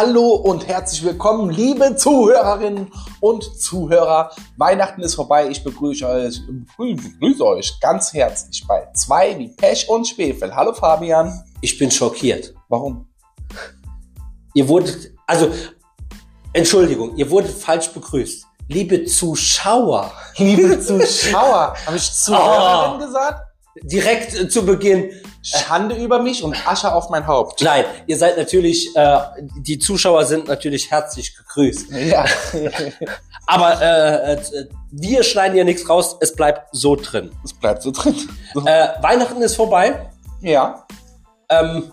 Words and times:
Hallo 0.00 0.34
und 0.36 0.68
herzlich 0.68 1.02
willkommen, 1.02 1.50
liebe 1.50 1.96
Zuhörerinnen 1.96 2.88
und 3.18 3.42
Zuhörer. 3.60 4.30
Weihnachten 4.56 5.02
ist 5.02 5.16
vorbei. 5.16 5.48
Ich 5.48 5.64
begrüße 5.64 6.08
euch, 6.08 6.40
begrüße 6.76 7.44
euch 7.44 7.80
ganz 7.80 8.12
herzlich 8.12 8.64
bei 8.68 8.86
zwei 8.94 9.36
wie 9.36 9.48
Pech 9.48 9.88
und 9.88 10.06
Schwefel. 10.06 10.54
Hallo 10.54 10.72
Fabian. 10.72 11.42
Ich 11.62 11.76
bin 11.80 11.90
schockiert. 11.90 12.54
Warum? 12.68 13.08
Ihr 14.54 14.68
wurdet, 14.68 15.14
also, 15.26 15.50
Entschuldigung, 16.52 17.16
ihr 17.16 17.28
wurdet 17.28 17.50
falsch 17.50 17.88
begrüßt. 17.88 18.46
Liebe 18.68 19.04
Zuschauer. 19.04 20.12
Liebe 20.36 20.78
Zuschauer. 20.78 21.74
Habe 21.84 21.96
ich 21.96 22.12
Zuhörerin 22.12 23.00
gesagt? 23.00 23.47
Direkt 23.82 24.38
äh, 24.38 24.48
zu 24.48 24.64
Beginn. 24.64 25.10
Schande 25.42 25.94
über 25.94 26.20
mich 26.20 26.42
und 26.42 26.68
Asche 26.68 26.92
auf 26.92 27.10
mein 27.10 27.26
Haupt. 27.26 27.62
Nein, 27.62 27.84
ihr 28.06 28.18
seid 28.18 28.36
natürlich, 28.36 28.94
äh, 28.96 29.18
die 29.58 29.78
Zuschauer 29.78 30.24
sind 30.24 30.48
natürlich 30.48 30.90
herzlich 30.90 31.36
gegrüßt. 31.36 31.90
Ja. 31.92 32.24
Aber 33.46 33.80
äh, 33.80 34.34
äh, 34.34 34.68
wir 34.90 35.22
schneiden 35.22 35.54
hier 35.54 35.64
nichts 35.64 35.88
raus, 35.88 36.16
es 36.20 36.34
bleibt 36.34 36.68
so 36.72 36.96
drin. 36.96 37.30
Es 37.44 37.54
bleibt 37.54 37.82
so 37.82 37.90
drin. 37.90 38.14
So. 38.52 38.66
Äh, 38.66 38.88
Weihnachten 39.00 39.40
ist 39.40 39.56
vorbei. 39.56 40.10
Ja. 40.42 40.86
Ähm, 41.48 41.92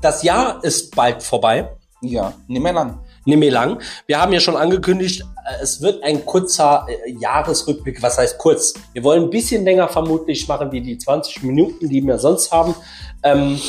das 0.00 0.22
Jahr 0.22 0.64
ist 0.64 0.94
bald 0.96 1.22
vorbei. 1.22 1.70
Ja. 2.00 2.32
Nicht 2.48 2.62
mehr 2.62 2.72
lang. 2.72 2.98
Nicht 3.30 3.38
mehr 3.38 3.52
lang. 3.52 3.80
Wir 4.06 4.20
haben 4.20 4.32
ja 4.32 4.40
schon 4.40 4.56
angekündigt, 4.56 5.22
äh, 5.46 5.62
es 5.62 5.80
wird 5.80 6.02
ein 6.02 6.26
kurzer 6.26 6.86
äh, 6.88 7.12
Jahresrückblick. 7.12 8.02
Was 8.02 8.18
heißt 8.18 8.38
kurz? 8.38 8.74
Wir 8.92 9.04
wollen 9.04 9.22
ein 9.24 9.30
bisschen 9.30 9.64
länger 9.64 9.88
vermutlich 9.88 10.46
machen 10.48 10.72
wie 10.72 10.80
die 10.80 10.98
20 10.98 11.42
Minuten, 11.44 11.88
die 11.88 12.02
wir 12.02 12.18
sonst 12.18 12.50
haben, 12.52 12.74
ähm, 13.22 13.60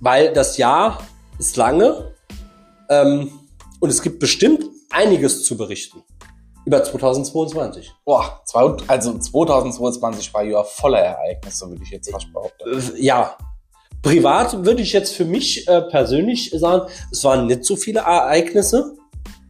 weil 0.00 0.32
das 0.32 0.56
Jahr 0.56 0.98
ist 1.38 1.56
lange 1.56 2.14
ähm, 2.88 3.30
und 3.80 3.90
es 3.90 4.00
gibt 4.02 4.20
bestimmt 4.20 4.64
einiges 4.90 5.44
zu 5.44 5.56
berichten 5.56 6.02
über 6.64 6.84
2022. 6.84 7.90
Boah, 8.04 8.40
zwei- 8.44 8.76
also 8.86 9.18
2022 9.18 10.32
war 10.32 10.44
ja 10.44 10.62
voller 10.62 11.00
Ereignisse, 11.00 11.68
würde 11.68 11.82
ich 11.82 11.90
jetzt 11.90 12.08
fast 12.10 12.32
behaupten. 12.32 12.92
Ja. 12.98 13.36
Privat 14.02 14.64
würde 14.64 14.82
ich 14.82 14.92
jetzt 14.92 15.14
für 15.14 15.24
mich 15.24 15.66
äh, 15.68 15.80
persönlich 15.82 16.50
sagen, 16.50 16.90
es 17.10 17.22
waren 17.24 17.46
nicht 17.46 17.64
so 17.64 17.76
viele 17.76 18.00
Ereignisse. 18.00 18.96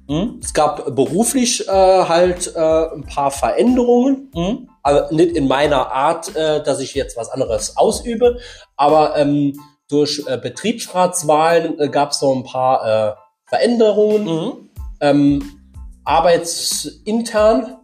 Hm? 0.08 0.41
Es 0.42 0.53
gab 0.53 0.95
beruflich 0.95 1.67
äh, 1.67 1.70
halt 1.70 2.53
äh, 2.55 2.58
ein 2.95 3.05
paar 3.05 3.30
Veränderungen, 3.30 4.30
Hm? 4.34 4.69
aber 4.83 5.08
nicht 5.11 5.36
in 5.36 5.48
meiner 5.48 5.91
Art, 5.92 6.34
äh, 6.36 6.62
dass 6.62 6.80
ich 6.80 6.95
jetzt 6.95 7.17
was 7.17 7.30
anderes 7.30 7.77
ausübe. 7.77 8.39
Aber 8.77 9.17
ähm, 9.17 9.58
durch 9.89 10.23
äh, 10.27 10.36
Betriebsratswahlen 10.36 11.78
äh, 11.78 11.89
gab 11.89 12.11
es 12.11 12.20
noch 12.20 12.34
ein 12.34 12.45
paar 12.45 13.17
Veränderungen, 13.47 14.28
Hm? 14.28 14.70
ähm, 15.00 15.58
arbeitsintern. 16.05 17.78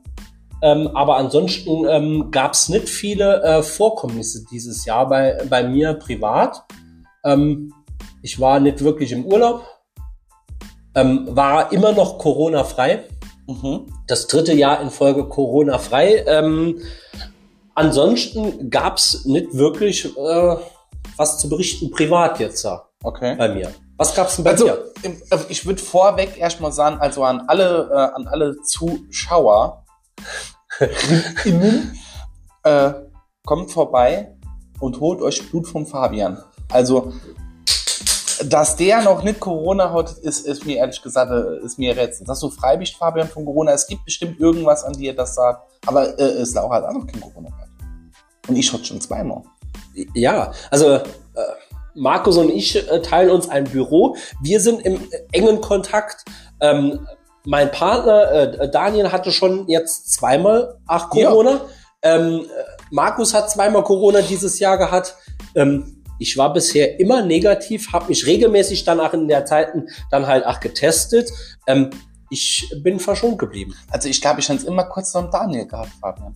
Ähm, 0.62 0.90
aber 0.94 1.16
ansonsten 1.16 1.86
ähm, 1.88 2.30
gab 2.30 2.52
es 2.54 2.68
nicht 2.68 2.88
viele 2.88 3.42
äh, 3.42 3.62
Vorkommnisse 3.62 4.44
dieses 4.50 4.84
Jahr 4.84 5.08
bei, 5.08 5.38
bei 5.48 5.62
mir 5.62 5.94
privat. 5.94 6.64
Ähm, 7.24 7.72
ich 8.22 8.40
war 8.40 8.58
nicht 8.58 8.82
wirklich 8.82 9.12
im 9.12 9.24
Urlaub, 9.24 9.64
ähm, 10.94 11.28
war 11.30 11.72
immer 11.72 11.92
noch 11.92 12.18
Corona-frei 12.18 13.04
Mhm. 13.48 13.86
das 14.06 14.26
dritte 14.26 14.52
Jahr 14.52 14.82
in 14.82 14.90
Folge 14.90 15.24
Corona-frei. 15.26 16.22
Ähm, 16.26 16.82
ansonsten 17.74 18.68
gab's 18.68 19.24
nicht 19.24 19.54
wirklich 19.54 20.04
äh, 20.04 20.56
was 21.16 21.38
zu 21.38 21.48
berichten 21.48 21.90
privat 21.90 22.38
jetzt 22.40 22.64
da 22.64 22.88
Okay. 23.02 23.36
bei 23.36 23.48
mir. 23.48 23.70
Was 23.96 24.14
gab's 24.14 24.36
denn 24.36 24.44
bei 24.44 24.50
Also, 24.50 24.66
dir? 24.66 24.84
äh, 25.02 25.38
ich 25.48 25.64
würde 25.64 25.80
vorweg 25.80 26.36
erstmal 26.36 26.72
sagen, 26.72 26.98
also 27.00 27.24
an 27.24 27.44
alle, 27.46 27.88
äh, 27.90 28.14
an 28.16 28.26
alle 28.28 28.60
Zuschauer, 28.62 29.84
innen, 31.44 31.98
äh, 32.64 32.92
kommt 33.44 33.70
vorbei 33.70 34.34
und 34.80 35.00
holt 35.00 35.20
euch 35.20 35.48
Blut 35.50 35.66
vom 35.66 35.86
Fabian. 35.86 36.38
Also, 36.70 37.12
dass 38.44 38.76
der 38.76 39.02
noch 39.02 39.22
nicht 39.22 39.40
Corona 39.40 39.92
hat, 39.92 40.12
ist, 40.18 40.46
ist 40.46 40.64
mir 40.64 40.76
ehrlich 40.76 41.02
gesagt, 41.02 41.30
äh, 41.30 41.64
ist 41.64 41.78
mir 41.78 41.96
Rätsel. 41.96 42.26
Dass 42.26 42.40
du 42.40 42.50
frei 42.50 42.76
bist, 42.76 42.96
Fabian, 42.96 43.28
von 43.28 43.44
Corona, 43.44 43.72
es 43.72 43.86
gibt 43.86 44.04
bestimmt 44.04 44.38
irgendwas 44.38 44.84
an 44.84 44.92
dir, 44.92 45.14
das 45.14 45.34
sagt, 45.34 45.66
aber 45.86 46.18
äh, 46.18 46.22
es 46.22 46.54
Laura 46.54 46.76
hat 46.76 46.84
auch 46.84 46.92
noch 46.92 47.06
kein 47.06 47.20
Corona 47.20 47.48
gehabt. 47.48 47.68
Und 48.48 48.56
ich 48.56 48.72
hatte 48.72 48.84
schon 48.84 49.00
zweimal. 49.00 49.42
Ja, 50.14 50.52
also 50.70 50.94
äh, 50.94 51.02
Markus 51.94 52.36
und 52.36 52.50
ich 52.50 52.76
äh, 52.76 53.02
teilen 53.02 53.30
uns 53.30 53.48
ein 53.48 53.64
Büro. 53.64 54.16
Wir 54.40 54.60
sind 54.60 54.82
im 54.82 54.94
äh, 54.94 55.18
engen 55.32 55.60
Kontakt. 55.60 56.24
Ähm, 56.60 57.06
mein 57.48 57.70
Partner 57.70 58.30
äh, 58.30 58.70
Daniel 58.70 59.10
hatte 59.10 59.32
schon 59.32 59.66
jetzt 59.68 60.12
zweimal 60.12 60.78
ach 60.86 61.08
Ja. 61.14 61.30
Corona. 61.30 61.62
Ähm, 62.02 62.40
äh, 62.40 62.44
Markus 62.90 63.32
hat 63.32 63.50
zweimal 63.50 63.82
Corona 63.84 64.20
dieses 64.20 64.58
Jahr 64.58 64.76
gehabt. 64.76 65.16
Ähm, 65.54 66.04
ich 66.18 66.36
war 66.36 66.52
bisher 66.52 67.00
immer 67.00 67.22
negativ, 67.22 67.92
habe 67.92 68.08
mich 68.08 68.26
regelmäßig 68.26 68.84
dann 68.84 69.00
auch 69.00 69.14
in 69.14 69.28
der 69.28 69.46
Zeiten 69.46 69.88
dann 70.10 70.26
halt 70.26 70.44
auch 70.44 70.60
getestet. 70.60 71.30
Ähm, 71.66 71.88
ich 72.28 72.70
bin 72.82 73.00
verschont 73.00 73.38
geblieben. 73.38 73.74
Also 73.90 74.10
ich 74.10 74.20
glaube, 74.20 74.40
ich 74.40 74.48
habe 74.50 74.58
es 74.58 74.64
immer 74.64 74.84
kurz 74.84 75.14
noch 75.14 75.30
Daniel 75.30 75.66
gehabt, 75.66 75.92
Fabian. 76.02 76.34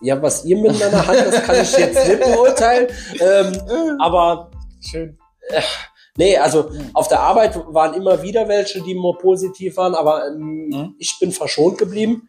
Ja, 0.00 0.22
was 0.22 0.44
ihr 0.44 0.56
miteinander 0.56 1.04
habt, 1.04 1.26
das 1.26 1.42
kann 1.42 1.56
ich 1.60 1.76
jetzt 1.76 2.06
nicht 2.06 2.20
beurteilen. 2.20 2.86
Ähm, 3.18 3.98
aber 4.00 4.50
Schön. 4.80 5.18
Nee, 6.18 6.36
also 6.36 6.70
auf 6.92 7.08
der 7.08 7.20
Arbeit 7.20 7.56
waren 7.68 7.94
immer 7.94 8.22
wieder 8.22 8.46
welche, 8.48 8.82
die 8.82 8.94
nur 8.94 9.16
positiv 9.18 9.76
waren, 9.78 9.94
aber 9.94 10.26
ähm, 10.28 10.68
Mhm. 10.68 10.94
ich 10.98 11.18
bin 11.20 11.32
verschont 11.32 11.78
geblieben. 11.78 12.28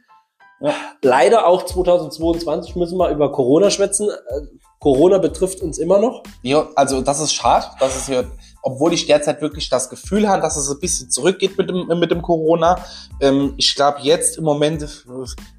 Ja. 0.61 0.73
Leider 1.01 1.45
auch 1.47 1.65
2022 1.65 2.75
müssen 2.77 2.97
wir 2.97 3.09
über 3.09 3.31
Corona 3.33 3.69
schwätzen. 3.69 4.09
Äh, 4.09 4.41
Corona 4.79 5.17
betrifft 5.17 5.61
uns 5.61 5.77
immer 5.77 5.99
noch. 5.99 6.23
Ja, 6.41 6.67
also 6.75 7.01
das 7.01 7.19
ist 7.19 7.33
schade, 7.33 7.65
dass 7.79 7.95
es 7.95 8.05
hier, 8.07 8.29
obwohl 8.61 8.93
ich 8.93 9.05
derzeit 9.05 9.41
wirklich 9.41 9.69
das 9.69 9.89
Gefühl 9.89 10.27
habe, 10.29 10.41
dass 10.41 10.55
es 10.57 10.69
ein 10.69 10.79
bisschen 10.79 11.09
zurückgeht 11.09 11.57
mit 11.57 11.69
dem, 11.69 11.87
mit 11.99 12.11
dem 12.11 12.21
Corona. 12.21 12.79
Ähm, 13.19 13.53
ich 13.57 13.75
glaube, 13.75 13.99
jetzt 14.01 14.37
im 14.37 14.45
Moment 14.45 14.83
äh, 14.83 14.87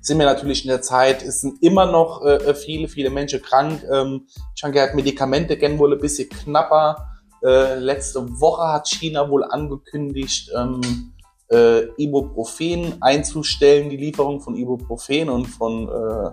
sind 0.00 0.18
wir 0.18 0.26
natürlich 0.26 0.64
in 0.64 0.68
der 0.70 0.80
Zeit, 0.82 1.22
es 1.22 1.41
sind 1.42 1.62
immer 1.62 1.84
noch 1.86 2.22
äh, 2.24 2.54
viele, 2.54 2.88
viele 2.88 3.10
Menschen 3.10 3.42
krank. 3.42 3.82
Ähm, 3.91 4.26
ich 4.56 4.62
habe 4.62 4.72
gehört, 4.72 4.94
Medikamente 4.94 5.56
gehen 5.58 5.78
wohl 5.78 5.92
ein 5.92 6.00
bisschen 6.00 6.28
knapper. 6.30 7.10
Äh, 7.44 7.78
letzte 7.78 8.41
Woche 8.41 8.72
hat 8.72 8.88
China 8.88 9.28
wohl 9.28 9.44
angekündigt, 9.44 10.50
ähm, 10.56 11.12
äh, 11.50 11.82
Ibuprofen 12.03 13.00
einzustellen, 13.03 13.91
die 13.91 13.99
Lieferung 13.99 14.41
von 14.41 14.56
Ibuprofen 14.56 15.28
und 15.28 15.47
von 15.47 15.88
äh, 15.88 16.31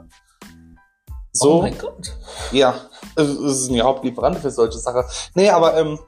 so. 1.33 1.59
Oh 1.59 1.61
mein 1.61 1.77
Gott. 1.77 2.13
Ja, 2.51 2.75
es 3.15 3.27
es 3.27 3.61
ist 3.61 3.71
ein 3.71 3.81
Hauptlieferant 3.81 4.37
für 4.37 4.51
solche 4.51 4.77
Sachen. 4.77 5.03
Nee, 5.33 5.49
aber 5.49 5.77
ähm, 5.77 5.99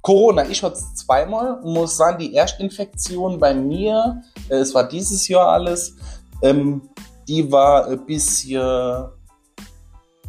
Corona, 0.00 0.48
ich 0.48 0.62
hatte 0.62 0.76
es 0.76 0.94
zweimal, 0.94 1.60
muss 1.62 1.96
sagen, 1.96 2.18
die 2.18 2.34
Erstinfektion 2.34 3.38
bei 3.38 3.54
mir, 3.54 4.22
äh, 4.48 4.56
es 4.56 4.74
war 4.74 4.88
dieses 4.88 5.28
Jahr 5.28 5.48
alles, 5.48 5.96
ähm, 6.42 6.88
die 7.28 7.50
war 7.50 7.86
ein 7.86 8.04
bisschen, 8.04 9.08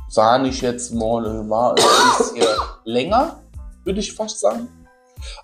sah 0.09 0.43
ich 0.43 0.61
jetzt 0.61 0.93
mal, 0.93 1.49
war 1.49 1.71
ein 1.71 1.75
bisschen 1.75 2.45
länger, 2.83 3.42
würde 3.83 3.99
ich 3.99 4.13
fast 4.13 4.39
sagen. 4.39 4.67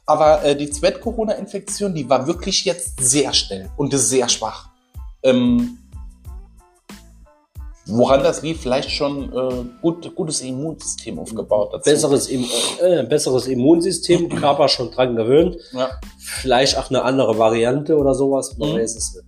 Aber 0.06 0.44
äh, 0.44 0.56
die 0.56 0.70
zweite 0.70 1.00
Corona-Infektion, 1.00 1.94
die 1.94 2.10
war 2.10 2.28
wirklich 2.28 2.66
jetzt 2.66 3.00
sehr 3.00 3.34
schnell 3.34 3.70
und 3.78 3.94
sehr 3.94 4.28
schwach. 4.28 4.70
Ähm, 5.24 5.78
woran 7.86 8.24
das 8.24 8.42
lief, 8.42 8.62
vielleicht 8.62 8.92
schon 8.92 9.34
äh, 9.34 9.66
gut, 9.82 10.14
gutes 10.16 10.42
Immunsystem 10.42 11.20
aufgebaut. 11.20 11.70
Dazu. 11.74 11.90
Besseres, 11.90 12.28
Im 12.28 12.46
äh, 12.82 13.04
besseres 13.04 13.48
Immunsystem, 13.48 14.30
Körper 14.36 14.68
schon 14.68 14.92
dran 14.92 15.16
gewöhnt. 15.16 15.58
Ja, 15.72 15.90
Vielleicht 16.20 16.78
auch 16.78 16.90
eine 16.90 17.04
andere 17.04 17.38
Variante 17.38 17.98
oder 17.98 18.14
sowas. 18.14 18.58
Man 18.58 18.70
Mhm. 18.72 18.76
weiß 18.76 18.96
es 18.96 19.16
nicht. 19.16 19.26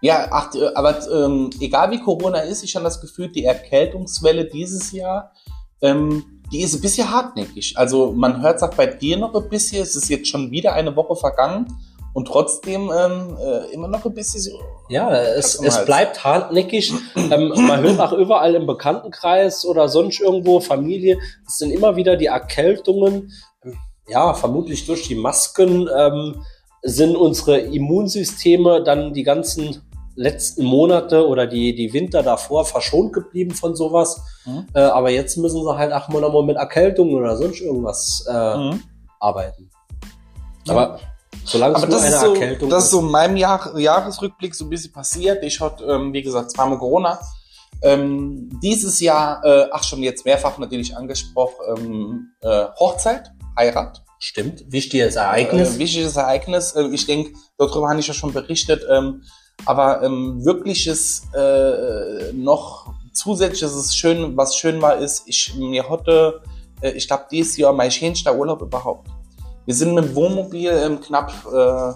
ja 0.00 0.26
ach, 0.30 0.54
äh, 0.54 0.68
aber 0.74 0.98
ähm, 1.10 1.50
egal 1.60 1.90
wie 1.90 2.00
Corona 2.00 2.40
ist, 2.40 2.62
ich 2.62 2.74
habe 2.76 2.84
das 2.84 3.00
Gefühl, 3.00 3.28
die 3.28 3.44
Erkältungswelle 3.44 4.46
dieses 4.46 4.92
Jahr, 4.92 5.32
ähm, 5.80 6.42
die 6.54 6.62
ist 6.62 6.72
ein 6.72 6.80
bisschen 6.80 7.10
hartnäckig. 7.10 7.74
Also 7.76 8.12
man 8.12 8.40
hört 8.40 8.58
es 8.58 8.62
auch 8.62 8.72
bei 8.74 8.86
dir 8.86 9.16
noch 9.16 9.34
ein 9.34 9.48
bisschen, 9.48 9.82
es 9.82 9.96
ist 9.96 10.08
jetzt 10.08 10.28
schon 10.28 10.52
wieder 10.52 10.72
eine 10.72 10.94
Woche 10.94 11.16
vergangen 11.16 11.66
und 12.12 12.28
trotzdem 12.28 12.92
ähm, 12.96 13.36
äh, 13.42 13.72
immer 13.72 13.88
noch 13.88 14.04
ein 14.04 14.14
bisschen 14.14 14.40
so. 14.40 14.60
Ja, 14.88 15.10
es, 15.10 15.60
es 15.60 15.84
bleibt 15.84 16.22
hartnäckig. 16.22 16.94
ähm, 17.16 17.48
man 17.66 17.82
hört 17.82 17.98
auch 17.98 18.12
überall 18.12 18.54
im 18.54 18.68
Bekanntenkreis 18.68 19.64
oder 19.64 19.88
sonst 19.88 20.20
irgendwo, 20.20 20.60
Familie, 20.60 21.18
es 21.44 21.58
sind 21.58 21.72
immer 21.72 21.96
wieder 21.96 22.16
die 22.16 22.26
Erkältungen. 22.26 23.32
Ähm, 23.64 23.76
Ja, 24.06 24.32
vermutlich 24.32 24.86
durch 24.86 25.08
die 25.08 25.16
Masken 25.16 25.88
ähm, 25.92 26.44
sind 26.82 27.16
unsere 27.16 27.58
Immunsysteme 27.58 28.84
dann 28.84 29.12
die 29.12 29.24
ganzen 29.24 29.82
letzten 30.16 30.64
Monate 30.64 31.26
oder 31.26 31.46
die, 31.46 31.74
die 31.74 31.92
Winter 31.92 32.22
davor 32.22 32.64
verschont 32.64 33.12
geblieben 33.12 33.52
von 33.52 33.74
sowas. 33.74 34.20
Mhm. 34.44 34.66
Äh, 34.74 34.80
aber 34.80 35.10
jetzt 35.10 35.36
müssen 35.36 35.62
sie 35.62 35.76
halt 35.76 35.90
noch 35.90 36.08
mal 36.08 36.42
mit 36.42 36.56
Erkältungen 36.56 37.14
oder 37.14 37.36
sonst 37.36 37.60
irgendwas 37.60 38.24
äh, 38.28 38.56
Mhm. 38.56 38.82
arbeiten. 39.20 39.70
Aber 40.68 40.98
Solange 41.44 41.76
Aber 41.76 41.86
das 41.86 42.02
eine 42.02 42.14
ist, 42.14 42.20
so, 42.20 42.32
Erkältung 42.34 42.70
das 42.70 42.84
ist 42.84 42.90
so 42.90 43.00
in 43.00 43.10
meinem 43.10 43.36
Jahr, 43.36 43.76
Jahresrückblick 43.78 44.54
so 44.54 44.64
ein 44.64 44.70
bisschen 44.70 44.92
passiert. 44.92 45.44
Ich 45.44 45.60
hatte, 45.60 45.84
ähm, 45.84 46.12
wie 46.12 46.22
gesagt, 46.22 46.50
zweimal 46.52 46.78
Corona. 46.78 47.20
Ähm, 47.82 48.48
dieses 48.62 49.00
Jahr, 49.00 49.44
äh, 49.44 49.66
ach 49.70 49.82
schon 49.82 50.02
jetzt 50.02 50.24
mehrfach 50.24 50.56
natürlich 50.58 50.96
angesprochen, 50.96 51.54
ähm, 51.76 52.28
äh, 52.40 52.66
Hochzeit, 52.78 53.30
Heirat. 53.58 54.02
Stimmt, 54.18 54.64
wichtiges 54.72 55.16
Ereignis. 55.16 55.76
Äh, 55.76 55.78
wichtiges 55.80 56.16
Ereignis. 56.16 56.72
Äh, 56.72 56.88
ich 56.92 57.04
denke, 57.04 57.32
darüber 57.58 57.90
habe 57.90 58.00
ich 58.00 58.06
ja 58.06 58.14
schon 58.14 58.32
berichtet. 58.32 58.82
Aber 59.66 60.02
ähm, 60.02 60.44
wirkliches 60.44 61.26
äh, 61.34 62.32
noch 62.32 62.92
zusätzliches 63.12 63.74
ist 63.74 63.96
schön, 63.96 64.36
was 64.36 64.56
schön 64.56 64.82
war, 64.82 64.96
ist, 64.96 65.24
ich 65.26 65.54
mir 65.56 65.88
hatte, 65.88 66.42
äh, 66.80 66.90
ich 66.92 67.06
glaube, 67.06 67.24
dieses 67.30 67.56
Jahr 67.56 67.72
mein 67.72 67.90
schönster 67.90 68.36
Urlaub 68.36 68.60
überhaupt. 68.60 69.08
Wir 69.64 69.74
sind 69.74 69.94
mit 69.94 70.04
dem 70.04 70.14
Wohnmobil 70.14 70.70
ähm, 70.70 71.00
knapp 71.00 71.32
äh, 71.52 71.92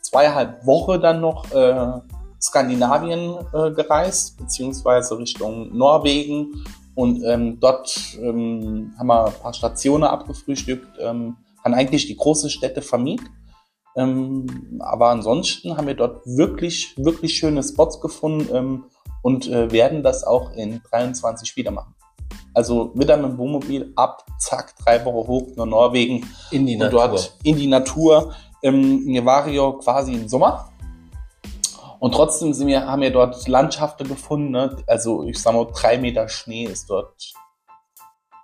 zweieinhalb 0.00 0.66
Wochen 0.66 1.00
dann 1.00 1.20
noch 1.20 1.50
äh, 1.52 2.00
Skandinavien 2.40 3.36
äh, 3.52 3.70
gereist, 3.70 4.36
beziehungsweise 4.36 5.18
Richtung 5.18 5.76
Norwegen. 5.76 6.64
Und 6.94 7.22
ähm, 7.24 7.58
dort 7.60 8.16
ähm, 8.20 8.92
haben 8.98 9.06
wir 9.06 9.26
ein 9.26 9.32
paar 9.42 9.54
Stationen 9.54 10.04
abgefrühstückt, 10.04 10.86
ähm, 11.00 11.36
haben 11.64 11.74
eigentlich 11.74 12.06
die 12.06 12.16
großen 12.16 12.50
Städte 12.50 12.82
vermieden. 12.82 13.28
Ähm, 13.96 14.80
aber 14.80 15.10
ansonsten 15.10 15.76
haben 15.76 15.86
wir 15.86 15.94
dort 15.94 16.26
wirklich, 16.26 16.94
wirklich 16.96 17.34
schöne 17.34 17.62
Spots 17.62 18.00
gefunden 18.00 18.48
ähm, 18.52 18.84
und 19.22 19.48
äh, 19.48 19.70
werden 19.70 20.02
das 20.02 20.24
auch 20.24 20.52
in 20.52 20.82
23 20.90 21.56
wieder 21.56 21.70
machen. 21.70 21.94
Also 22.52 22.92
wieder 22.94 23.16
mit 23.16 23.32
dem 23.32 23.38
Wohnmobil 23.38 23.92
ab, 23.96 24.24
zack, 24.38 24.74
drei 24.76 25.04
Wochen 25.04 25.26
hoch 25.26 25.48
nach 25.56 25.66
Norwegen 25.66 26.28
in 26.50 26.66
die 26.66 26.74
und 26.74 26.80
Natur. 26.80 27.08
dort 27.08 27.36
in 27.42 27.56
die 27.56 27.66
Natur. 27.66 28.34
Ähm, 28.62 29.06
wir 29.06 29.24
waren 29.24 29.52
ja 29.52 29.72
quasi 29.72 30.12
im 30.12 30.28
Sommer. 30.28 30.70
Und 31.98 32.14
trotzdem 32.14 32.52
sind 32.52 32.66
wir, 32.66 32.86
haben 32.86 33.02
wir 33.02 33.10
dort 33.10 33.48
Landschaften 33.48 34.06
gefunden. 34.06 34.50
Ne? 34.50 34.76
Also 34.86 35.24
ich 35.24 35.40
sag 35.40 35.54
mal, 35.54 35.66
drei 35.72 35.98
Meter 35.98 36.28
Schnee 36.28 36.64
ist 36.64 36.90
dort 36.90 37.32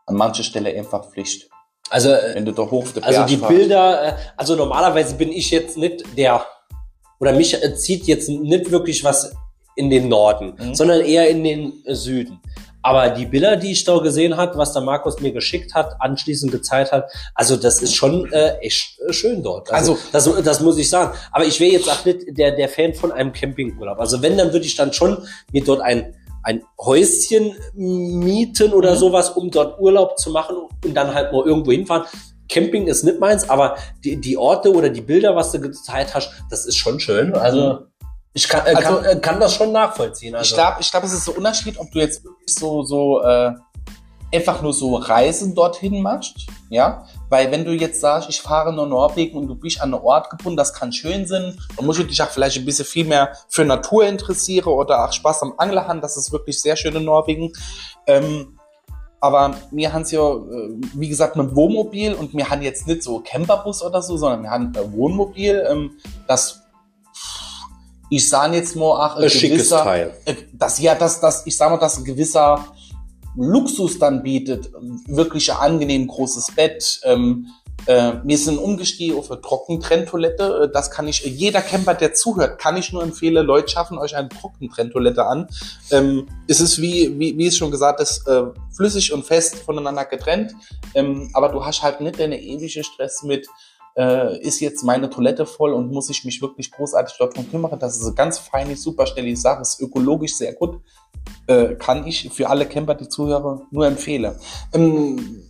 an 0.07 0.17
mancher 0.17 0.43
Stelle 0.43 0.71
einfach 0.77 1.05
Pflicht. 1.11 1.51
Also, 1.91 2.11
äh, 2.13 2.43
also 3.03 3.25
die. 3.27 3.37
Bilder, 3.37 4.09
äh, 4.09 4.13
also 4.37 4.55
normalerweise 4.57 5.17
bin 5.17 5.31
ich 5.33 5.51
jetzt 5.51 5.77
nicht 5.77 6.05
der, 6.17 6.45
oder 7.19 7.33
mich 7.33 7.63
äh, 7.63 7.75
zieht 7.75 8.05
jetzt 8.07 8.29
nicht 8.29 8.71
wirklich 8.71 9.05
was 9.05 9.33
in 9.77 9.91
den 9.91 10.09
Norden, 10.09 10.55
Mhm. 10.59 10.75
sondern 10.75 11.01
eher 11.03 11.29
in 11.29 11.45
den 11.45 11.73
Süden. 11.87 12.41
Aber 12.83 13.11
die 13.11 13.27
Bilder, 13.27 13.57
die 13.57 13.73
ich 13.73 13.85
da 13.85 13.99
gesehen 13.99 14.37
hat, 14.39 14.57
was 14.57 14.73
der 14.73 14.81
Markus 14.83 15.21
mir 15.21 15.33
geschickt 15.33 15.75
hat, 15.75 15.97
anschließend 16.01 16.51
gezeigt 16.51 16.93
hat, 16.93 17.11
also 17.35 17.57
das 17.57 17.83
ist 17.83 17.95
schon 17.95 18.33
äh, 18.33 18.57
echt 18.61 18.99
schön 19.11 19.43
dort. 19.43 19.71
Also, 19.71 19.99
das, 20.13 20.31
das 20.43 20.61
muss 20.61 20.79
ich 20.79 20.89
sagen. 20.89 21.15
Aber 21.31 21.45
ich 21.45 21.61
wäre 21.61 21.73
jetzt 21.73 21.91
auch 21.91 22.05
nicht 22.07 22.21
der, 22.39 22.53
der 22.53 22.69
Fan 22.71 22.95
von 22.95 23.13
einem 23.13 23.33
Campingurlaub. 23.35 23.99
Also 24.01 24.23
wenn, 24.23 24.39
dann 24.39 24.53
würde 24.55 24.65
ich 24.65 24.77
dann 24.77 24.95
schon 24.95 25.19
mir 25.53 25.63
dort 25.63 25.83
ein, 25.83 26.15
ein 26.43 26.63
Häuschen 26.81 27.55
mieten 27.75 28.73
oder 28.73 28.93
Mhm. 28.93 28.97
sowas, 28.99 29.31
um 29.31 29.51
dort 29.51 29.81
Urlaub 29.81 30.19
zu 30.19 30.31
machen 30.31 30.57
und 30.85 30.95
dann 30.95 31.15
halt 31.15 31.33
mal 31.33 31.45
irgendwo 31.47 31.71
hinfahren. 31.73 32.05
Camping 32.49 32.87
ist 32.89 33.05
nicht 33.05 33.21
meins, 33.21 33.49
aber 33.49 33.77
die, 34.05 34.17
die 34.21 34.37
Orte 34.37 34.75
oder 34.75 34.89
die 34.89 35.03
Bilder, 35.03 35.37
was 35.37 35.53
du 35.53 35.61
gezeigt 35.61 36.15
hast, 36.15 36.31
das 36.51 36.67
ist 36.67 36.77
schon 36.77 36.99
schön. 36.99 37.35
Also 37.35 37.81
ich 38.33 38.49
kann, 38.49 38.67
äh, 38.67 38.75
Also- 38.75 38.97
kann, 38.97 39.05
äh, 39.05 39.21
kann 39.21 39.41
das 39.41 39.55
schon 39.55 39.73
nachvollziehen. 39.73 40.35
Also. 40.35 40.49
Ich 40.49 40.55
glaube, 40.55 40.77
ich 40.81 40.91
glaub, 40.91 41.05
es 41.05 41.13
ist 41.13 41.25
so 41.25 41.33
Unterschied, 41.33 41.79
ob 41.79 41.91
du 41.93 41.99
jetzt 42.01 42.25
wirklich 42.25 42.55
so, 42.55 42.83
so 42.83 43.21
äh, 43.23 43.53
einfach 44.33 44.63
nur 44.63 44.73
so 44.73 44.97
Reisen 44.97 45.55
dorthin 45.55 46.03
machst, 46.03 46.47
ja. 46.71 47.07
Weil 47.31 47.51
wenn 47.53 47.65
du 47.65 47.73
jetzt 47.73 48.01
sagst, 48.01 48.29
ich 48.29 48.41
fahre 48.43 48.73
nur 48.73 48.87
Norwegen 48.87 49.39
und 49.39 49.47
du 49.47 49.55
bist 49.55 49.81
an 49.81 49.95
einen 49.95 50.03
Ort 50.03 50.29
gebunden, 50.31 50.57
das 50.57 50.75
kann 50.75 50.93
schön 50.93 51.27
sein. 51.27 51.57
Dann 51.77 51.87
musst 51.87 52.01
du 52.01 52.05
dich 52.05 52.21
auch 52.23 52.29
vielleicht 52.29 52.59
ein 52.59 52.65
bisschen 52.65 52.85
viel 52.85 53.07
mehr 53.07 53.35
für 53.49 53.65
Natur 53.65 54.05
interessieren 54.05 54.67
oder 54.67 55.05
auch 55.05 55.13
Spaß 55.13 55.43
am 55.45 55.55
Angler 55.57 55.87
haben. 55.87 56.01
Das 56.01 56.17
ist 56.17 56.33
wirklich 56.33 56.61
sehr 56.61 56.77
schön 56.77 56.95
in 56.97 57.05
Norwegen. 57.05 57.53
Ähm, 58.07 58.59
aber 59.21 59.55
wir 59.71 59.93
haben 59.93 60.03
es 60.03 60.11
ja, 60.11 60.29
äh, 60.29 60.71
wie 60.95 61.09
gesagt, 61.09 61.37
mit 61.37 61.55
Wohnmobil 61.55 62.15
und 62.15 62.35
wir 62.35 62.51
haben 62.51 62.63
jetzt 62.63 62.87
nicht 62.87 63.03
so 63.03 63.21
Camperbus 63.21 63.83
oder 63.85 64.03
so, 64.03 64.17
sondern 64.17 64.43
wir 64.43 64.51
haben 64.51 64.73
ein 64.77 64.93
Wohnmobil, 64.93 65.65
ähm, 65.71 65.93
das 66.27 66.61
ich 68.13 68.29
sage 68.29 68.57
jetzt 68.57 68.75
mal, 68.75 68.97
ach, 68.99 69.17
ein 69.17 69.31
schickes 69.31 69.59
gewisser- 69.59 69.85
Teil. 69.85 70.15
äh, 70.25 70.35
das 70.53 70.81
ja, 70.81 70.97
dass 70.97 71.21
das, 71.21 71.47
ich 71.47 71.57
sag 71.57 71.71
mal, 71.71 71.77
dass 71.79 71.97
ein 71.97 72.05
gewisser 72.05 72.65
Luxus 73.37 73.99
dann 73.99 74.23
bietet, 74.23 74.71
wirklich 75.07 75.53
ein 75.53 75.59
angenehm 75.59 76.07
großes 76.07 76.53
Bett. 76.57 77.01
Ähm, 77.05 77.47
äh, 77.87 78.13
wir 78.25 78.39
sind 78.39 78.59
umgestiegen 78.59 79.19
auf 79.19 79.31
eine 79.31 79.41
Trockentrenntoilette. 79.41 80.65
Äh, 80.65 80.73
Das 80.73 80.91
kann 80.91 81.09
ich, 81.09 81.25
jeder 81.25 81.63
Camper, 81.63 81.95
der 81.95 82.15
zuhört, 82.15 82.59
kann 82.59 82.77
ich 82.77 82.93
nur 82.93 83.03
empfehlen, 83.03 83.47
Leute, 83.47 83.69
schaffen 83.69 83.99
euch 83.99 84.17
eine 84.17 84.29
Trockentrenntoilette 84.29 85.25
an. 85.25 85.49
Ähm, 85.91 86.27
es 86.47 86.61
ist 86.61 86.81
wie, 86.81 87.19
wie, 87.19 87.37
wie 87.39 87.47
es 87.47 87.57
schon 87.57 87.71
gesagt 87.71 88.01
ist, 88.01 88.27
äh, 88.27 88.45
flüssig 88.75 89.13
und 89.13 89.25
fest 89.25 89.57
voneinander 89.57 90.05
getrennt. 90.05 90.55
Ähm, 90.95 91.31
aber 91.33 91.49
du 91.49 91.65
hast 91.65 91.83
halt 91.83 92.01
nicht 92.01 92.21
deine 92.21 92.41
ewige 92.41 92.85
Stress 92.85 93.23
mit, 93.23 93.47
äh, 93.97 94.39
ist 94.41 94.61
jetzt 94.61 94.85
meine 94.85 95.11
Toilette 95.11 95.47
voll 95.47 95.73
und 95.73 95.91
muss 95.91 96.11
ich 96.11 96.25
mich 96.25 96.41
wirklich 96.43 96.71
großartig 96.71 97.17
darum 97.19 97.51
kümmern. 97.51 97.79
Das 97.79 97.97
ist 97.97 98.05
eine 98.05 98.15
ganz 98.15 98.39
feine, 98.39 98.77
super 98.77 99.07
schnelle 99.07 99.37
Sache, 99.37 99.63
ist 99.63 99.81
ökologisch 99.81 100.37
sehr 100.37 100.55
gut. 100.55 100.81
Äh, 101.47 101.75
kann 101.75 102.07
ich 102.07 102.31
für 102.31 102.49
alle 102.49 102.67
Camper, 102.67 102.95
die 102.95 103.09
zuhören, 103.09 103.63
nur 103.71 103.87
empfehlen. 103.87 104.35
Ähm, 104.73 105.43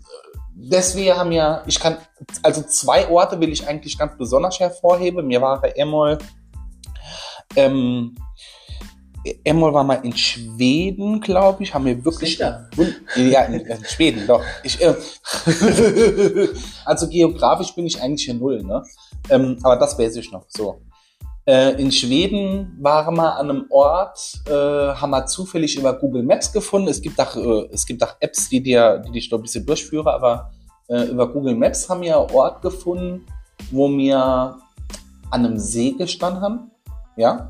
deswegen 0.54 1.16
haben 1.16 1.30
wir, 1.30 1.62
ich 1.66 1.78
kann, 1.78 1.98
also 2.42 2.62
zwei 2.62 3.08
Orte 3.08 3.38
will 3.40 3.52
ich 3.52 3.66
eigentlich 3.66 3.98
ganz 3.98 4.16
besonders 4.16 4.58
hervorheben. 4.60 5.26
Mir 5.26 5.40
war 5.42 5.62
einmal, 5.76 6.18
ähm, 7.56 8.16
einmal 9.46 9.74
war 9.74 9.84
mal 9.84 10.00
in 10.02 10.16
Schweden, 10.16 11.20
glaube 11.20 11.62
ich, 11.62 11.74
haben 11.74 11.84
wir 11.84 12.02
wirklich, 12.04 12.38
ja, 12.38 13.42
in, 13.44 13.60
in 13.60 13.84
Schweden, 13.84 14.26
doch. 14.26 14.42
Ich, 14.62 14.80
äh, 14.80 14.94
also 16.84 17.08
geografisch 17.08 17.74
bin 17.74 17.86
ich 17.86 18.00
eigentlich 18.00 18.24
hier 18.24 18.34
null, 18.34 18.62
ne? 18.62 18.82
Ähm, 19.28 19.58
aber 19.62 19.76
das 19.76 19.98
weiß 19.98 20.16
ich 20.16 20.32
noch, 20.32 20.44
so. 20.48 20.80
Äh, 21.46 21.80
in 21.80 21.90
Schweden 21.90 22.76
waren 22.80 23.16
wir 23.16 23.36
an 23.36 23.50
einem 23.50 23.66
Ort, 23.70 24.42
äh, 24.46 24.52
haben 24.52 25.10
wir 25.10 25.26
zufällig 25.26 25.76
über 25.76 25.94
Google 25.94 26.22
Maps 26.22 26.52
gefunden. 26.52 26.88
Es 26.88 27.00
gibt 27.00 27.18
auch, 27.20 27.34
äh, 27.36 27.68
es 27.72 27.86
gibt 27.86 28.02
auch 28.02 28.16
Apps, 28.20 28.48
die 28.48 28.62
dir, 28.62 28.98
die 28.98 29.12
dich 29.12 29.28
da 29.28 29.36
ein 29.36 29.42
bisschen 29.42 29.64
durchführen, 29.64 30.06
aber 30.06 30.50
äh, 30.88 31.04
über 31.04 31.32
Google 31.32 31.56
Maps 31.56 31.88
haben 31.88 32.02
wir 32.02 32.18
einen 32.18 32.30
Ort 32.30 32.62
gefunden, 32.62 33.24
wo 33.70 33.88
wir 33.88 34.18
an 34.18 35.46
einem 35.46 35.58
See 35.58 35.92
gestanden 35.92 36.42
haben. 36.42 36.70
Ja. 37.16 37.48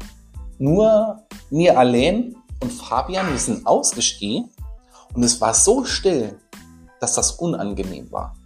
Nur 0.59 1.23
mir 1.50 1.79
allein 1.79 2.37
und 2.62 2.73
Fabian, 2.73 3.31
wir 3.31 3.38
sind 3.38 3.67
ausgestiegen 3.67 4.50
und 5.15 5.23
es 5.23 5.41
war 5.41 5.55
so 5.55 5.85
still, 5.85 6.38
dass 7.00 7.15
das 7.15 7.33
unangenehm 7.33 8.12
war. 8.12 8.37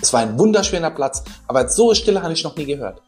Es 0.00 0.12
war 0.12 0.20
ein 0.20 0.38
wunderschöner 0.38 0.90
Platz, 0.90 1.22
aber 1.46 1.68
so 1.68 1.94
Stille 1.94 2.22
habe 2.22 2.32
ich 2.32 2.44
noch 2.44 2.56
nie 2.56 2.66
gehört. 2.66 3.02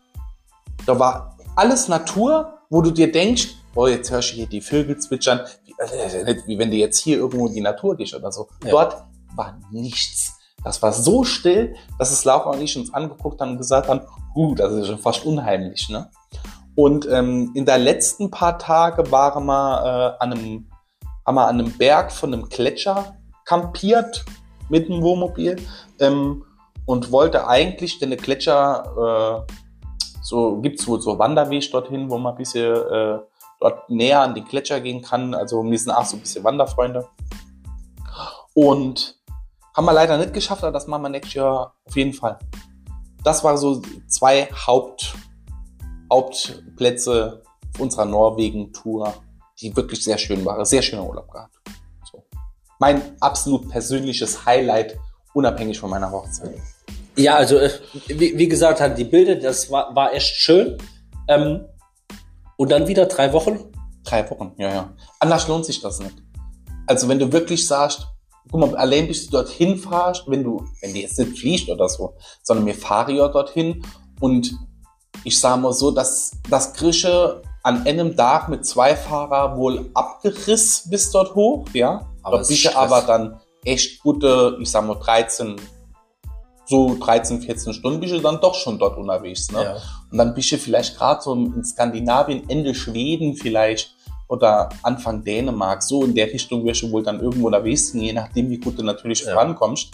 Da 0.87 0.99
war 0.99 1.34
alles 1.57 1.89
Natur, 1.89 2.59
wo 2.71 2.83
du 2.83 2.91
dir 2.91 3.11
denkst, 3.11 3.55
oh, 3.75 3.87
jetzt 3.87 4.11
hörst 4.11 4.33
du 4.33 4.37
hier 4.37 4.47
die 4.47 4.61
Vögel 4.61 4.99
zwitschern, 4.99 5.41
wie, 5.65 5.75
äh, 5.79 6.37
wie 6.47 6.59
wenn 6.59 6.71
du 6.71 6.77
jetzt 6.77 6.99
hier 6.99 7.19
irgendwo 7.19 7.47
in 7.47 7.55
die 7.55 7.61
Natur 7.61 7.97
gehst 7.97 8.15
oder 8.15 8.33
so. 8.33 8.49
Ja. 8.65 8.71
Dort 8.71 9.05
war 9.35 9.59
nichts. 9.71 10.39
Das 10.63 10.83
war 10.83 10.93
so 10.93 11.25
still, 11.25 11.75
dass 11.99 12.11
es 12.11 12.25
Laura 12.25 12.51
und 12.51 12.63
ich 12.63 12.77
uns 12.77 12.93
angeguckt 12.95 13.41
haben 13.41 13.53
und 13.53 13.59
gesagt 13.59 13.89
haben, 13.89 14.01
uh, 14.35 14.55
das 14.55 14.73
ist 14.73 14.87
schon 14.87 14.99
fast 14.99 15.25
unheimlich, 15.25 15.89
ne? 15.91 16.11
Und 16.77 17.09
ähm, 17.09 17.53
in 17.55 17.67
der 17.67 17.79
letzten 17.79 18.31
paar 18.31 18.59
Tage 18.59 19.11
waren 19.13 19.47
wir 19.47 20.17
äh, 20.19 20.23
an 20.23 20.33
einem, 20.33 20.69
haben 21.25 21.35
wir 21.37 21.47
an 21.47 21.61
einem 21.61 21.73
Berg 21.79 22.11
von 22.11 22.33
einem 22.33 22.49
Gletscher 22.49 23.17
kampiert 23.45 24.25
mit 24.69 24.89
dem 24.89 25.03
Wohnmobil 25.03 25.57
ähm, 26.01 26.45
und 26.87 27.13
wollte 27.13 27.47
eigentlich 27.47 28.01
den 28.01 28.17
Gletscher, 28.17 29.47
äh, 29.47 29.53
so 30.25 30.59
gibt's 30.63 30.89
wohl 30.89 31.01
so 31.03 31.19
Wanderweg 31.19 31.71
dorthin, 31.71 32.09
wo 32.09 32.17
man 32.17 32.33
ein 32.33 32.39
bisschen 32.39 32.75
äh, 32.75 33.19
dort 33.61 33.91
näher 33.91 34.23
an 34.23 34.35
den 34.35 34.47
Gletscher 34.47 34.81
gehen 34.81 35.03
kann. 35.03 35.35
Also 35.35 35.63
wir 35.63 35.79
sind 35.79 35.93
auch 35.93 36.07
so 36.07 36.17
ein 36.17 36.21
bisschen 36.21 36.43
Wanderfreunde. 36.43 37.07
Und 38.55 39.21
haben 39.75 39.85
wir 39.85 39.93
leider 39.93 40.17
nicht 40.17 40.33
geschafft, 40.33 40.63
aber 40.63 40.73
das 40.73 40.87
machen 40.87 41.03
wir 41.03 41.09
nächstes 41.11 41.35
Jahr 41.35 41.75
auf 41.85 41.97
jeden 41.97 42.15
Fall. 42.15 42.39
Das 43.23 43.45
war 43.45 43.59
so 43.59 43.83
zwei 44.07 44.49
Haupt, 44.67 45.15
Hauptplätze 46.11 47.43
unserer 47.79 48.07
Norwegen-Tour, 48.07 49.13
die 49.61 49.77
wirklich 49.77 50.03
sehr 50.03 50.17
schön 50.17 50.43
waren. 50.45 50.65
Sehr 50.65 50.81
schöner 50.81 51.07
Urlaub 51.07 51.31
gehabt. 51.31 51.55
So. 52.11 52.25
Mein 52.79 53.17
absolut 53.21 53.69
persönliches 53.69 54.47
Highlight, 54.47 54.99
unabhängig 55.35 55.79
von 55.79 55.91
meiner 55.91 56.11
Hochzeit. 56.11 56.61
Ja, 57.17 57.37
also 57.37 57.59
äh, 57.59 57.71
wie, 58.09 58.37
wie 58.37 58.49
gesagt, 58.49 58.81
halt 58.81 58.99
die 58.99 59.05
Bilder, 59.05 59.37
das 59.37 59.71
war, 59.71 59.95
war 59.95 60.13
echt 60.13 60.35
schön. 60.37 60.79
Ähm, 61.29 61.65
und 62.57 62.71
dann 62.71 62.89
wieder 62.89 63.07
drei 63.07 63.33
Wochen. 63.33 63.73
Drei 64.05 64.29
Wochen, 64.31 64.53
ja, 64.59 64.69
ja. 64.69 64.95
Anders 65.21 65.49
lohnt 65.49 65.65
sich 65.65 65.81
das 65.81 66.01
nicht. 66.01 66.17
Also 66.87 67.09
wenn 67.09 67.19
du 67.19 67.33
wirklich 67.33 67.67
sagst, 67.67 68.07
guck 68.51 68.61
mal, 68.61 68.77
allein 68.77 69.09
bis 69.09 69.27
du 69.27 69.33
dorthin 69.33 69.77
fahrst, 69.77 70.25
wenn 70.29 70.45
du, 70.45 70.65
wenn 70.81 70.93
du 70.93 70.99
jetzt 70.99 71.19
nicht 71.19 71.39
fliegst 71.39 71.69
oder 71.69 71.89
so, 71.89 72.15
sondern 72.43 72.67
wir 72.67 72.75
fahren 72.75 73.17
ja 73.17 73.29
dorthin 73.29 73.83
und 74.21 74.55
ich 75.25 75.39
sage 75.41 75.61
mal 75.61 75.73
so, 75.73 75.91
dass 75.91 76.33
das 76.51 76.75
Grische 76.75 77.43
an 77.63 77.87
einem 77.87 78.15
Tag 78.15 78.49
mit 78.49 78.67
zwei 78.67 78.95
Fahrer 78.95 79.57
wohl 79.57 79.91
abgeriss 79.95 80.87
bis 80.91 81.11
dort 81.11 81.35
hoch, 81.35 81.65
ja. 81.73 82.07
Aber 82.23 82.41
ist 82.41 82.77
aber 82.77 83.03
dann 83.03 83.41
echt 83.65 84.03
gute, 84.03 84.59
ich 84.61 84.71
sag 84.71 84.87
mal 84.87 84.97
13, 84.97 85.57
so 86.67 86.97
13, 86.99 87.43
14 87.43 87.73
Stunden 87.75 88.01
bist 88.01 88.13
du 88.13 88.21
dann 88.21 88.41
doch 88.41 88.55
schon 88.55 88.79
dort 88.79 88.97
unterwegs, 88.97 89.51
ne? 89.53 89.63
Ja. 89.63 89.77
Und 90.11 90.19
dann 90.19 90.35
bist 90.35 90.53
du 90.53 90.59
vielleicht 90.59 90.97
gerade 90.97 91.21
so 91.23 91.35
in 91.35 91.65
Skandinavien, 91.65 92.49
Ende 92.49 92.75
Schweden 92.75 93.35
vielleicht 93.35 93.95
oder 94.29 94.71
Anfang 94.83 95.23
Dänemark, 95.23 95.83
so 95.83 96.05
in 96.05 96.15
der 96.15 96.27
Richtung 96.29 96.65
wirst 96.65 96.83
du 96.83 96.91
wohl 96.91 97.03
dann 97.03 97.21
irgendwo 97.21 97.47
unterwegs 97.47 97.93
sein, 97.93 98.01
je 98.01 98.13
nachdem, 98.13 98.49
wie 98.51 98.59
gut 98.59 98.79
du 98.79 98.83
natürlich 98.83 99.21
Ja. 99.25 99.33
vorankommst. 99.35 99.91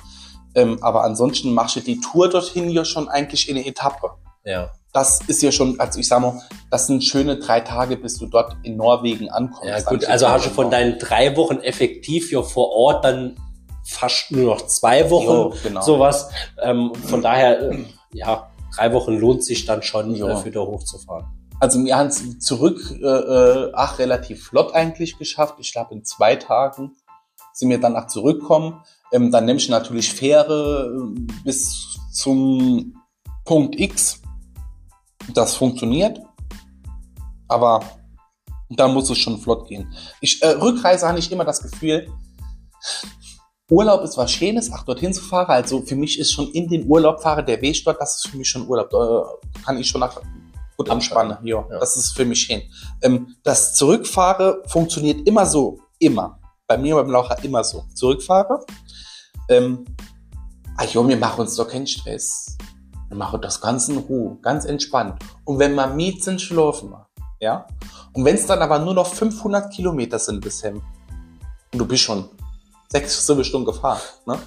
Ähm, 0.55 0.79
aber 0.81 1.05
ansonsten 1.05 1.53
machst 1.53 1.77
du 1.77 1.81
die 1.81 2.01
Tour 2.01 2.29
dorthin 2.29 2.71
ja 2.71 2.85
schon 2.85 3.09
eigentlich 3.09 3.49
in 3.49 3.57
eine 3.57 3.67
Etappe. 3.67 4.11
Ja. 4.45 4.71
Das 4.93 5.21
ist 5.29 5.43
ja 5.43 5.53
schon, 5.53 5.79
also 5.79 6.01
ich 6.01 6.09
sag 6.09 6.21
mal, 6.21 6.41
das 6.71 6.89
sind 6.89 7.05
schöne 7.05 7.39
drei 7.39 7.61
Tage, 7.61 7.97
bis 7.97 8.19
du 8.19 8.27
dort 8.27 8.57
in 8.65 8.77
Norwegen 8.77 9.31
ankommst. 9.31 9.69
Ja, 9.69 9.81
gut, 9.83 10.05
also 10.07 10.29
hast 10.29 10.47
du 10.47 10.51
von 10.51 10.71
deinen 10.71 10.99
drei 10.99 11.37
Wochen 11.37 11.59
effektiv 11.59 12.33
ja 12.33 12.43
vor 12.43 12.71
Ort 12.71 13.05
dann 13.05 13.37
fast 13.91 14.31
nur 14.31 14.55
noch 14.55 14.67
zwei 14.67 15.11
Wochen, 15.11 15.25
Jo, 15.25 15.55
genau. 15.63 15.81
sowas. 15.83 16.31
Ähm, 16.63 16.93
von 16.95 17.23
daher, 17.23 17.71
äh, 17.71 17.85
ja, 18.13 18.51
drei 18.75 18.93
Wochen 18.93 19.19
lohnt 19.19 19.45
sich 19.45 19.67
dann 19.67 19.83
schon, 19.83 20.15
Jo. 20.15 20.29
äh, 20.29 20.45
wieder 20.45 20.67
hochzufahren. 20.67 21.27
Also 21.59 21.85
wir 21.85 21.97
haben 21.97 22.07
es 22.07 22.39
zurück, 22.39 22.81
äh, 23.03 23.05
äh, 23.05 23.73
ach, 23.75 23.99
relativ 23.99 24.45
flott 24.45 24.73
eigentlich 24.75 25.19
geschafft. 25.19 25.57
Ich 25.59 25.73
glaube, 25.73 25.95
in 25.95 26.05
zwei 26.05 26.37
Tagen 26.37 26.93
sind 27.53 27.69
wir 27.69 27.79
danach 27.79 28.07
zurückgekommen. 28.07 28.81
Ähm, 29.13 29.31
dann 29.31 29.45
nimmst 29.45 29.69
du 29.69 29.73
natürlich 29.73 30.13
Fähre 30.15 30.87
äh, 30.87 31.21
bis 31.45 31.99
zum 32.13 32.95
Punkt 33.45 33.79
X. 33.79 34.23
Das 35.35 35.55
funktioniert. 35.57 36.21
Aber 37.49 37.83
dann 38.71 38.95
muss 38.95 39.11
es 39.11 39.19
schon 39.19 39.39
flott 39.39 39.69
gehen. 39.69 39.93
Ich, 40.21 40.41
äh, 40.43 40.51
Rückreise 40.51 41.09
habe 41.09 41.19
ich 41.19 41.31
immer 41.31 41.45
das 41.45 41.61
Gefühl, 41.61 42.09
Urlaub 43.71 44.03
ist 44.03 44.17
was 44.17 44.33
Schönes, 44.33 44.71
ach, 44.73 44.85
dorthin 44.85 45.13
zu 45.15 45.23
fahren. 45.23 45.51
Also 45.51 45.83
für 45.83 45.97
mich 45.97 46.19
ist 46.19 46.33
schon 46.33 46.49
in 46.53 46.69
den 46.69 46.87
Urlaub 46.89 47.23
fahren, 47.23 47.47
der 47.47 47.61
Weg 47.63 47.83
dort, 47.85 48.01
das 48.01 48.17
ist 48.17 48.29
für 48.29 48.37
mich 48.37 48.49
schon 48.49 48.67
Urlaub. 48.69 48.91
Da 48.91 49.25
kann 49.65 49.79
ich 49.79 49.89
schon 49.89 50.01
nach 50.01 50.21
gut 50.77 50.89
entspannen. 50.89 51.37
Ja, 51.43 51.65
Ja. 51.71 51.79
das 51.79 51.97
ist 51.97 52.13
für 52.13 52.25
mich 52.25 52.41
schön. 52.43 52.63
Ähm, 53.03 53.37
das 53.45 53.75
Zurückfahre 53.75 54.63
funktioniert 54.67 55.27
immer 55.27 55.47
so. 55.47 55.79
Immer. 55.99 56.39
Bei 56.67 56.77
mir 56.79 56.97
beim 56.97 57.11
Laucher 57.11 57.37
immer 57.45 57.63
so. 57.63 57.85
Zurückfahre. 57.95 58.65
Ähm, 59.49 59.85
ach 60.77 60.87
jo, 60.87 61.07
wir 61.07 61.17
machen 61.17 61.43
uns 61.43 61.55
doch 61.57 61.69
keinen 61.69 61.87
Stress. 61.87 62.57
Wir 63.09 63.17
machen 63.17 63.41
das 63.41 63.61
ganz 63.61 63.89
in 63.89 63.99
Ruhe, 63.99 64.39
ganz 64.41 64.65
entspannt. 64.65 65.23
Und 65.45 65.59
wenn 65.59 65.75
wir 65.75 65.87
miet 65.89 66.25
sind, 66.25 66.41
schlafen 66.41 66.91
wir. 66.91 67.09
Ja? 67.41 67.67
Und 68.13 68.25
wenn 68.25 68.37
es 68.37 68.47
dann 68.47 68.61
aber 68.61 68.79
nur 68.79 68.95
noch 68.95 69.07
500 69.07 69.73
Kilometer 69.73 70.19
sind 70.19 70.41
bis 70.41 70.63
hin, 70.63 70.81
und 71.73 71.79
du 71.79 71.87
bist 71.87 72.03
schon 72.03 72.29
sechs, 72.91 73.27
sieben 73.27 73.45
Stunden 73.45 73.67
gefahren, 73.67 74.01
ne? 74.27 74.39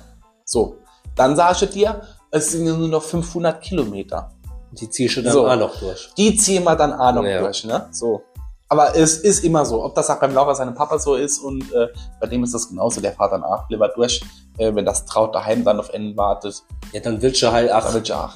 So. 0.45 0.77
Dann 1.15 1.35
sage 1.35 1.65
ich 1.65 1.69
dir, 1.71 2.01
es 2.31 2.51
sind 2.51 2.65
nur 2.65 2.87
noch 2.87 3.03
500 3.03 3.61
Kilometer. 3.61 4.31
Die 4.71 4.89
ziehst 4.89 5.17
du 5.17 5.21
dann 5.21 5.33
So. 5.33 5.47
auch 5.47 5.55
noch 5.55 5.77
durch. 5.79 6.09
Die 6.17 6.35
ziehen 6.35 6.63
wir 6.63 6.75
dann 6.75 6.93
auch 6.93 7.13
noch 7.13 7.23
Ja. 7.23 7.39
durch, 7.41 7.63
ne? 7.65 7.87
So. 7.91 8.23
Aber 8.69 8.95
es 8.95 9.17
ist 9.17 9.43
immer 9.43 9.63
so. 9.65 9.83
Ob 9.83 9.93
das 9.93 10.09
auch 10.09 10.19
beim 10.19 10.33
Laura 10.33 10.55
seinem 10.55 10.73
Papa 10.73 10.97
so 10.97 11.13
ist 11.13 11.37
und 11.39 11.71
äh, 11.73 11.89
bei 12.19 12.25
dem 12.25 12.43
ist 12.43 12.55
das 12.55 12.67
genauso. 12.67 13.01
Der 13.01 13.11
fährt 13.13 13.31
dann 13.31 13.43
auch 13.43 13.69
lieber 13.69 13.87
durch, 13.89 14.23
äh, 14.57 14.73
wenn 14.73 14.83
das 14.83 15.05
Traut 15.05 15.35
daheim 15.35 15.63
dann 15.63 15.79
auf 15.79 15.89
Enden 15.89 16.17
wartet. 16.17 16.63
Ja, 16.91 16.99
dann 17.01 17.21
willst 17.21 17.41
du 17.43 17.51
halt 17.51 17.69
Dann 17.69 17.83
auch 17.83 17.93
will 17.93 18.01
ich 18.03 18.11
auch. 18.13 18.31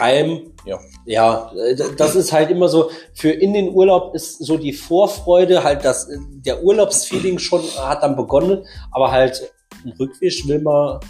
Heim. 0.00 0.52
Ja. 0.64 0.78
Ja, 1.06 1.52
äh, 1.56 1.76
das 1.96 2.14
ist 2.14 2.32
halt 2.32 2.50
immer 2.50 2.68
so, 2.68 2.90
für 3.14 3.30
in 3.30 3.52
den 3.52 3.74
Urlaub 3.74 4.14
ist 4.14 4.44
so 4.44 4.56
die 4.56 4.72
Vorfreude, 4.72 5.64
halt 5.64 5.84
das, 5.84 6.08
äh, 6.08 6.18
der 6.44 6.62
Urlaubsfeeling 6.62 7.38
schon 7.38 7.62
hat 7.78 8.02
dann 8.02 8.16
begonnen, 8.16 8.64
aber 8.90 9.10
halt 9.10 9.50
im 9.84 9.92
Rückweg 9.92 10.46
will 10.46 10.60
man 10.60 11.00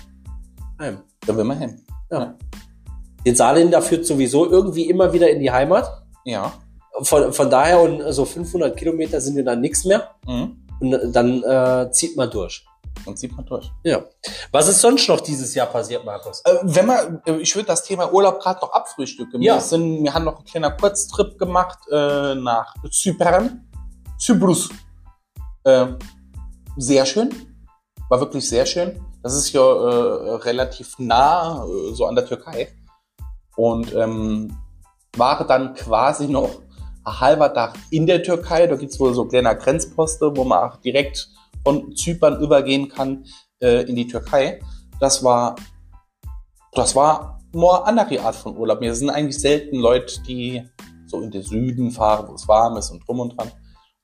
heim. 0.78 1.02
Da 1.26 1.36
will 1.36 1.44
man 1.44 1.58
hin. 1.58 1.80
Ja. 2.10 2.36
Den 3.26 3.34
Saarländer 3.34 3.82
führt 3.82 4.06
sowieso 4.06 4.48
irgendwie 4.48 4.88
immer 4.88 5.12
wieder 5.12 5.28
in 5.28 5.40
die 5.40 5.50
Heimat. 5.50 5.90
Ja. 6.24 6.52
Von, 7.02 7.32
von 7.32 7.50
daher 7.50 7.80
und 7.80 8.12
so 8.12 8.24
500 8.24 8.76
Kilometer 8.76 9.20
sind 9.20 9.36
ja 9.36 9.42
dann 9.42 9.60
nichts 9.60 9.84
mehr. 9.84 10.10
Mhm. 10.26 10.56
Und 10.80 11.12
dann 11.12 11.42
äh, 11.42 11.90
zieht 11.90 12.16
man 12.16 12.30
durch. 12.30 12.64
Dann 13.04 13.16
zieht 13.16 13.34
man 13.36 13.46
durch. 13.46 13.70
Ja. 13.84 14.02
Was 14.52 14.68
ist 14.68 14.80
sonst 14.80 15.08
noch 15.08 15.20
dieses 15.20 15.54
Jahr 15.54 15.66
passiert, 15.66 16.04
Markus? 16.04 16.42
Äh, 16.44 16.58
wenn 16.62 16.86
man, 16.86 17.22
äh, 17.26 17.36
ich 17.36 17.54
würde 17.54 17.66
das 17.66 17.82
Thema 17.84 18.12
Urlaub 18.12 18.40
gerade 18.40 18.60
noch 18.60 18.72
abfrühstücken. 18.72 19.40
Ja. 19.42 19.54
Wir, 19.54 19.60
sind, 19.60 20.02
wir 20.02 20.14
haben 20.14 20.24
noch 20.24 20.36
einen 20.36 20.44
kleinen 20.44 20.76
Kurztrip 20.76 21.38
gemacht 21.38 21.78
äh, 21.90 22.34
nach 22.34 22.74
Zypern. 22.90 23.68
Zyprus. 24.18 24.68
Äh, 25.64 25.86
sehr 26.76 27.06
schön. 27.06 27.30
War 28.08 28.20
wirklich 28.20 28.48
sehr 28.48 28.66
schön. 28.66 29.00
Das 29.22 29.34
ist 29.34 29.52
ja 29.52 29.60
äh, 29.60 30.34
relativ 30.36 30.98
nah, 30.98 31.64
äh, 31.64 31.94
so 31.94 32.06
an 32.06 32.14
der 32.14 32.26
Türkei. 32.26 32.74
Und 33.56 33.94
ähm, 33.94 34.56
war 35.16 35.44
dann 35.46 35.74
quasi 35.74 36.28
noch 36.28 36.62
ein 37.04 37.20
halber 37.20 37.52
Tag 37.52 37.74
in 37.90 38.06
der 38.06 38.22
Türkei. 38.22 38.66
Da 38.66 38.76
gibt's 38.76 39.00
wohl 39.00 39.14
so 39.14 39.24
kleine 39.24 39.56
Grenzposte, 39.56 40.36
wo 40.36 40.44
man 40.44 40.70
auch 40.70 40.76
direkt 40.76 41.28
von 41.64 41.94
Zypern 41.94 42.40
übergehen 42.40 42.88
kann 42.88 43.24
äh, 43.60 43.82
in 43.82 43.96
die 43.96 44.06
Türkei. 44.06 44.60
Das 45.00 45.22
war, 45.22 45.56
das 46.72 46.94
war 46.96 47.40
more 47.52 47.86
andere 47.86 48.20
Art 48.20 48.36
von 48.36 48.56
Urlaub. 48.56 48.80
Mir 48.80 48.94
sind 48.94 49.10
eigentlich 49.10 49.38
selten 49.38 49.76
Leute, 49.76 50.20
die 50.22 50.62
so 51.06 51.20
in 51.20 51.30
den 51.30 51.42
Süden 51.42 51.90
fahren, 51.90 52.26
wo 52.28 52.34
es 52.34 52.46
warm 52.46 52.76
ist 52.76 52.90
und 52.90 53.06
drum 53.06 53.20
und 53.20 53.36
dran. 53.36 53.50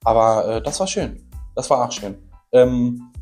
Aber 0.04 0.46
äh, 0.46 0.62
das 0.62 0.80
war 0.80 0.86
schön. 0.86 1.28
Das 1.54 1.68
war 1.70 1.86
auch 1.86 1.92
schön. 1.92 2.16
Ähm, 2.52 3.12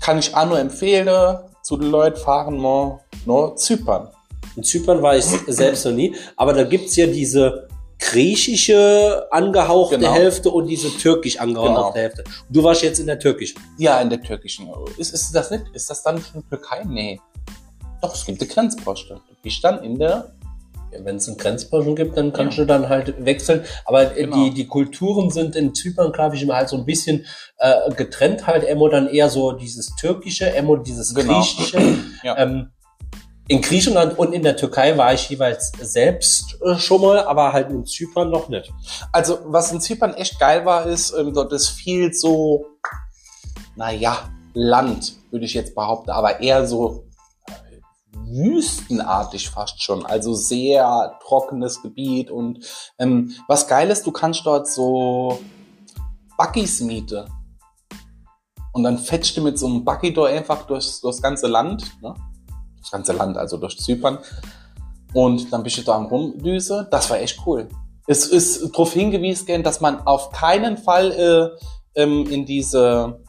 kann 0.00 0.18
ich 0.18 0.34
auch 0.34 0.46
nur 0.46 0.58
empfehlen, 0.58 1.38
zu 1.62 1.76
den 1.76 1.90
Leuten 1.90 2.18
fahren 2.18 2.58
mal 2.58 3.00
nur 3.26 3.56
Zypern. 3.56 4.08
In 4.56 4.62
Zypern 4.64 5.02
war 5.02 5.16
ich 5.16 5.24
selbst 5.24 5.84
noch 5.84 5.92
nie, 5.92 6.14
aber 6.36 6.52
da 6.52 6.64
gibt's 6.64 6.96
ja 6.96 7.06
diese 7.06 7.67
griechische 7.98 9.26
angehauchte 9.30 9.98
Genau. 9.98 10.12
Hälfte 10.14 10.50
und 10.50 10.66
diese 10.66 10.88
türkisch 10.96 11.38
angehauchte 11.40 11.74
Genau. 11.74 11.94
Hälfte. 11.94 12.24
Du 12.48 12.62
warst 12.62 12.82
jetzt 12.82 12.98
in 13.00 13.06
der 13.06 13.18
türkischen. 13.18 13.60
Ja, 13.78 14.00
in 14.00 14.10
der 14.10 14.20
türkischen. 14.22 14.68
Ist, 14.96 15.12
ist 15.14 15.32
das 15.34 15.50
nicht? 15.50 15.64
Ist 15.72 15.90
das 15.90 16.02
dann 16.02 16.20
schon 16.22 16.48
Türkei? 16.48 16.82
Nee. 16.86 17.20
Doch, 18.00 18.14
es 18.14 18.24
gibt 18.24 18.40
eine 18.40 18.48
Grenzposte. 18.48 19.14
Du 19.14 19.34
bist 19.42 19.62
dann 19.64 19.82
in 19.82 19.98
der. 19.98 20.32
Ja, 20.92 21.04
Wenn 21.04 21.16
es 21.16 21.28
einen 21.28 21.36
Grenzposten 21.36 21.96
gibt, 21.96 22.16
dann 22.16 22.32
kannst 22.32 22.56
du 22.56 22.64
dann 22.64 22.88
halt 22.88 23.14
wechseln. 23.22 23.62
Aber 23.84 24.16
äh, 24.16 24.22
Genau. 24.24 24.36
die, 24.44 24.50
die 24.54 24.66
Kulturen 24.66 25.28
sind 25.30 25.54
in 25.54 25.74
Zypern, 25.74 26.12
glaube 26.12 26.36
ich, 26.36 26.42
immer 26.42 26.54
halt 26.56 26.70
so 26.70 26.76
ein 26.76 26.86
bisschen 26.86 27.26
äh, 27.58 27.90
getrennt 27.94 28.46
halt. 28.46 28.64
Emo 28.64 28.88
dann 28.88 29.06
eher 29.08 29.28
so 29.28 29.52
dieses 29.52 29.94
türkische, 29.96 30.50
Emo 30.54 30.76
dieses 30.76 31.14
Genau. 31.14 31.40
griechische. 31.40 31.78
Ja. 32.22 32.38
Ähm, 32.38 32.70
in 33.48 33.62
Griechenland 33.62 34.18
und 34.18 34.34
in 34.34 34.42
der 34.42 34.56
Türkei 34.56 34.96
war 34.98 35.14
ich 35.14 35.30
jeweils 35.30 35.72
selbst 35.80 36.58
äh, 36.62 36.76
schon 36.76 37.00
mal, 37.00 37.20
aber 37.20 37.52
halt 37.54 37.70
in 37.70 37.86
Zypern 37.86 38.30
noch 38.30 38.50
nicht. 38.50 38.70
Also, 39.10 39.38
was 39.46 39.72
in 39.72 39.80
Zypern 39.80 40.12
echt 40.14 40.38
geil 40.38 40.66
war, 40.66 40.84
ist, 40.84 41.12
ähm, 41.12 41.32
dort 41.32 41.52
ist 41.54 41.68
viel 41.68 42.12
so, 42.12 42.66
naja, 43.74 44.28
Land, 44.52 45.14
würde 45.30 45.46
ich 45.46 45.54
jetzt 45.54 45.74
behaupten, 45.74 46.10
aber 46.10 46.40
eher 46.40 46.66
so 46.66 47.06
äh, 47.46 47.80
wüstenartig 48.12 49.48
fast 49.48 49.82
schon. 49.82 50.04
Also 50.04 50.34
sehr 50.34 51.18
trockenes 51.22 51.80
Gebiet 51.80 52.30
und 52.30 52.66
ähm, 52.98 53.34
was 53.46 53.66
geil 53.66 53.88
ist, 53.88 54.06
du 54.06 54.12
kannst 54.12 54.44
dort 54.44 54.68
so 54.68 55.40
Buckys 56.36 56.80
miete. 56.80 57.26
Und 58.72 58.84
dann 58.84 58.98
fetzt 58.98 59.36
du 59.36 59.42
mit 59.42 59.58
so 59.58 59.66
einem 59.66 59.84
Buggy 59.84 60.14
einfach 60.26 60.66
durchs, 60.66 61.00
durchs 61.00 61.22
ganze 61.22 61.46
Land, 61.46 62.00
ne? 62.02 62.14
Das 62.80 62.90
ganze 62.90 63.12
Land, 63.12 63.36
also 63.36 63.56
durch 63.56 63.78
Zypern. 63.78 64.18
Und 65.12 65.52
dann 65.52 65.62
bist 65.62 65.78
du 65.78 65.82
da 65.82 65.94
am 65.94 66.06
Rumdüse. 66.06 66.86
Das 66.90 67.08
war 67.10 67.18
echt 67.18 67.40
cool. 67.46 67.68
Es 68.06 68.26
ist 68.26 68.70
darauf 68.72 68.92
hingewiesen, 68.92 69.62
dass 69.62 69.80
man 69.80 70.06
auf 70.06 70.30
keinen 70.30 70.78
Fall 70.78 71.12
äh, 71.94 72.02
ähm, 72.02 72.26
in 72.30 72.46
diese 72.46 73.22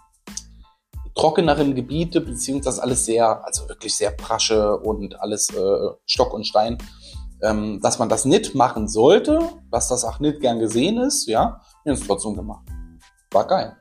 trockeneren 1.16 1.76
Gebiete, 1.76 2.22
beziehungsweise 2.22 2.82
alles 2.82 3.06
sehr, 3.06 3.46
also 3.46 3.68
wirklich 3.68 3.96
sehr 3.96 4.12
prasche 4.12 4.78
und 4.78 5.20
alles 5.20 5.50
äh, 5.50 5.90
Stock 6.06 6.34
und 6.34 6.48
Stein, 6.48 6.78
ähm, 7.42 7.80
dass 7.82 8.00
man 8.00 8.08
das 8.08 8.26
nicht 8.26 8.56
machen 8.56 8.88
sollte, 8.88 9.40
dass 9.70 9.90
das 9.90 10.06
auch 10.06 10.20
nicht 10.20 10.40
gern 10.40 10.60
gesehen 10.60 10.98
ist, 10.98 11.28
ja, 11.28 11.62
wir 11.84 11.92
haben 11.92 12.00
es 12.00 12.08
trotzdem 12.08 12.36
gemacht. 12.36 12.66
War 13.32 13.48
geil. 13.48 13.76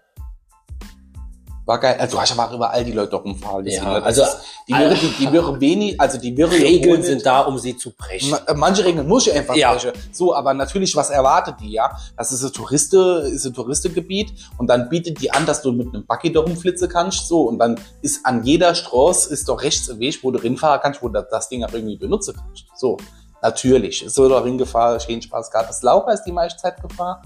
War 1.69 1.79
geil. 1.79 1.97
Also 2.01 2.17
du 2.17 2.21
hast 2.23 2.33
aber 2.39 2.55
überall 2.55 2.83
die 2.83 2.93
Leute 2.93 3.15
rumfahren. 3.17 3.67
Ja, 3.67 3.83
also- 4.01 4.25
die 4.67 4.73
wäre, 4.73 4.95
die, 4.95 5.09
die 5.19 5.33
wäre 5.33 5.61
wenig, 5.61 6.01
also 6.01 6.17
die 6.19 6.35
wäre 6.35 6.51
Regeln 6.51 7.03
sind 7.03 7.27
da, 7.27 7.43
um 7.43 7.59
sie 7.59 7.77
zu 7.77 7.91
brechen. 7.95 8.31
Ma- 8.31 8.41
Manche 8.57 8.85
Regeln 8.87 9.07
muss 9.07 9.27
ich 9.27 9.35
einfach 9.35 9.55
Ja. 9.55 9.73
brechen. 9.75 9.93
So, 10.11 10.35
aber 10.35 10.55
natürlich, 10.55 10.97
was 10.97 11.11
erwartet 11.11 11.57
die, 11.61 11.73
ja? 11.73 11.95
Das 12.17 12.33
ist 12.33 12.43
ein 12.43 12.53
Touriste, 12.55 13.31
ist 13.33 13.45
ein 13.45 13.53
Touristengebiet 13.53 14.33
und 14.57 14.67
dann 14.69 14.89
bietet 14.89 15.21
die 15.21 15.31
an, 15.31 15.45
dass 15.45 15.61
du 15.61 15.73
mit 15.73 15.89
einem 15.95 16.07
Buggy 16.07 16.33
da 16.33 16.41
rumflitzen 16.41 16.89
kannst, 16.89 17.29
so, 17.29 17.43
und 17.43 17.59
dann 17.59 17.79
ist 18.01 18.25
an 18.25 18.43
jeder 18.45 18.75
Straße 18.75 19.31
ist 19.33 19.47
doch 19.49 19.63
rechts 19.63 19.91
ein 19.91 20.01
Weg, 20.01 20.19
wo 20.25 20.31
du 20.31 20.39
rinfahren 20.43 20.81
kannst, 20.83 21.03
wo 21.03 21.09
du 21.11 21.23
das 21.31 21.49
Ding 21.51 21.63
auch 21.65 21.73
irgendwie 21.75 21.97
benutzen 21.99 22.35
kannst. 22.35 22.65
So. 22.77 22.97
natürlich. 23.43 24.03
Es 24.03 24.17
wird 24.17 24.33
auch 24.33 24.45
hingefahren, 24.45 24.99
schön 25.01 25.21
Spaß 25.23 25.51
gehabt. 25.51 25.69
Das 25.69 25.83
Laura 25.83 26.13
ist 26.13 26.25
die 26.25 26.33
meiste 26.33 26.59
Zeit 26.61 26.81
gefahren. 26.83 27.23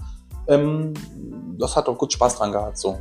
Ähm, 0.47 0.93
das 1.57 1.75
hat 1.75 1.87
doch 1.87 1.97
gut 1.97 2.11
Spaß 2.13 2.35
dran 2.37 2.51
gehabt, 2.51 2.77
so. 2.77 2.99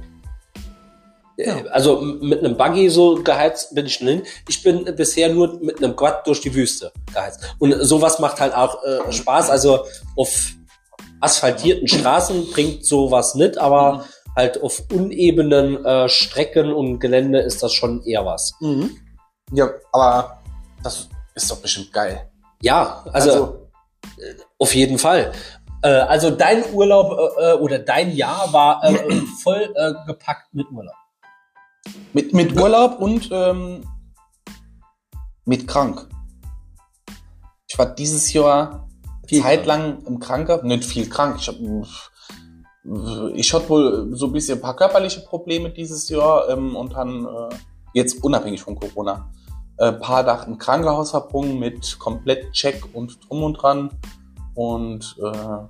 Ja. 1.37 1.65
Also 1.71 2.01
mit 2.01 2.41
einem 2.41 2.57
Buggy 2.57 2.91
so 2.91 3.23
geheizt 3.23 3.75
bin 3.75 3.87
ich 3.87 3.97
hin. 3.97 4.23
Ich 4.49 4.63
bin 4.63 4.85
bisher 4.97 5.33
nur 5.33 5.59
mit 5.61 5.79
einem 5.79 5.97
Quad 5.97 6.27
durch 6.27 6.41
die 6.41 6.55
Wüste 6.55 6.93
geheizt. 7.13 7.41
Und 7.59 7.73
sowas 7.85 8.19
macht 8.19 8.41
halt 8.41 8.55
auch 8.55 8.83
äh, 8.85 9.11
Spaß. 9.11 9.51
Also 9.51 9.85
auf 10.17 10.53
asphaltierten 11.21 11.89
Straßen 11.89 12.51
bringt 12.51 12.85
sowas 12.85 13.35
nicht, 13.35 13.57
aber 13.57 13.93
mhm. 13.93 14.03
halt 14.37 14.63
auf 14.63 14.83
unebenen 14.93 15.85
äh, 15.85 16.09
Strecken 16.09 16.73
und 16.73 16.99
Gelände 16.99 17.41
ist 17.41 17.63
das 17.63 17.73
schon 17.73 18.03
eher 18.03 18.27
was. 18.27 18.55
Mhm. 18.61 18.91
Ja, 19.53 19.71
aber 19.93 20.43
das 20.83 21.09
ist 21.35 21.51
doch 21.51 21.59
bestimmt 21.59 21.93
geil. 21.93 22.29
Ja, 22.61 23.05
also, 23.13 23.31
also 23.31 23.69
äh, 24.19 24.35
auf 24.59 24.75
jeden 24.75 24.99
Fall. 24.99 25.33
Äh, 25.83 25.89
also 25.89 26.31
dein 26.31 26.65
Urlaub 26.73 27.37
äh, 27.39 27.53
äh 27.53 27.55
oder 27.55 27.79
dein 27.79 28.15
Jahr 28.15 28.53
war 28.53 28.85
äh, 28.85 28.95
voll 29.43 29.73
äh, 29.75 29.93
gepackt 30.07 30.53
mit 30.53 30.67
Urlaub. 30.71 30.95
Mit, 32.13 32.33
mit 32.33 32.59
Urlaub 32.59 33.01
und 33.01 33.29
ähm, 33.33 33.85
mit 35.45 35.67
krank. 35.67 36.09
Ich 37.69 37.79
war 37.79 37.87
dieses 37.87 38.33
Jahr 38.33 38.89
viel 39.27 39.43
zeitlang 39.43 40.05
im 40.07 40.19
Kranker, 40.19 40.63
nicht 40.63 40.85
viel 40.85 41.09
krank. 41.09 41.37
Ich 41.41 41.49
habe 41.49 41.87
ich 43.35 43.55
hatte 43.55 43.69
wohl 43.69 44.17
so 44.17 44.27
ein 44.27 44.33
bisschen 44.33 44.59
ein 44.59 44.61
paar 44.61 44.77
körperliche 44.77 45.21
Probleme 45.21 45.71
dieses 45.71 46.09
Jahr 46.09 46.49
ähm, 46.49 46.75
und 46.75 46.93
dann 46.95 47.25
äh, 47.25 47.55
jetzt 47.95 48.23
unabhängig 48.25 48.61
von 48.61 48.75
Corona 48.75 49.31
ein 49.79 49.95
äh, 49.95 49.99
paar 49.99 50.25
Tage 50.25 50.47
im 50.47 50.59
Krankenhaus 50.59 51.11
verbrungen 51.11 51.59
mit 51.59 51.99
komplett 51.99 52.53
Check 52.53 52.85
und 52.93 53.19
drum 53.27 53.43
und 53.45 53.55
dran 53.55 53.91
und 54.55 55.17
äh, 55.19 55.67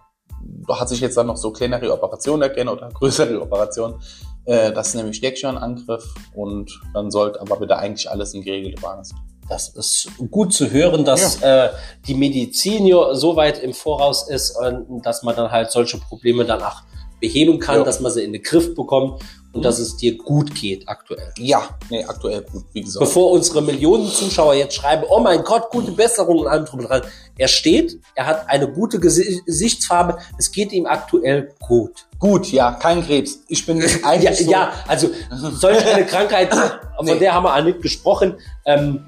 da 0.66 0.80
hat 0.80 0.88
sich 0.88 1.00
jetzt 1.00 1.16
dann 1.16 1.28
noch 1.28 1.36
so 1.36 1.52
kleinere 1.52 1.92
Operationen 1.92 2.42
ergeben 2.42 2.68
oder 2.68 2.88
größere 2.88 3.40
Operationen. 3.40 4.00
Äh, 4.44 4.72
das 4.72 4.88
ist 4.88 4.94
nämlich 4.94 5.16
Steckschirnangriff 5.16 6.14
und 6.34 6.80
dann 6.94 7.10
sollte 7.10 7.40
aber 7.40 7.56
bitte 7.56 7.76
eigentlich 7.76 8.10
alles 8.10 8.34
in 8.34 8.42
geregelte 8.42 8.80
Bahn 8.80 9.04
sein. 9.04 9.18
Das 9.48 9.68
ist 9.68 10.08
gut 10.30 10.54
zu 10.54 10.70
hören, 10.70 11.04
dass 11.04 11.40
ja. 11.40 11.66
äh, 11.66 11.70
die 12.06 12.14
Medizin 12.14 12.90
so 13.12 13.36
weit 13.36 13.62
im 13.62 13.74
Voraus 13.74 14.28
ist, 14.28 14.56
äh, 14.56 14.72
dass 15.02 15.22
man 15.22 15.36
dann 15.36 15.50
halt 15.50 15.70
solche 15.70 15.98
Probleme 15.98 16.44
danach 16.44 16.84
beheben 17.20 17.58
kann, 17.58 17.78
ja. 17.78 17.84
dass 17.84 18.00
man 18.00 18.10
sie 18.12 18.24
in 18.24 18.32
den 18.32 18.42
Griff 18.42 18.74
bekommt 18.74 19.22
und 19.52 19.60
mhm. 19.60 19.62
dass 19.62 19.78
es 19.78 19.96
dir 19.96 20.18
gut 20.18 20.54
geht 20.54 20.88
aktuell. 20.88 21.32
Ja, 21.38 21.68
nee, 21.88 22.04
aktuell 22.04 22.42
gut, 22.42 22.64
wie 22.72 22.82
gesagt. 22.82 23.04
Bevor 23.04 23.30
unsere 23.30 23.62
Millionen 23.62 24.08
Zuschauer 24.08 24.54
jetzt 24.54 24.74
schreiben, 24.74 25.04
oh 25.08 25.20
mein 25.20 25.42
Gott, 25.44 25.70
gute 25.70 25.92
Besserung 25.92 26.40
und 26.40 26.48
allem 26.48 26.64
drum 26.64 26.80
und 26.80 26.88
dran. 26.88 27.02
Er 27.38 27.48
steht, 27.48 27.98
er 28.14 28.26
hat 28.26 28.48
eine 28.48 28.70
gute 28.70 29.00
Gesichtsfarbe, 29.00 30.18
es 30.38 30.52
geht 30.52 30.72
ihm 30.72 30.86
aktuell 30.86 31.54
gut. 31.60 32.06
Gut, 32.18 32.52
ja, 32.52 32.72
kein 32.72 33.04
Krebs. 33.04 33.42
Ich 33.48 33.64
bin 33.66 33.82
eigentlich 34.04 34.40
ja, 34.40 34.44
so 34.44 34.50
ja, 34.50 34.72
also 34.86 35.10
solch 35.30 35.84
eine 35.86 36.04
Krankheit, 36.06 36.54
von 36.96 37.06
nee. 37.06 37.18
der 37.18 37.34
haben 37.34 37.44
wir 37.44 37.56
auch 37.56 37.64
nicht 37.64 37.80
gesprochen. 37.80 38.38
Ähm, 38.66 39.06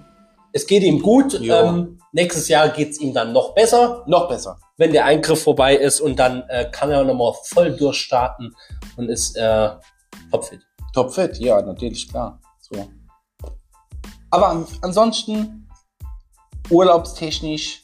es 0.52 0.66
geht 0.66 0.84
ihm 0.84 1.02
gut. 1.02 1.38
Ähm, 1.40 1.98
nächstes 2.12 2.48
Jahr 2.48 2.68
geht's 2.68 2.98
ihm 2.98 3.12
dann 3.12 3.32
noch 3.32 3.54
besser. 3.54 4.04
Noch 4.06 4.28
besser. 4.28 4.58
Wenn 4.76 4.92
der 4.92 5.04
Eingriff 5.04 5.42
vorbei 5.42 5.76
ist 5.76 6.00
und 6.00 6.18
dann 6.18 6.44
äh, 6.48 6.70
kann 6.70 6.90
er 6.90 7.04
nochmal 7.04 7.32
voll 7.42 7.76
durchstarten 7.76 8.54
und 8.96 9.08
ist 9.08 9.36
äh, 9.36 9.70
topfit. 10.30 10.60
Topfit, 10.92 11.38
ja, 11.38 11.60
natürlich, 11.60 12.08
klar. 12.08 12.40
So. 12.60 12.88
Aber 14.30 14.48
an, 14.48 14.66
ansonsten, 14.80 15.68
urlaubstechnisch, 16.70 17.83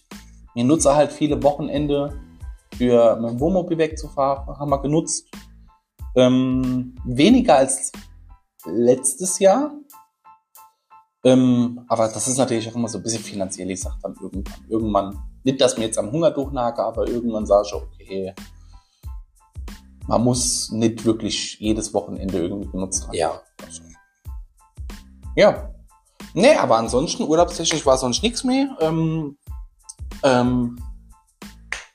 wir 0.55 0.65
nutzen 0.65 0.95
halt 0.95 1.13
viele 1.13 1.43
Wochenende 1.43 2.21
für 2.77 3.17
mein 3.17 3.39
Wohnmobil 3.41 3.79
wegzufahren, 3.79 4.59
haben 4.59 4.71
wir 4.71 4.81
genutzt. 4.83 5.29
Ähm, 6.17 6.95
weniger 7.05 7.57
als 7.57 7.93
letztes 8.65 9.39
Jahr. 9.39 9.73
Ähm, 11.23 11.85
aber 11.89 12.09
das 12.09 12.27
ist 12.27 12.39
natürlich 12.39 12.69
auch 12.69 12.75
immer 12.75 12.89
so 12.89 12.99
ein 12.99 13.03
bisschen 13.03 13.23
finanziell. 13.23 13.71
Ich 13.71 13.83
sag 13.83 13.99
dann 14.03 14.15
irgendwann, 14.21 14.65
irgendwann, 14.69 15.19
nicht, 15.45 15.61
dass 15.61 15.77
mir 15.77 15.85
jetzt 15.85 15.99
am 15.99 16.11
Hunger 16.11 16.31
durchnage, 16.31 16.83
aber 16.83 17.07
irgendwann 17.07 17.47
sage 17.47 17.67
ich, 17.67 17.75
okay, 17.75 18.35
man 20.07 20.25
muss 20.25 20.71
nicht 20.73 21.05
wirklich 21.05 21.59
jedes 21.61 21.93
Wochenende 21.95 22.39
irgendwie 22.39 22.71
genutzt 22.71 23.07
haben. 23.07 23.15
Ja. 23.15 23.41
Ja. 25.37 25.71
Nee, 26.35 26.55
aber 26.55 26.79
ansonsten 26.79 27.25
urlaubstechnisch 27.25 27.85
war 27.87 27.99
sonst 27.99 28.23
nichts 28.23 28.45
mehr. 28.45 28.77
Ähm, 28.81 29.37
ähm, 30.23 30.79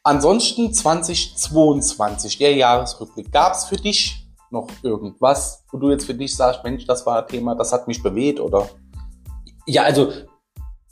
ansonsten 0.04 0.74
2022, 0.74 2.38
der 2.38 2.56
Jahresrückblick. 2.56 3.32
Gab 3.32 3.54
es 3.54 3.66
für 3.66 3.78
dich 3.78 4.28
noch 4.52 4.68
irgendwas, 4.84 5.64
wo 5.72 5.78
du 5.78 5.92
jetzt 5.92 6.06
für 6.06 6.14
dich 6.14 6.36
sagst, 6.36 6.64
Mensch, 6.64 6.86
das 6.86 7.06
war 7.06 7.22
ein 7.22 7.28
Thema, 7.28 7.56
das 7.56 7.74
hat 7.74 7.88
mich 7.88 8.02
bewegt 8.02 8.40
oder? 8.40 8.70
Ja, 9.66 9.84
also 9.84 10.12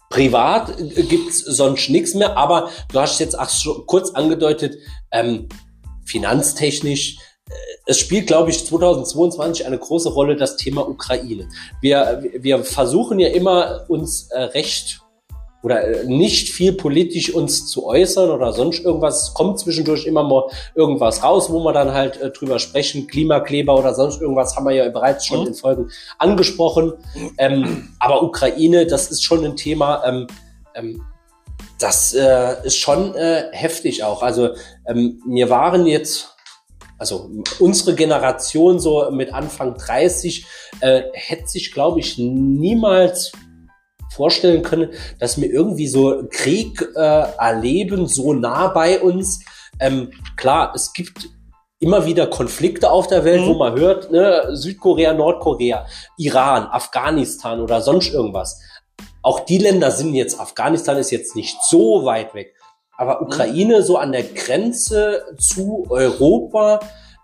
privat 0.10 0.76
gibt's 0.78 1.40
sonst 1.40 1.90
nichts 1.90 2.14
mehr, 2.14 2.38
aber 2.38 2.70
du 2.92 3.00
hast 3.00 3.20
jetzt 3.20 3.38
auch 3.38 3.50
schon 3.50 3.86
kurz 3.86 4.12
angedeutet, 4.12 4.76
ähm, 5.12 5.48
finanztechnisch 6.06 7.18
äh, 7.50 7.54
es 7.86 8.00
spielt, 8.00 8.28
glaube 8.28 8.50
ich, 8.50 8.66
2022 8.66 9.66
eine 9.66 9.78
große 9.78 10.10
Rolle 10.10 10.36
das 10.36 10.56
Thema 10.58 10.88
Ukraine. 10.88 11.50
Wir, 11.82 12.24
wir 12.40 12.64
versuchen 12.64 13.20
ja 13.20 13.30
immer, 13.30 13.86
uns 13.90 14.30
äh, 14.32 14.42
recht 14.42 15.03
oder 15.64 15.84
äh, 15.84 16.06
nicht 16.06 16.50
viel 16.50 16.74
politisch 16.74 17.34
uns 17.34 17.68
zu 17.68 17.88
äußern 17.88 18.30
oder 18.30 18.52
sonst 18.54 18.84
irgendwas. 18.84 19.30
Es 19.30 19.34
kommt 19.34 19.60
zwischendurch 19.60 20.06
immer 20.06 20.24
mal 20.24 20.44
irgendwas 20.76 21.24
raus, 21.24 21.50
wo 21.50 21.64
wir 21.64 21.72
dann 21.72 21.94
halt 21.94 22.22
äh, 22.22 22.30
drüber 22.30 22.60
sprechen. 22.60 23.08
Klimakleber 23.08 23.78
oder 23.78 23.96
sonst 23.96 24.22
irgendwas 24.22 24.56
haben 24.56 24.66
wir 24.66 24.74
ja 24.74 24.90
bereits 24.90 25.26
schon 25.26 25.42
mhm. 25.42 25.48
in 25.48 25.54
Folgen 25.56 25.90
angesprochen. 26.20 26.94
Ähm, 27.38 27.96
aber 28.00 28.22
Ukraine, 28.22 28.86
das 28.86 29.10
ist 29.10 29.24
schon 29.24 29.44
ein 29.44 29.56
Thema, 29.56 30.04
ähm, 30.06 30.28
ähm, 30.76 31.02
das 31.80 32.14
äh, 32.14 32.66
ist 32.66 32.78
schon 32.78 33.16
äh, 33.16 33.46
heftig 33.52 34.04
auch. 34.04 34.22
Also 34.22 34.50
ähm, 34.86 35.22
wir 35.26 35.50
waren 35.50 35.86
jetzt 35.86 36.30
also 36.98 37.30
unsere 37.60 37.96
Generation 37.96 38.80
so 38.80 39.10
mit 39.12 39.34
Anfang 39.34 39.76
30 39.76 40.46
äh, 40.80 41.04
hätte 41.14 41.48
sich, 41.48 41.72
glaube 41.74 42.00
ich, 42.00 42.18
niemals 42.18 43.34
vorstellen 44.14 44.62
können, 44.62 44.90
dass 45.20 45.40
wir 45.40 45.52
irgendwie 45.52 45.88
so 45.88 46.24
Krieg 46.30 46.82
äh, 46.96 47.24
erleben, 47.38 48.08
so 48.08 48.34
nah 48.34 48.68
bei 48.68 49.02
uns. 49.02 49.44
Ähm, 49.80 50.12
klar, 50.38 50.74
es 50.76 50.94
gibt 50.94 51.30
immer 51.84 52.06
wieder 52.06 52.28
Konflikte 52.28 52.90
auf 52.90 53.08
der 53.08 53.26
Welt, 53.26 53.42
mhm. 53.42 53.48
wo 53.48 53.54
man 53.56 53.76
hört, 53.78 54.12
ne, 54.12 54.56
Südkorea, 54.56 55.14
Nordkorea, 55.14 55.86
Iran, 56.18 56.68
Afghanistan 56.68 57.60
oder 57.60 57.82
sonst 57.82 58.14
irgendwas. 58.14 58.62
Auch 59.22 59.42
die 59.42 59.58
Länder 59.58 59.92
sind 59.92 60.14
jetzt, 60.14 60.40
Afghanistan 60.40 60.98
ist 60.98 61.12
jetzt 61.12 61.36
nicht 61.36 61.62
so 61.64 62.06
weit 62.06 62.34
weg, 62.34 62.56
aber 62.98 63.20
mhm. 63.20 63.28
Ukraine 63.28 63.80
mhm. 63.80 63.84
so 63.84 63.98
an 63.98 64.14
der 64.14 64.24
Grenze 64.24 65.26
zu 65.38 65.86
Europa, 65.90 66.80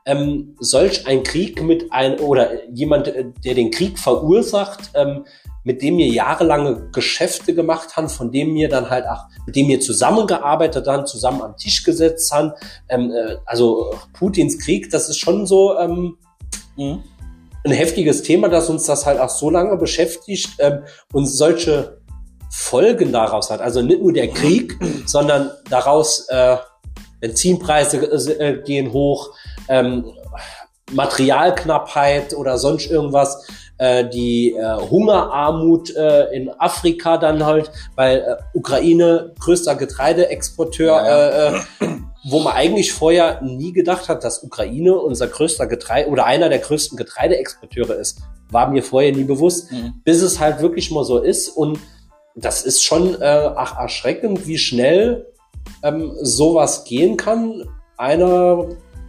ähm, 0.06 0.56
solch 0.60 1.08
ein 1.08 1.23
Krieg 1.23 1.62
mit 1.62 1.91
ein 1.91 2.19
oder 2.19 2.67
jemand, 2.69 3.08
äh, 3.08 3.25
der 3.43 3.54
den 3.54 3.71
Krieg 3.71 3.97
verursacht, 3.97 4.91
ähm, 4.95 5.25
mit 5.69 5.84
dem 5.84 5.99
wir 5.99 6.08
jahrelange 6.08 6.89
Geschäfte 6.91 7.53
gemacht 7.53 7.95
haben, 7.95 8.10
von 8.10 8.32
dem 8.32 8.55
wir 8.55 8.69
dann 8.69 8.89
halt 8.89 9.05
auch, 9.05 9.25
mit 9.45 9.55
dem 9.55 9.67
wir 9.67 9.79
zusammengearbeitet 9.79 10.88
haben, 10.88 11.05
zusammen 11.05 11.43
am 11.43 11.58
Tisch 11.58 11.84
gesetzt 11.84 12.32
haben. 12.32 12.53
Ähm, 12.88 13.12
äh, 13.12 13.36
also 13.45 13.93
Putins 14.13 14.58
Krieg, 14.58 14.89
das 14.89 15.10
ist 15.10 15.19
schon 15.19 15.45
so 15.45 15.77
ähm, 15.77 16.17
mhm. 16.75 17.03
ein 17.63 17.71
heftiges 17.71 18.23
Thema, 18.23 18.49
dass 18.49 18.67
uns 18.67 18.86
das 18.86 19.05
halt 19.05 19.19
auch 19.19 19.29
so 19.29 19.51
lange 19.51 19.77
beschäftigt 19.77 20.49
ähm, 20.58 20.79
und 21.13 21.27
solche 21.27 21.99
Folgen 22.49 23.12
daraus 23.12 23.51
hat. 23.51 23.62
Also 23.62 23.84
nicht 23.84 24.01
nur 24.01 24.12
der 24.12 24.29
Krieg, 24.29 24.75
sondern 25.05 25.51
daraus 25.69 26.27
äh, 26.29 26.58
Benzinpreise 27.19 27.97
äh, 28.39 28.63
gehen 28.63 28.91
hoch, 28.91 29.36
ähm, 29.67 30.05
Materialknappheit 30.93 32.34
oder 32.34 32.58
sonst 32.58 32.89
irgendwas 32.89 33.45
äh, 33.80 34.08
die 34.08 34.54
äh, 34.54 34.76
Hungerarmut 34.76 35.96
äh, 35.96 36.26
in 36.36 36.50
Afrika 36.60 37.18
dann 37.18 37.46
halt, 37.46 37.72
weil 37.96 38.20
äh, 38.20 38.36
Ukraine 38.54 39.34
größter 39.39 39.76
Getreideexporteur, 39.76 40.96
ja, 40.96 41.08
ja. 41.08 41.56
Äh, 41.56 41.60
wo 42.26 42.39
man 42.42 42.54
eigentlich 42.54 42.92
vorher 42.92 43.42
nie 43.42 43.72
gedacht 43.72 44.10
hat, 44.10 44.24
dass 44.24 44.44
Ukraine 44.44 44.96
unser 44.96 45.28
größter 45.28 45.68
Getreide 45.68 46.10
oder 46.10 46.26
einer 46.26 46.50
der 46.50 46.60
größten 46.60 46.98
Getreideexporteure 46.98 47.96
ist, 47.96 48.20
war 48.52 48.70
mir 48.70 48.84
vorher 48.84 49.13
nie 49.13 49.24
bewusst, 49.24 49.72
mhm. 49.72 49.94
bis 50.04 50.22
es 50.22 50.39
halt 50.39 50.62
wirklich 50.62 50.92
mal 50.92 51.06
so 51.06 51.20
ist 51.20 51.50
und 51.50 51.80
das 52.36 52.63
ist 52.63 52.84
schon 52.84 53.20
äh, 53.22 53.50
ach, 53.56 53.78
erschreckend, 53.78 54.46
wie 54.46 54.58
schnell 54.58 55.26
ähm, 55.84 56.13
sowas 56.22 56.84
gehen 56.84 57.18
kann. 57.18 57.63
Einer 57.98 58.68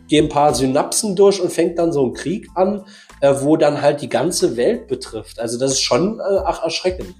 geht 0.09 0.25
ein 0.25 0.29
paar 0.29 0.55
Synapsen 0.55 1.17
durch 1.17 1.41
und 1.41 1.53
fängt 1.53 1.79
dann 1.79 1.93
so 1.93 2.05
einen 2.05 2.15
Krieg 2.15 2.49
an, 2.55 2.85
äh, 3.21 3.35
wo 3.41 3.57
dann 3.57 3.81
halt 3.81 4.01
die 4.01 4.09
ganze 4.09 4.57
Welt 4.57 4.89
betrifft. 4.89 5.39
Also 5.39 5.59
das 5.59 5.73
ist 5.73 5.83
schon 5.83 6.21
äh, 6.21 6.39
ach, 6.45 6.63
erschreckend. 6.63 7.15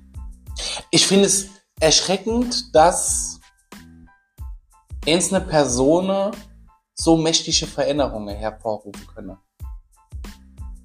Ich 0.91 1.07
finde 1.07 1.27
es 1.27 1.49
erschreckend, 1.81 2.75
dass 2.75 3.41
einzelne 5.07 5.41
Personen 5.41 6.33
so 6.95 7.17
mächtige 7.17 7.67
Veränderungen 7.67 8.37
hervorrufen 8.37 9.07
können. 9.15 9.37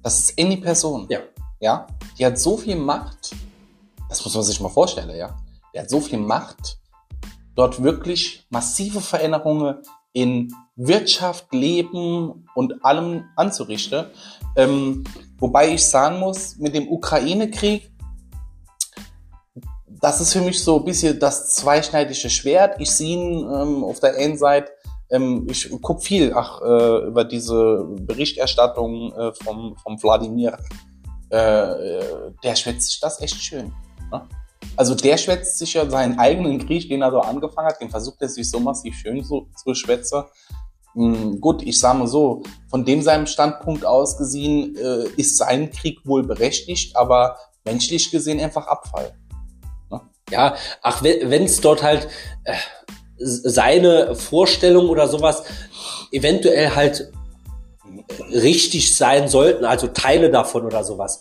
Das 0.02 0.20
ist 0.20 0.40
any 0.40 0.56
Person. 0.56 1.06
Ja. 1.10 1.20
Ja. 1.60 1.86
Die 2.18 2.24
hat 2.24 2.38
so 2.38 2.56
viel 2.56 2.76
Macht. 2.76 3.34
Das 4.08 4.24
muss 4.24 4.34
man 4.34 4.44
sich 4.44 4.60
mal 4.60 4.68
vorstellen, 4.68 5.14
ja. 5.16 5.36
Der 5.74 5.82
hat 5.82 5.90
so 5.90 6.00
viel 6.00 6.18
Macht, 6.18 6.78
dort 7.54 7.82
wirklich 7.82 8.46
massive 8.48 9.00
Veränderungen 9.00 9.82
in 10.12 10.54
Wirtschaft, 10.76 11.52
Leben 11.52 12.46
und 12.54 12.84
allem 12.84 13.24
anzurichten. 13.34 14.06
Ähm, 14.56 15.04
wobei 15.38 15.70
ich 15.70 15.84
sagen 15.84 16.20
muss, 16.20 16.56
mit 16.58 16.74
dem 16.74 16.88
Ukraine-Krieg, 16.88 17.90
das 20.00 20.20
ist 20.20 20.32
für 20.34 20.42
mich 20.42 20.62
so 20.62 20.78
ein 20.78 20.84
bisschen 20.84 21.18
das 21.18 21.54
zweischneidige 21.54 22.28
Schwert. 22.30 22.80
Ich 22.80 22.90
sehe 22.90 23.16
ihn 23.16 23.38
ähm, 23.38 23.84
auf 23.84 24.00
der 24.00 24.14
einen 24.16 24.36
Seite, 24.36 24.70
ähm, 25.10 25.46
ich 25.50 25.70
guck 25.80 26.02
viel 26.02 26.32
ach, 26.34 26.60
äh, 26.62 27.06
über 27.06 27.24
diese 27.24 27.86
Berichterstattung 28.00 29.12
äh, 29.12 29.32
vom, 29.32 29.76
vom 29.76 30.02
Wladimir. 30.02 30.58
Äh, 31.30 31.38
äh, 31.38 32.32
der 32.42 32.54
schwätzt 32.54 32.88
sich 32.90 33.00
das 33.00 33.20
echt 33.20 33.40
schön. 33.40 33.72
Ne? 34.12 34.28
Also 34.76 34.94
der 34.94 35.16
schwätzt 35.16 35.58
sich 35.58 35.74
ja 35.74 35.88
seinen 35.88 36.18
eigenen 36.18 36.64
Krieg, 36.66 36.88
den 36.88 37.02
er 37.02 37.10
so 37.10 37.20
angefangen 37.20 37.68
hat, 37.68 37.80
den 37.80 37.90
versucht 37.90 38.20
er 38.20 38.28
sich 38.28 38.48
so 38.50 38.60
massiv 38.60 38.94
schön 38.96 39.24
so, 39.24 39.48
zu 39.56 39.74
schwätzen. 39.74 40.24
Hm, 40.96 41.42
gut, 41.42 41.62
ich 41.62 41.78
sage 41.78 41.98
mal 41.98 42.06
so, 42.08 42.42
von 42.70 42.86
dem 42.86 43.02
seinem 43.02 43.26
Standpunkt 43.26 43.84
aus 43.84 44.16
gesehen 44.16 44.74
äh, 44.76 45.04
ist 45.16 45.36
sein 45.36 45.70
Krieg 45.70 46.00
wohl 46.04 46.22
berechtigt, 46.22 46.96
aber 46.96 47.36
menschlich 47.64 48.10
gesehen 48.10 48.40
einfach 48.40 48.66
Abfall. 48.66 49.12
Ja, 50.30 50.56
ach, 50.82 51.04
wenn 51.04 51.44
es 51.44 51.60
dort 51.60 51.84
halt 51.84 52.08
äh, 52.44 52.54
seine 53.18 54.16
Vorstellung 54.16 54.88
oder 54.88 55.06
sowas 55.06 55.44
eventuell 56.10 56.74
halt 56.74 57.12
richtig 58.32 58.96
sein 58.96 59.28
sollten, 59.28 59.64
also 59.64 59.86
Teile 59.86 60.30
davon 60.30 60.64
oder 60.64 60.82
sowas. 60.82 61.20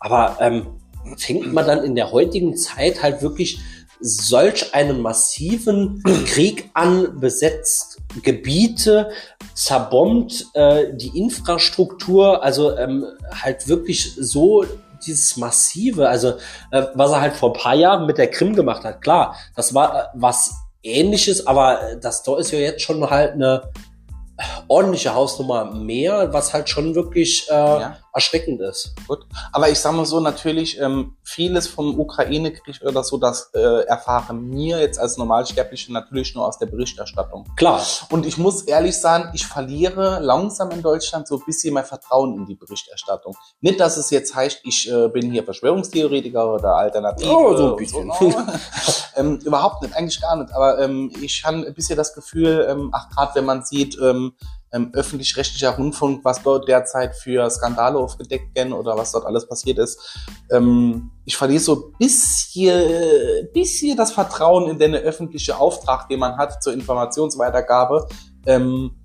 Aber 0.00 0.36
ähm, 0.40 0.80
fängt 1.16 1.52
man 1.52 1.66
dann 1.66 1.84
in 1.84 1.94
der 1.94 2.12
heutigen 2.12 2.56
Zeit 2.56 3.02
halt 3.02 3.22
wirklich 3.22 3.60
solch 4.02 4.74
einen 4.74 5.00
massiven 5.00 6.02
Krieg 6.26 6.70
an, 6.74 7.20
besetzt 7.20 7.98
Gebiete, 8.22 9.10
zerbombt 9.54 10.46
äh, 10.54 10.94
die 10.94 11.16
Infrastruktur, 11.18 12.42
also 12.42 12.76
ähm, 12.76 13.06
halt 13.42 13.68
wirklich 13.68 14.14
so 14.14 14.64
dieses 15.06 15.36
massive, 15.36 16.08
also 16.08 16.34
äh, 16.70 16.82
was 16.94 17.12
er 17.12 17.20
halt 17.20 17.34
vor 17.34 17.50
ein 17.50 17.60
paar 17.60 17.74
Jahren 17.74 18.06
mit 18.06 18.18
der 18.18 18.30
Krim 18.30 18.54
gemacht 18.54 18.84
hat, 18.84 19.00
klar, 19.02 19.36
das 19.56 19.74
war 19.74 19.96
äh, 19.96 20.08
was 20.14 20.52
ähnliches, 20.82 21.46
aber 21.46 21.96
das 22.00 22.22
da 22.22 22.36
ist 22.38 22.50
ja 22.50 22.58
jetzt 22.58 22.82
schon 22.82 23.08
halt 23.08 23.32
eine 23.32 23.70
ordentliche 24.68 25.14
Hausnummer 25.14 25.72
mehr, 25.72 26.32
was 26.32 26.52
halt 26.52 26.68
schon 26.68 26.94
wirklich 26.94 27.46
äh, 27.48 27.54
ja. 27.54 27.98
Erschreckend 28.12 28.60
ist. 28.60 28.94
Gut. 29.08 29.26
Aber 29.52 29.70
ich 29.70 29.78
sage 29.78 29.96
mal 29.96 30.04
so, 30.04 30.20
natürlich, 30.20 30.78
ähm, 30.78 31.16
vieles 31.22 31.66
vom 31.66 31.98
Ukraine-Krieg 31.98 32.80
oder 32.82 33.02
so, 33.02 33.16
das 33.16 33.50
äh, 33.54 33.84
erfahre 33.84 34.34
mir 34.34 34.80
jetzt 34.80 34.98
als 34.98 35.16
Normalsterbliche 35.16 35.92
natürlich 35.92 36.34
nur 36.34 36.46
aus 36.46 36.58
der 36.58 36.66
Berichterstattung. 36.66 37.46
Klar. 37.56 37.82
Und 38.10 38.26
ich 38.26 38.36
muss 38.36 38.62
ehrlich 38.62 38.98
sagen, 38.98 39.30
ich 39.32 39.46
verliere 39.46 40.20
langsam 40.20 40.70
in 40.70 40.82
Deutschland 40.82 41.26
so 41.26 41.36
ein 41.36 41.42
bisschen 41.46 41.72
mein 41.74 41.84
Vertrauen 41.84 42.36
in 42.36 42.46
die 42.46 42.54
Berichterstattung. 42.54 43.34
Nicht, 43.60 43.80
dass 43.80 43.96
es 43.96 44.10
jetzt 44.10 44.34
heißt, 44.34 44.60
ich 44.64 44.90
äh, 44.90 45.08
bin 45.08 45.30
hier 45.30 45.44
Verschwörungstheoretiker 45.44 46.54
oder 46.54 46.76
Alternativ. 46.76 47.28
Oh, 47.28 47.56
so 47.56 47.70
ein 47.70 47.76
bisschen. 47.76 48.12
So, 48.18 48.32
ähm, 49.16 49.38
überhaupt 49.38 49.82
nicht, 49.82 49.94
eigentlich 49.96 50.20
gar 50.20 50.36
nicht. 50.36 50.52
Aber 50.52 50.78
ähm, 50.80 51.10
ich 51.20 51.44
habe 51.44 51.58
ein 51.66 51.74
bisschen 51.74 51.96
das 51.96 52.14
Gefühl, 52.14 52.66
ähm, 52.68 52.90
ach 52.92 53.08
gerade 53.10 53.34
wenn 53.36 53.46
man 53.46 53.64
sieht, 53.64 53.98
ähm, 54.00 54.34
ähm, 54.72 54.90
öffentlich-rechtlicher 54.92 55.76
Rundfunk, 55.76 56.24
was 56.24 56.42
dort 56.42 56.68
derzeit 56.68 57.14
für 57.14 57.48
Skandale 57.50 57.98
aufgedeckt 57.98 58.54
werden 58.56 58.72
oder 58.72 58.96
was 58.96 59.12
dort 59.12 59.26
alles 59.26 59.46
passiert 59.46 59.78
ist. 59.78 59.98
Ähm, 60.50 61.10
ich 61.24 61.36
verliere 61.36 61.60
so 61.60 61.74
ein 61.74 61.98
bisschen, 61.98 63.48
bisschen 63.52 63.96
das 63.96 64.12
Vertrauen 64.12 64.70
in 64.70 64.78
den 64.78 64.94
öffentlichen 64.94 65.52
Auftrag, 65.52 66.08
den 66.08 66.20
man 66.20 66.36
hat 66.36 66.62
zur 66.62 66.72
Informationsweitergabe. 66.72 68.06
Ähm, 68.46 69.02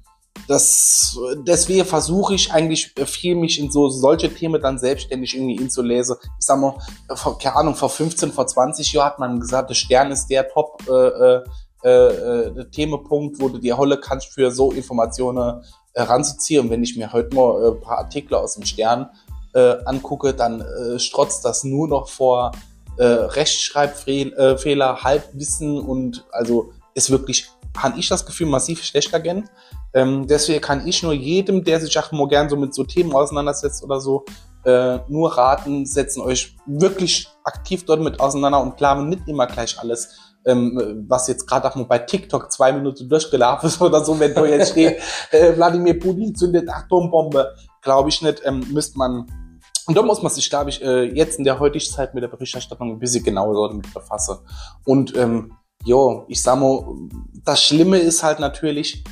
das, 0.48 1.18
deswegen 1.46 1.86
versuche 1.86 2.36
ich 2.36 2.52
eigentlich 2.52 2.94
viel 3.06 3.36
mich 3.36 3.60
in 3.60 3.72
so 3.72 3.90
solche 3.90 4.34
Themen 4.34 4.62
dann 4.62 4.78
selbstständig 4.78 5.36
irgendwie 5.36 5.58
hinzulesen. 5.58 6.16
Ich 6.40 6.46
sag 6.46 6.60
mal, 6.60 6.78
vor, 7.16 7.38
keine 7.38 7.56
Ahnung, 7.56 7.76
vor 7.76 7.90
15, 7.90 8.32
vor 8.32 8.48
20 8.48 8.94
Jahren 8.94 9.08
hat 9.08 9.20
man 9.20 9.40
gesagt, 9.40 9.70
der 9.70 9.76
Stern 9.76 10.12
ist 10.12 10.28
der 10.28 10.48
Top, 10.48 10.84
äh, 10.88 11.40
äh 11.84 11.90
äh, 11.90 12.48
äh, 12.48 12.70
Themenpunkt, 12.70 13.40
wo 13.40 13.50
du 13.50 13.60
dir 13.60 13.78
Holle 13.78 14.00
kannst 14.00 14.34
für 14.34 14.52
so 14.52 14.72
Informationen 14.72 15.62
äh, 15.94 16.02
ranzuziehen. 16.02 16.66
Und 16.66 16.70
wenn 16.72 16.84
ich 16.84 16.98
mir 16.98 17.14
heute 17.14 17.36
mal 17.36 17.64
äh, 17.64 17.68
ein 17.72 17.82
paar 17.82 18.00
Artikel 18.00 18.36
aus 18.36 18.56
dem 18.56 18.66
Stern 18.66 19.10
äh, 19.54 19.76
angucke, 19.86 20.34
dann 20.34 20.62
äh, 20.62 21.00
strotzt 21.00 21.46
das 21.46 21.64
nur 21.64 21.88
noch 21.88 22.10
vor 22.10 22.52
äh, 22.98 23.04
Rechtschreibfehler, 23.04 24.98
äh, 25.00 25.04
Halbwissen 25.04 25.80
und 25.80 26.26
also 26.32 26.72
ist 26.96 27.12
wirklich, 27.12 27.48
habe 27.78 28.00
ich 28.00 28.10
das 28.10 28.26
Gefühl, 28.26 28.48
massiv 28.48 28.84
schlechter 28.84 29.20
gern. 29.20 29.50
Ähm, 29.94 30.28
deswegen 30.28 30.62
kann 30.62 30.88
ich 30.88 31.04
nur 31.04 31.14
jedem, 31.14 31.64
der 31.64 31.80
sich 31.80 31.98
auch 31.98 32.12
mal 32.12 32.28
gern 32.28 32.50
so 32.50 32.56
mit 32.56 32.74
so 32.74 32.84
Themen 32.84 33.14
auseinandersetzt 33.14 33.84
oder 33.84 34.00
so, 34.00 34.26
äh, 34.66 35.00
nur 35.08 35.38
raten, 35.38 35.86
setzen 35.86 36.22
euch 36.22 36.56
wirklich 36.66 37.28
aktiv 37.44 37.86
dort 37.86 38.02
mit 38.02 38.20
auseinander 38.20 38.62
und 38.62 38.78
klamen 38.78 39.10
nicht 39.10 39.28
immer 39.28 39.48
gleich 39.48 39.80
alles 39.80 40.27
ähm, 40.46 41.06
was 41.08 41.28
jetzt 41.28 41.48
gerade 41.48 41.70
auch 41.70 41.76
mal 41.76 41.86
bei 41.86 42.00
TikTok 42.00 42.52
zwei 42.52 42.72
Minuten 42.72 43.10
durchgelaufen 43.10 43.68
ist 43.68 43.82
oder 43.82 44.04
so, 44.04 44.20
wenn 44.20 44.34
du 44.34 44.46
jetzt 44.46 44.72
steht, 44.72 45.00
äh, 45.32 45.56
Wladimir 45.56 46.00
Putin 46.00 46.36
zündet 46.36 46.70
Atombombe, 46.70 47.54
glaube 47.82 48.10
ich 48.10 48.22
nicht, 48.22 48.42
ähm, 48.46 48.66
müsste 48.72 48.98
man 48.98 49.28
und 49.88 49.96
da 49.96 50.02
muss 50.02 50.22
man 50.22 50.32
sich, 50.32 50.50
glaube 50.50 50.70
ich, 50.70 50.84
äh, 50.84 51.04
jetzt 51.04 51.40
in 51.40 51.46
der 51.46 51.60
heutigen 51.60 51.86
Zeit 51.86 52.14
mit 52.14 52.22
der 52.22 52.28
Berichterstattung 52.28 52.92
ein 52.92 53.00
bisschen 53.00 53.24
genauer 53.24 53.70
damit 53.70 53.94
befassen. 53.94 54.38
Und 54.84 55.16
ähm, 55.16 55.54
jo, 55.86 56.26
ich 56.28 56.44
sag 56.44 56.60
mal, 56.60 56.84
das 57.46 57.64
Schlimme 57.64 57.98
ist 57.98 58.22
halt 58.22 58.40
natürlich, 58.40 59.06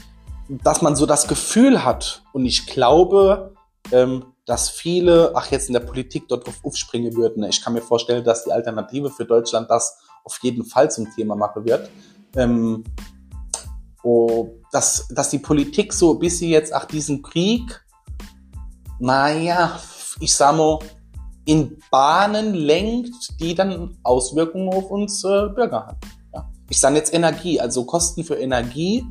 dass 0.49 0.81
man 0.81 0.97
so 0.97 1.05
das 1.05 1.29
Gefühl 1.29 1.85
hat, 1.85 2.23
und 2.33 2.45
ich 2.45 2.67
glaube, 2.67 3.53
ähm, 3.93 4.25
dass 4.45 4.69
viele, 4.69 5.31
ach 5.33 5.49
jetzt 5.49 5.67
in 5.67 5.73
der 5.73 5.79
Politik 5.79 6.27
dort 6.27 6.45
drauf 6.45 6.59
aufspringen 6.63 7.15
würden. 7.15 7.43
Ich 7.43 7.63
kann 7.63 7.73
mir 7.73 7.81
vorstellen, 7.81 8.23
dass 8.23 8.43
die 8.43 8.51
Alternative 8.51 9.09
für 9.09 9.25
Deutschland 9.25 9.71
das 9.71 9.97
auf 10.25 10.39
jeden 10.41 10.65
Fall 10.65 10.91
zum 10.91 11.07
Thema 11.15 11.35
machen 11.35 11.65
wird. 11.65 11.89
Ähm, 12.35 12.83
oh, 14.03 14.49
dass, 14.71 15.07
dass 15.09 15.29
die 15.29 15.39
Politik 15.39 15.93
so 15.93 16.13
ein 16.13 16.19
bisschen 16.19 16.49
jetzt 16.49 16.75
auch 16.75 16.85
diesen 16.85 17.21
Krieg, 17.21 17.85
naja, 18.99 19.79
ich 20.19 20.35
sag 20.35 20.57
mal, 20.57 20.79
in 21.45 21.77
Bahnen 21.91 22.53
lenkt, 22.55 23.39
die 23.39 23.53
dann 23.53 23.97
Auswirkungen 24.03 24.69
auf 24.69 24.89
uns 24.89 25.23
äh, 25.23 25.47
Bürger 25.49 25.87
haben. 25.87 25.99
Ja. 26.33 26.49
Ich 26.69 26.79
sage 26.79 26.95
jetzt 26.95 27.13
Energie, 27.13 27.59
also 27.59 27.85
Kosten 27.85 28.23
für 28.23 28.35
Energie. 28.35 29.05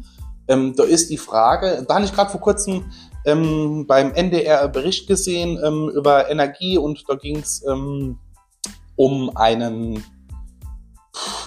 Ähm, 0.49 0.75
da 0.77 0.83
ist 0.83 1.11
die 1.11 1.17
Frage, 1.17 1.85
da 1.87 1.95
habe 1.95 2.05
ich 2.05 2.13
gerade 2.13 2.31
vor 2.31 2.41
kurzem 2.41 2.91
ähm, 3.25 3.87
beim 3.87 4.13
NDR 4.13 4.69
Bericht 4.69 5.07
gesehen 5.07 5.59
ähm, 5.65 5.91
über 5.95 6.29
Energie 6.29 6.77
und 6.77 7.05
da 7.09 7.15
ging 7.15 7.39
es 7.39 7.65
ähm, 7.67 8.19
um 8.97 9.35
einen 9.37 10.05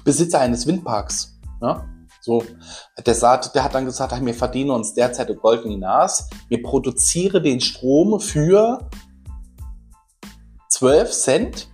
Besitzer 0.03 0.39
eines 0.39 0.67
Windparks. 0.67 1.39
Ne? 1.61 1.83
So, 2.21 2.43
der, 3.05 3.15
sagt, 3.15 3.55
der 3.55 3.63
hat 3.63 3.73
dann 3.73 3.85
gesagt, 3.85 4.13
wir 4.25 4.33
verdienen 4.33 4.71
uns 4.71 4.93
derzeit 4.93 5.29
ein 5.29 5.37
goldene 5.37 5.77
Nas. 5.77 6.29
Wir 6.49 6.61
produzieren 6.61 7.43
den 7.43 7.61
Strom 7.61 8.19
für 8.19 8.89
12 10.69 11.11
Cent. 11.11 11.67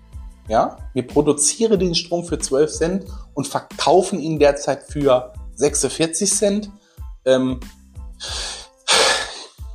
Ja, 0.48 0.78
wir 0.94 1.08
produzieren 1.08 1.80
den 1.80 1.96
Strom 1.96 2.26
für 2.26 2.38
12 2.38 2.72
Cent 2.72 3.06
und 3.34 3.48
verkaufen 3.48 4.20
ihn 4.20 4.40
derzeit 4.40 4.84
für 4.84 5.34
46 5.56 6.32
Cent. 6.32 6.70
Ähm, 7.26 7.60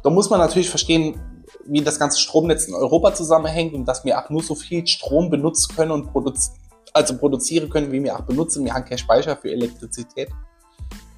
da 0.05 0.11
muss 0.11 0.31
man 0.31 0.39
natürlich 0.39 0.71
verstehen, 0.71 1.21
wie 1.67 1.83
das 1.83 1.99
ganze 1.99 2.21
Stromnetz 2.21 2.67
in 2.67 2.75
Europa 2.75 3.15
zusammenhängt 3.15 3.75
und 3.75 3.87
dass 3.87 4.05
wir 4.05 4.19
auch 4.19 4.31
nur 4.31 4.43
so 4.43 4.55
viel 4.55 4.87
Strom 4.87 5.31
benutzen 5.31 5.75
können 5.75 5.91
und 5.91 6.13
produzieren 6.13 6.57
also 6.99 7.17
produzieren 7.17 7.71
können, 7.71 7.91
wie 7.93 8.03
wir 8.03 8.17
auch 8.17 8.23
benutzen. 8.23 8.65
Wir 8.65 8.75
haben 8.75 8.85
keinen 8.85 8.99
Speicher 8.99 9.37
für 9.37 9.51
Elektrizität. 9.51 10.29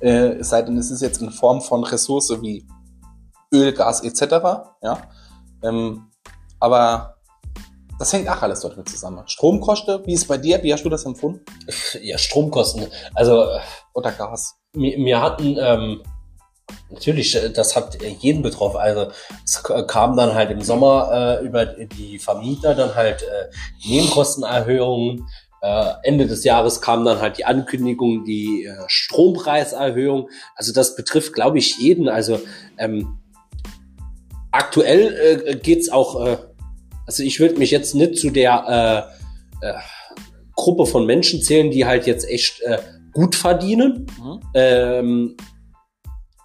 Äh, 0.01 0.39
es 0.39 0.51
sei 0.51 0.63
denn, 0.63 0.79
es 0.79 0.91
ist 0.91 1.03
jetzt 1.03 1.21
in 1.21 1.31
Form 1.31 1.61
von 1.61 1.85
Ressource 1.85 2.31
wie 2.41 2.67
Öl, 3.53 3.73
Gas 3.73 4.03
etc. 4.03 4.23
Ja? 4.83 5.03
Ähm, 5.63 6.07
aber 6.59 7.17
das 7.99 8.13
hängt 8.13 8.29
auch 8.29 8.41
alles 8.41 8.61
dort 8.61 8.77
mit 8.77 8.89
zusammen. 8.89 9.23
Stromkosten, 9.27 10.07
wie 10.07 10.15
ist 10.15 10.23
es 10.23 10.29
bei 10.29 10.39
dir? 10.39 10.63
Wie 10.63 10.73
hast 10.73 10.85
du 10.85 10.89
das 10.89 11.05
empfunden? 11.05 11.45
Ja, 12.01 12.17
Stromkosten. 12.17 12.87
Also 13.15 13.47
oder 13.93 14.13
Gas. 14.13 14.57
Wir, 14.73 14.97
wir 14.97 15.21
hatten 15.21 15.57
ähm, 15.61 16.03
natürlich, 16.89 17.39
das 17.55 17.77
hat 17.77 17.99
jeden 18.03 18.43
betroffen. 18.43 18.79
Also 18.79 19.11
es 19.45 19.63
kam 19.87 20.17
dann 20.17 20.35
halt 20.35 20.51
im 20.51 20.63
Sommer 20.63 21.41
äh, 21.41 21.45
über 21.45 21.67
die 21.67 22.19
Vermieter 22.19 22.75
dann 22.75 22.95
halt 22.95 23.23
äh, 23.23 23.51
Nebenkostenerhöhungen 23.87 25.27
äh, 25.63 25.93
Ende 26.03 26.27
des 26.27 26.45
Jahres 26.45 26.81
kam 26.81 27.05
dann 27.05 27.21
halt 27.21 27.39
die 27.39 27.45
Ankündigung, 27.45 28.25
die 28.25 28.65
äh, 28.65 28.75
Strompreiserhöhung. 28.87 30.31
Also 30.55 30.73
das 30.73 30.97
betrifft, 30.97 31.35
glaube 31.35 31.59
ich, 31.59 31.79
jeden. 31.79 32.09
Also 32.09 32.41
ähm, 32.79 33.19
aktuell 34.51 35.45
äh, 35.47 35.57
geht's 35.57 35.91
auch, 35.91 36.27
äh, 36.27 36.39
also 37.07 37.23
ich 37.23 37.41
würde 37.41 37.59
mich 37.59 37.71
jetzt 37.71 37.95
nicht 37.95 38.19
zu 38.19 38.31
der 38.31 39.13
äh, 39.63 39.67
äh, 39.67 39.75
Gruppe 40.55 40.87
von 40.87 41.07
Menschen 41.07 41.43
zählen, 41.43 41.71
die 41.71 41.87
halt 41.87 42.07
jetzt 42.07 42.29
echt 42.29 42.61
äh, 42.63 42.79
gut 43.13 43.35
verdienen. 43.35 44.07
Mhm. 44.19 44.41
Ähm, 44.55 45.37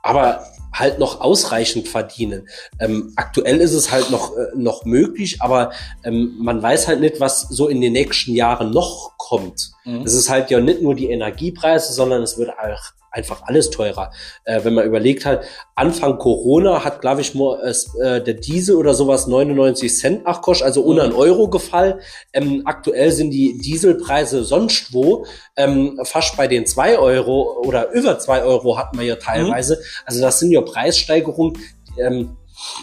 aber 0.03 0.45
halt 0.75 0.99
noch 0.99 1.21
ausreichend 1.21 1.87
verdienen. 1.87 2.47
Ähm, 2.79 3.13
aktuell 3.15 3.57
ist 3.57 3.73
es 3.73 3.91
halt 3.91 4.11
noch, 4.11 4.35
äh, 4.35 4.47
noch 4.55 4.85
möglich, 4.85 5.41
aber 5.41 5.71
ähm, 6.03 6.35
man 6.39 6.61
weiß 6.61 6.87
halt 6.87 6.99
nicht, 6.99 7.19
was 7.19 7.41
so 7.41 7.67
in 7.67 7.81
den 7.81 7.93
nächsten 7.93 8.33
Jahren 8.33 8.71
noch 8.71 9.13
kommt. 9.17 9.71
Mhm. 9.85 10.03
Es 10.03 10.13
ist 10.13 10.29
halt 10.29 10.51
ja 10.51 10.59
nicht 10.59 10.81
nur 10.81 10.93
die 10.93 11.09
Energiepreise, 11.09 11.93
sondern 11.93 12.21
es 12.21 12.37
wird 12.37 12.51
auch 12.51 12.91
einfach 13.15 13.43
alles 13.45 13.69
teurer. 13.69 14.11
Äh, 14.43 14.63
wenn 14.63 14.73
man 14.73 14.85
überlegt 14.85 15.25
hat, 15.25 15.43
Anfang 15.73 16.19
Corona 16.19 16.83
hat, 16.83 17.01
glaube 17.01 17.21
ich, 17.21 17.33
mal 17.33 17.59
äh, 18.01 18.21
der 18.21 18.33
Diesel 18.33 18.75
oder 18.75 18.93
sowas 18.93 19.27
99 19.27 19.95
Cent 19.95 20.27
Achkosch, 20.27 20.61
also 20.61 20.81
unter 20.81 21.03
einen 21.03 21.13
Euro 21.13 21.49
gefallen. 21.49 21.99
Ähm, 22.33 22.63
aktuell 22.65 23.11
sind 23.11 23.31
die 23.31 23.57
Dieselpreise 23.57 24.43
sonst 24.43 24.93
wo 24.93 25.25
ähm, 25.55 25.99
fast 26.03 26.35
bei 26.37 26.47
den 26.47 26.65
zwei 26.65 26.97
Euro 26.97 27.61
oder 27.65 27.91
über 27.91 28.19
zwei 28.19 28.43
Euro 28.43 28.77
hat 28.77 28.93
man 28.93 29.05
ja 29.05 29.15
teilweise. 29.15 29.77
Mhm. 29.77 29.83
Also 30.05 30.21
das 30.21 30.39
sind 30.39 30.51
ja 30.51 30.61
Preissteigerungen. 30.61 31.57
Ähm, 31.97 32.37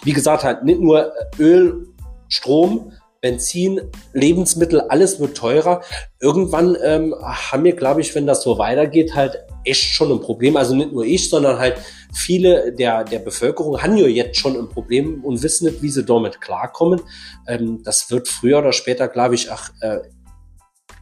wie 0.05 0.12
gesagt, 0.12 0.45
halt 0.45 0.64
nicht 0.64 0.81
nur 0.81 1.12
Öl, 1.38 1.87
Strom, 2.29 2.92
Benzin, 3.23 3.81
Lebensmittel, 4.13 4.81
alles 4.81 5.21
wird 5.21 5.37
teurer. 5.37 5.81
Irgendwann 6.21 6.77
ähm, 6.83 7.15
haben 7.23 7.63
wir, 7.63 7.77
glaube 7.77 8.01
ich, 8.01 8.15
wenn 8.17 8.27
das 8.27 8.43
so 8.43 8.59
weitergeht, 8.59 9.15
halt 9.15 9.45
echt 9.65 9.95
schon 9.95 10.11
ein 10.11 10.21
Problem. 10.21 10.57
Also 10.57 10.75
nicht 10.75 10.93
nur 10.93 11.05
ich, 11.05 11.31
sondern 11.31 11.59
halt 11.59 11.77
viele 12.13 12.73
der, 12.73 13.05
der 13.05 13.21
Bevölkerung 13.21 13.81
haben 13.81 13.97
ja 13.97 14.09
jetzt 14.09 14.39
schon 14.39 14.59
ein 14.59 14.69
Problem 14.69 15.25
und 15.25 15.41
wissen 15.41 15.67
nicht, 15.67 15.83
wie 15.83 15.89
sie 15.89 16.05
damit 16.05 16.41
klarkommen. 16.41 17.01
Ähm, 17.47 17.83
das 17.85 18.11
wird 18.11 18.27
früher 18.27 18.59
oder 18.59 18.73
später, 18.73 19.07
glaube 19.07 19.37
ich, 19.37 19.53
ach, 19.53 19.71
äh, 19.81 20.01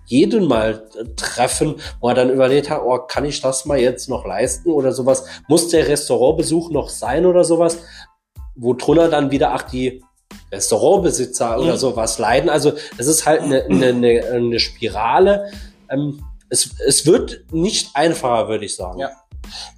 jeden 0.05 0.47
mal 0.47 0.89
treffen, 1.17 1.77
wo 2.01 2.09
er 2.09 2.15
dann 2.15 2.31
überlegt 2.31 2.69
hat, 2.69 2.83
oh, 2.85 2.99
kann 2.99 3.25
ich 3.25 3.41
das 3.41 3.65
mal 3.65 3.79
jetzt 3.79 4.11
noch 4.11 4.27
leisten 4.27 4.71
oder 4.71 4.93
sowas? 4.93 5.25
Muss 5.49 5.69
der 5.69 5.89
Restaurantbesuch 5.89 6.71
noch 6.71 6.91
sein 6.91 7.25
oder 7.25 7.45
sowas? 7.45 7.79
Wo 8.57 8.75
drunter 8.75 9.09
dann 9.09 9.31
wieder, 9.31 9.53
ach, 9.55 9.63
die 9.63 10.03
Restaurantbesitzer 10.53 11.57
mhm. 11.57 11.63
oder 11.65 11.77
sowas 11.77 12.19
leiden. 12.19 12.51
Also 12.51 12.73
es 12.99 13.07
ist 13.07 13.27
halt 13.27 13.43
eine, 13.43 13.65
eine, 13.65 14.25
eine, 14.33 14.59
Spirale. 14.59 15.51
Ähm, 15.89 16.25
es, 16.49 16.71
es 16.87 17.07
wird 17.07 17.45
nicht 17.53 17.91
einfacher, 17.95 18.49
würde 18.49 18.65
ich 18.65 18.75
sagen. 18.75 18.99
Ja. 18.99 19.11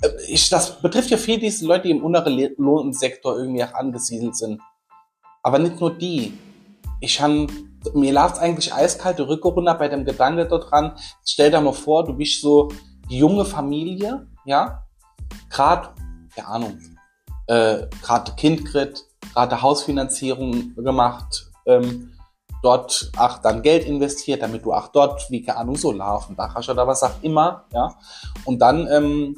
Äh, 0.02 0.08
ich, 0.28 0.48
das 0.48 0.80
betrifft 0.80 1.10
ja 1.10 1.16
viel 1.16 1.38
diese 1.38 1.66
Leute, 1.66 1.84
die 1.84 1.90
im 1.90 2.04
unteren 2.04 2.54
Lohnsektor 2.56 3.36
irgendwie 3.38 3.64
auch 3.64 3.74
angesiedelt 3.74 4.36
sind. 4.36 4.60
Aber 5.42 5.58
nicht 5.58 5.80
nur 5.80 5.92
die. 5.92 6.38
Ich 7.00 7.20
han, 7.20 7.48
mir 7.94 8.12
lag 8.12 8.38
eigentlich 8.38 8.72
eiskalte 8.72 9.28
Rücke 9.28 9.48
runter 9.48 9.74
bei 9.74 9.88
dem 9.88 10.04
Gedanke 10.04 10.46
dort 10.46 10.70
dran. 10.70 10.96
Stell 11.24 11.50
dir 11.50 11.60
mal 11.60 11.72
vor, 11.72 12.04
du 12.04 12.14
bist 12.14 12.40
so 12.40 12.70
die 13.10 13.18
junge 13.18 13.44
Familie, 13.44 14.26
ja, 14.44 14.84
gerade, 15.50 15.88
keine 16.34 16.48
Ahnung, 16.48 16.78
äh, 17.48 17.86
gerade 18.02 18.32
Kind 18.36 18.64
kriegt, 18.64 19.04
gerade 19.32 19.62
Hausfinanzierung 19.62 20.74
gemacht, 20.76 21.50
ähm, 21.66 22.12
dort 22.62 23.10
ach 23.16 23.38
dann 23.38 23.62
Geld 23.62 23.84
investiert, 23.84 24.42
damit 24.42 24.64
du 24.64 24.72
ach 24.72 24.88
dort, 24.88 25.30
wie 25.30 25.42
keine 25.42 25.58
Ahnung, 25.58 25.76
Solar 25.76 26.16
auf 26.16 26.26
dem 26.26 26.36
Dach 26.36 26.54
hast 26.54 26.68
oder 26.68 26.86
was 26.86 27.02
auch 27.02 27.22
immer, 27.22 27.64
ja. 27.72 27.94
Und 28.44 28.60
dann 28.60 28.86
ähm, 28.86 29.36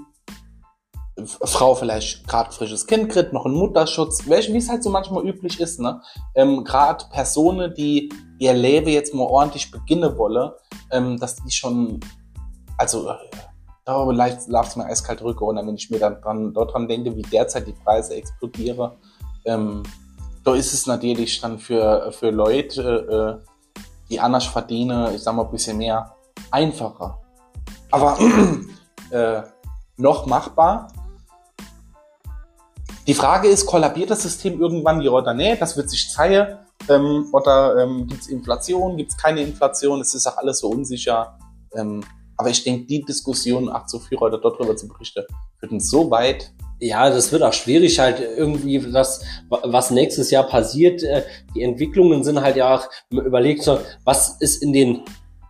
Frau 1.26 1.74
vielleicht 1.74 2.26
gerade 2.26 2.50
frisches 2.50 2.86
Kind 2.86 3.08
kriegt, 3.08 3.32
noch 3.32 3.46
einen 3.46 3.54
Mutterschutz, 3.54 4.26
wie 4.26 4.56
es 4.56 4.68
halt 4.68 4.82
so 4.82 4.90
manchmal 4.90 5.24
üblich 5.24 5.60
ist, 5.60 5.80
ne? 5.80 6.00
Ähm, 6.34 6.64
gerade 6.64 7.04
Personen, 7.10 7.72
die 7.74 8.12
ihr 8.38 8.52
Leben 8.52 8.88
jetzt 8.88 9.14
mal 9.14 9.24
ordentlich 9.24 9.70
beginnen 9.70 10.18
wolle, 10.18 10.56
ähm, 10.90 11.18
dass 11.18 11.36
die 11.36 11.52
schon, 11.52 12.00
also 12.78 13.08
äh, 13.08 13.14
darüber 13.84 14.12
läuft 14.12 14.76
mir 14.76 14.86
eiskalt 14.86 15.22
rücke 15.22 15.44
und 15.44 15.56
wenn 15.56 15.76
ich 15.76 15.88
mir 15.88 16.00
dann 16.00 16.20
dran, 16.20 16.52
dort 16.52 16.74
dran 16.74 16.88
denke, 16.88 17.14
wie 17.14 17.22
derzeit 17.22 17.68
die 17.68 17.72
Preise 17.72 18.16
explodieren, 18.16 18.92
ähm, 19.44 19.82
da 20.44 20.54
ist 20.54 20.72
es 20.72 20.86
natürlich 20.86 21.40
dann 21.40 21.58
für, 21.58 22.12
für 22.12 22.30
Leute, 22.30 23.42
äh, 23.44 23.74
die 24.10 24.20
anders 24.20 24.44
verdienen, 24.44 25.14
ich 25.14 25.22
sag 25.22 25.34
mal 25.34 25.44
ein 25.44 25.50
bisschen 25.50 25.78
mehr, 25.78 26.14
einfacher. 26.50 27.18
Aber 27.90 28.18
äh, 29.10 29.42
noch 29.96 30.26
machbar. 30.26 30.88
Die 33.06 33.14
Frage 33.14 33.48
ist, 33.48 33.66
kollabiert 33.66 34.10
das 34.10 34.22
System 34.22 34.60
irgendwann 34.60 35.00
ja 35.00 35.10
oder 35.10 35.34
nicht? 35.34 35.60
Das 35.60 35.76
wird 35.76 35.90
sich 35.90 36.10
zeigen. 36.10 36.58
Ähm, 36.88 37.28
oder 37.32 37.82
ähm, 37.82 38.06
gibt 38.06 38.22
es 38.22 38.28
Inflation, 38.28 38.96
gibt 38.96 39.12
es 39.12 39.16
keine 39.16 39.42
Inflation? 39.42 40.00
Es 40.00 40.14
ist 40.14 40.26
auch 40.26 40.36
alles 40.36 40.58
so 40.58 40.68
unsicher. 40.68 41.38
Ähm, 41.74 42.02
aber 42.36 42.50
ich 42.50 42.64
denke, 42.64 42.86
die 42.86 43.02
Diskussion 43.02 43.68
auch 43.68 43.86
zu 43.86 44.00
führen 44.00 44.22
oder 44.22 44.38
darüber 44.38 44.76
zu 44.76 44.88
berichten, 44.88 45.24
würden 45.60 45.80
so 45.80 46.10
weit 46.10 46.52
ja, 46.80 47.08
das 47.10 47.32
wird 47.32 47.42
auch 47.42 47.52
schwierig 47.52 47.98
halt 47.98 48.20
irgendwie, 48.20 48.78
das, 48.92 49.22
was 49.48 49.90
nächstes 49.90 50.30
Jahr 50.30 50.44
passiert. 50.44 51.02
Äh, 51.02 51.22
die 51.54 51.62
Entwicklungen 51.62 52.24
sind 52.24 52.40
halt 52.40 52.56
ja 52.56 52.74
auch, 52.74 52.88
überlegt, 53.10 53.68
was 54.04 54.36
ist 54.40 54.62
in 54.62 54.72
den 54.72 55.02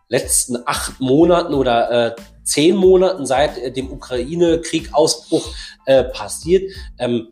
letzten 0.09 0.59
acht 0.67 1.01
Monaten 1.01 1.55
oder 1.55 1.91
äh, 1.91 2.17
zehn 2.45 2.77
Monaten 2.77 3.27
seit 3.27 3.59
äh, 3.59 3.73
dem 3.73 3.91
Ukraine-Krieg-Ausbruch 3.91 5.53
äh, 5.87 6.05
passiert. 6.05 6.71
Ähm, 6.99 7.29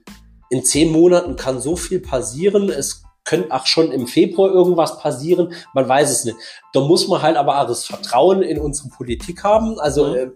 in 0.50 0.64
zehn 0.64 0.90
Monaten 0.90 1.36
kann 1.36 1.60
so 1.60 1.76
viel 1.76 2.00
passieren. 2.00 2.70
Es 2.70 3.04
könnte 3.24 3.54
auch 3.54 3.66
schon 3.66 3.92
im 3.92 4.06
Februar 4.06 4.50
irgendwas 4.50 4.98
passieren. 4.98 5.54
Man 5.74 5.88
weiß 5.88 6.10
es 6.10 6.24
nicht. 6.24 6.36
Da 6.72 6.80
muss 6.80 7.06
man 7.08 7.22
halt 7.22 7.36
aber 7.36 7.60
auch 7.60 7.66
das 7.66 7.86
Vertrauen 7.86 8.42
in 8.42 8.58
unsere 8.58 8.88
Politik 8.88 9.44
haben. 9.44 9.78
Also 9.78 10.08
mhm. 10.08 10.14
äh, 10.14 10.30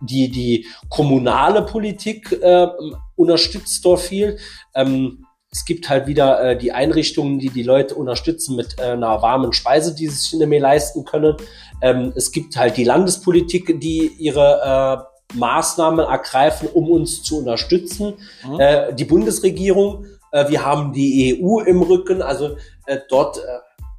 die, 0.00 0.30
die 0.30 0.66
kommunale 0.88 1.62
Politik 1.62 2.32
äh, 2.32 2.66
unterstützt 3.14 3.84
dort 3.84 4.00
viel. 4.00 4.38
Ähm, 4.74 5.26
es 5.50 5.64
gibt 5.64 5.88
halt 5.88 6.06
wieder 6.06 6.42
äh, 6.42 6.58
die 6.58 6.72
Einrichtungen, 6.72 7.38
die 7.38 7.48
die 7.48 7.62
Leute 7.62 7.94
unterstützen 7.94 8.56
mit 8.56 8.78
äh, 8.78 8.90
einer 8.90 9.22
warmen 9.22 9.52
Speise, 9.52 9.94
die 9.94 10.08
sie 10.08 10.16
sich 10.16 10.32
nicht 10.34 10.48
mehr 10.48 10.60
leisten 10.60 11.04
können. 11.04 11.36
Ähm, 11.80 12.12
es 12.14 12.30
gibt 12.30 12.56
halt 12.56 12.76
die 12.76 12.84
Landespolitik, 12.84 13.80
die 13.80 14.10
ihre 14.18 15.06
äh, 15.32 15.38
Maßnahmen 15.38 16.04
ergreifen, 16.06 16.68
um 16.72 16.90
uns 16.90 17.22
zu 17.22 17.38
unterstützen. 17.38 18.14
Mhm. 18.46 18.60
Äh, 18.60 18.94
die 18.94 19.04
Bundesregierung, 19.04 20.06
äh, 20.32 20.48
wir 20.48 20.64
haben 20.64 20.92
die 20.92 21.40
EU 21.42 21.60
im 21.60 21.82
Rücken, 21.82 22.22
also 22.22 22.56
äh, 22.86 22.98
dort 23.08 23.38
äh, 23.38 23.40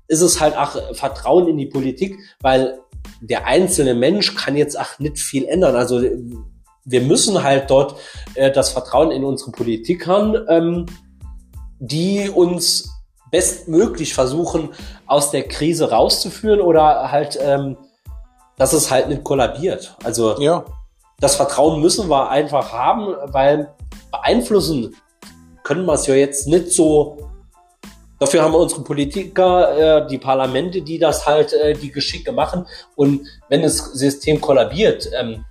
ist 0.08 0.22
es 0.22 0.40
halt 0.40 0.56
auch 0.58 0.96
Vertrauen 0.96 1.48
in 1.48 1.58
die 1.58 1.66
Politik, 1.66 2.18
weil 2.40 2.80
der 3.22 3.46
einzelne 3.46 3.94
Mensch 3.94 4.36
kann 4.36 4.56
jetzt 4.56 4.80
auch 4.80 5.00
nicht 5.00 5.20
viel 5.20 5.46
ändern. 5.46 5.76
Also 5.76 6.02
wir 6.86 7.02
müssen 7.02 7.44
halt 7.44 7.70
dort 7.70 7.96
äh, 8.36 8.52
das 8.52 8.70
Vertrauen 8.70 9.12
in 9.12 9.24
unsere 9.24 9.52
Politik 9.52 10.08
haben, 10.08 10.36
ähm, 10.48 10.86
die 11.80 12.30
uns 12.30 12.90
bestmöglich 13.30 14.14
versuchen, 14.14 14.70
aus 15.06 15.32
der 15.32 15.48
Krise 15.48 15.92
rauszuführen 15.92 16.62
oder 16.62 17.12
halt, 17.12 17.38
ähm, 17.42 17.78
dass 18.58 18.74
es 18.74 18.90
halt 18.90 19.10
nicht 19.10 19.24
kollabiert. 19.24 19.96
Also 20.04 20.40
ja. 20.40 20.64
das 21.20 21.36
Vertrauen 21.36 21.82
müssen 21.82 22.10
wir 22.10 22.30
einfach 22.30 22.72
haben, 22.72 23.16
weil 23.26 23.74
beeinflussen 24.12 24.96
können 25.64 25.86
wir 25.86 25.94
es 25.94 26.08
ja 26.08 26.16
jetzt 26.16 26.48
nicht 26.48 26.72
so 26.72 27.27
Dafür 28.20 28.42
haben 28.42 28.54
wir 28.54 28.60
unsere 28.60 28.84
Politiker, 28.84 30.04
äh, 30.04 30.08
die 30.08 30.18
Parlamente, 30.18 30.82
die 30.82 30.98
das 30.98 31.26
halt 31.26 31.54
äh, 31.54 31.74
die 31.74 31.92
Geschicke 31.92 32.32
machen. 32.32 32.66
Und 32.96 33.28
wenn 33.50 33.62
das 33.62 33.78
System 33.78 34.42
kollabiert, 34.42 35.10
ähm, 35.18 35.46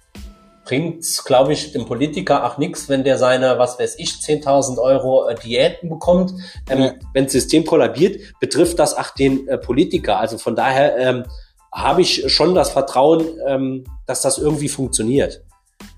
bringt 0.64 1.04
glaube 1.24 1.52
ich, 1.52 1.72
dem 1.72 1.86
Politiker 1.86 2.44
auch 2.44 2.58
nichts, 2.58 2.88
wenn 2.88 3.04
der 3.04 3.18
seine, 3.18 3.58
was 3.58 3.78
weiß 3.78 3.98
ich, 3.98 4.10
10.000 4.10 4.78
Euro 4.78 5.28
äh, 5.28 5.36
Diäten 5.36 5.88
bekommt. 5.88 6.32
Ähm, 6.68 6.80
ja. 6.80 6.94
Wenn 7.14 7.24
das 7.24 7.32
System 7.32 7.64
kollabiert, 7.64 8.20
betrifft 8.40 8.78
das 8.78 8.94
auch 8.94 9.10
den 9.10 9.46
äh, 9.48 9.58
Politiker. 9.58 10.18
Also 10.18 10.36
von 10.36 10.56
daher 10.56 10.98
ähm, 10.98 11.24
habe 11.72 12.02
ich 12.02 12.30
schon 12.32 12.54
das 12.54 12.70
Vertrauen, 12.70 13.24
ähm, 13.46 13.84
dass 14.06 14.22
das 14.22 14.38
irgendwie 14.38 14.68
funktioniert. 14.68 15.44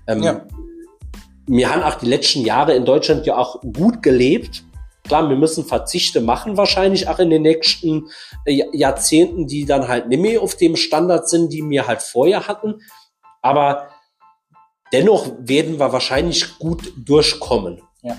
Ähm, 0.07 0.21
ja. 0.21 0.45
Wir 1.47 1.73
haben 1.73 1.81
auch 1.81 1.95
die 1.95 2.05
letzten 2.05 2.41
Jahre 2.45 2.75
in 2.75 2.85
Deutschland 2.85 3.25
ja 3.25 3.37
auch 3.37 3.59
gut 3.61 4.03
gelebt 4.03 4.63
Klar, 5.09 5.27
wir 5.27 5.35
müssen 5.35 5.65
Verzichte 5.65 6.21
machen 6.21 6.55
wahrscheinlich 6.55 7.07
auch 7.07 7.17
in 7.17 7.31
den 7.31 7.41
nächsten 7.41 8.09
äh, 8.45 8.61
Jahrzehnten, 8.73 9.47
die 9.47 9.65
dann 9.65 9.87
halt 9.87 10.07
nicht 10.07 10.21
mehr 10.21 10.39
auf 10.39 10.55
dem 10.55 10.75
Standard 10.75 11.27
sind, 11.27 11.51
die 11.51 11.67
wir 11.67 11.87
halt 11.87 12.03
vorher 12.03 12.47
hatten. 12.47 12.81
Aber 13.41 13.87
dennoch 14.93 15.31
werden 15.39 15.79
wir 15.79 15.91
wahrscheinlich 15.91 16.59
gut 16.59 16.93
durchkommen. 16.95 17.81
Ja. 18.03 18.17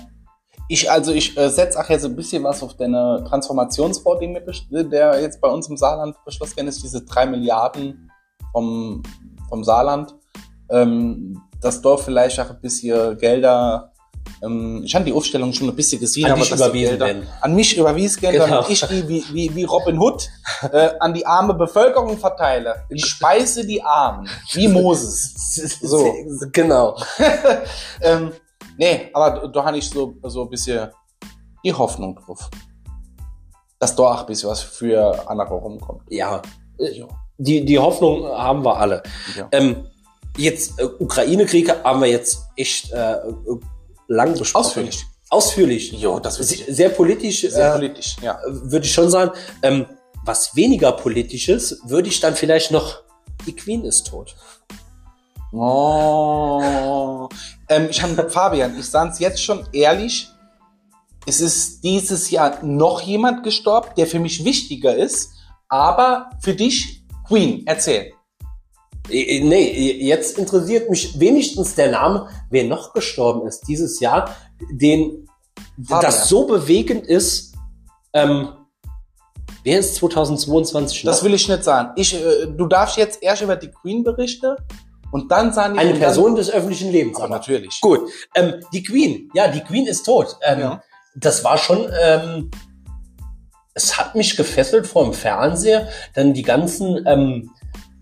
Ich, 0.67 0.91
also 0.91 1.13
ich 1.13 1.37
äh, 1.37 1.49
setze 1.49 1.79
auch 1.79 1.89
jetzt 1.89 2.03
ein 2.03 2.15
bisschen 2.17 2.43
was 2.43 2.61
auf 2.61 2.75
deine 2.75 3.23
Transformationsfonds, 3.25 4.67
der 4.69 5.21
jetzt 5.21 5.39
bei 5.39 5.47
uns 5.47 5.69
im 5.69 5.77
Saarland 5.77 6.17
beschlossen 6.25 6.67
ist, 6.67 6.83
diese 6.83 7.05
drei 7.05 7.25
Milliarden 7.25 8.11
vom, 8.51 9.01
vom 9.47 9.63
Saarland, 9.63 10.13
ähm, 10.69 11.41
dass 11.61 11.81
dort 11.81 12.01
vielleicht 12.01 12.37
auch 12.41 12.49
ein 12.49 12.59
bisschen 12.59 13.17
Gelder, 13.17 13.90
ähm, 14.43 14.81
ich 14.83 14.93
habe 14.95 15.05
die 15.05 15.13
Aufstellung 15.13 15.53
schon 15.53 15.69
ein 15.69 15.75
bisschen 15.75 15.99
gesehen, 15.99 16.25
An 16.25 16.31
aber 16.33 16.41
die 16.45 16.51
überwiesen 16.53 16.89
Gelder, 16.89 17.05
werden. 17.05 17.27
an 17.41 17.55
mich 17.55 17.77
überwiesen 17.77 18.21
Gelder, 18.21 18.45
Genau. 18.45 18.59
und 18.59 18.69
ich 18.69 18.81
die 18.81 19.07
wie, 19.07 19.23
wie, 19.31 19.55
wie 19.55 19.63
Robin 19.63 19.99
Hood 19.99 20.29
äh, 20.71 20.89
an 20.99 21.13
die 21.13 21.25
arme 21.25 21.53
Bevölkerung 21.53 22.17
verteile. 22.17 22.83
Ich 22.89 23.05
speise 23.05 23.65
die 23.65 23.81
Armen, 23.83 24.27
wie 24.53 24.67
Moses. 24.67 25.33
So. 25.81 26.13
Genau. 26.51 26.97
ähm, 28.01 28.31
nee, 28.77 29.09
aber 29.13 29.47
da 29.47 29.65
habe 29.65 29.77
ich 29.77 29.89
so, 29.89 30.15
so 30.23 30.43
ein 30.43 30.49
bisschen 30.49 30.89
die 31.63 31.73
Hoffnung 31.73 32.15
drauf. 32.15 32.49
Dass 33.79 33.95
da 33.95 34.03
auch 34.03 34.19
ein 34.21 34.25
bisschen 34.27 34.49
was 34.49 34.61
für 34.61 35.27
andere 35.29 35.55
rumkommt. 35.55 36.03
Ja. 36.09 36.41
Äh, 36.77 37.03
Die, 37.37 37.65
die 37.65 37.79
Hoffnung 37.79 38.25
haben 38.25 38.63
wir 38.63 38.77
alle. 38.77 39.01
Ja. 39.35 39.47
Ähm, 39.51 39.87
jetzt, 40.37 40.79
äh, 40.79 40.85
Ukraine-Krieg 40.99 41.73
haben 41.83 42.01
wir 42.01 42.07
jetzt 42.07 42.45
echt 42.55 42.91
äh, 42.93 43.13
äh, 43.13 43.59
lang 44.11 44.37
besprochen. 44.37 44.65
Ausführlich. 44.65 45.05
Ausführlich. 45.29 45.91
Jo, 45.93 46.19
das 46.19 46.37
wird 46.39 46.49
Sehr, 46.49 46.73
sehr 46.75 46.89
politisch, 46.89 47.41
sehr 47.41 47.69
äh, 47.69 47.71
politisch, 47.71 48.17
ja. 48.21 48.39
würde 48.45 48.85
ich 48.85 48.93
schon 48.93 49.09
sagen. 49.09 49.31
Ähm, 49.61 49.85
was 50.23 50.55
weniger 50.55 50.91
politisches, 50.91 51.81
würde 51.85 52.09
ich 52.09 52.19
dann 52.19 52.35
vielleicht 52.35 52.71
noch, 52.71 53.01
die 53.45 53.55
Queen 53.55 53.85
ist 53.85 54.07
tot. 54.07 54.35
Oh. 55.53 57.27
Ähm, 57.69 57.87
ich 57.89 58.01
habe 58.03 58.29
Fabian, 58.29 58.77
ich 58.77 58.89
sage 58.89 59.11
es 59.11 59.19
jetzt 59.19 59.41
schon 59.41 59.65
ehrlich. 59.71 60.27
Es 61.25 61.39
ist 61.39 61.83
dieses 61.83 62.29
Jahr 62.29 62.63
noch 62.63 63.01
jemand 63.01 63.43
gestorben, 63.43 63.89
der 63.95 64.07
für 64.07 64.19
mich 64.19 64.43
wichtiger 64.43 64.95
ist, 64.95 65.31
aber 65.69 66.29
für 66.41 66.55
dich 66.55 67.03
Queen. 67.27 67.63
Erzähl. 67.65 68.13
Äh, 69.09 69.37
äh, 69.37 69.43
Nee, 69.43 69.97
jetzt 70.01 70.37
interessiert 70.37 70.89
mich 70.89 71.19
wenigstens 71.19 71.75
der 71.75 71.91
Name, 71.91 72.27
wer 72.49 72.63
noch 72.65 72.93
gestorben 72.93 73.47
ist 73.47 73.61
dieses 73.67 73.99
Jahr, 73.99 74.35
den 74.71 75.27
Fabian. 75.83 76.01
das 76.01 76.29
so 76.29 76.45
bewegend 76.45 77.07
ist. 77.07 77.53
Ähm, 78.13 78.49
wer 79.63 79.79
ist 79.79 79.95
2022 79.95 81.03
noch? 81.03 81.11
Das 81.11 81.23
will 81.23 81.33
ich 81.33 81.47
nicht 81.47 81.63
sagen. 81.63 81.91
Ich, 81.95 82.13
äh, 82.13 82.47
du 82.47 82.67
darfst 82.67 82.97
jetzt 82.97 83.21
erst 83.23 83.41
über 83.41 83.55
die 83.55 83.71
Queen 83.71 84.03
berichten 84.03 84.55
und 85.11 85.31
dann 85.31 85.53
sagen 85.53 85.73
die 85.73 85.79
Eine 85.79 85.93
Person 85.95 86.35
des 86.35 86.49
öffentlichen 86.51 86.91
Lebens. 86.91 87.17
Dann, 87.17 87.25
aber 87.25 87.35
natürlich. 87.35 87.79
Gut, 87.81 88.09
ähm, 88.35 88.55
die 88.73 88.83
Queen, 88.83 89.29
ja, 89.33 89.47
die 89.47 89.61
Queen 89.61 89.87
ist 89.87 90.03
tot. 90.03 90.37
Ähm, 90.43 90.59
Ja. 90.59 90.83
Das 91.13 91.43
war 91.43 91.57
schon, 91.57 91.91
ähm, 92.01 92.49
es 93.73 93.97
hat 93.97 94.15
mich 94.15 94.37
gefesselt 94.37 94.87
vor 94.87 95.03
dem 95.03 95.13
Fernseher, 95.13 95.89
dann 96.13 96.33
die 96.33 96.41
ganzen 96.41 97.05
ähm, 97.05 97.49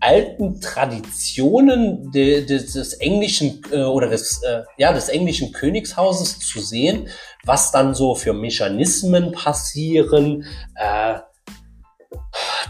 alten 0.00 0.60
Traditionen 0.60 2.10
de, 2.10 2.44
de, 2.44 2.58
des 2.58 2.94
englischen 2.94 3.62
äh, 3.70 3.82
oder 3.82 4.08
des, 4.08 4.42
äh, 4.42 4.62
ja, 4.78 4.92
des 4.92 5.08
englischen 5.08 5.52
Königshauses 5.52 6.38
zu 6.38 6.60
sehen, 6.60 7.08
was 7.44 7.70
dann 7.70 7.94
so 7.94 8.14
für 8.14 8.32
Mechanismen 8.32 9.32
passieren. 9.32 10.46
Äh, 10.74 11.20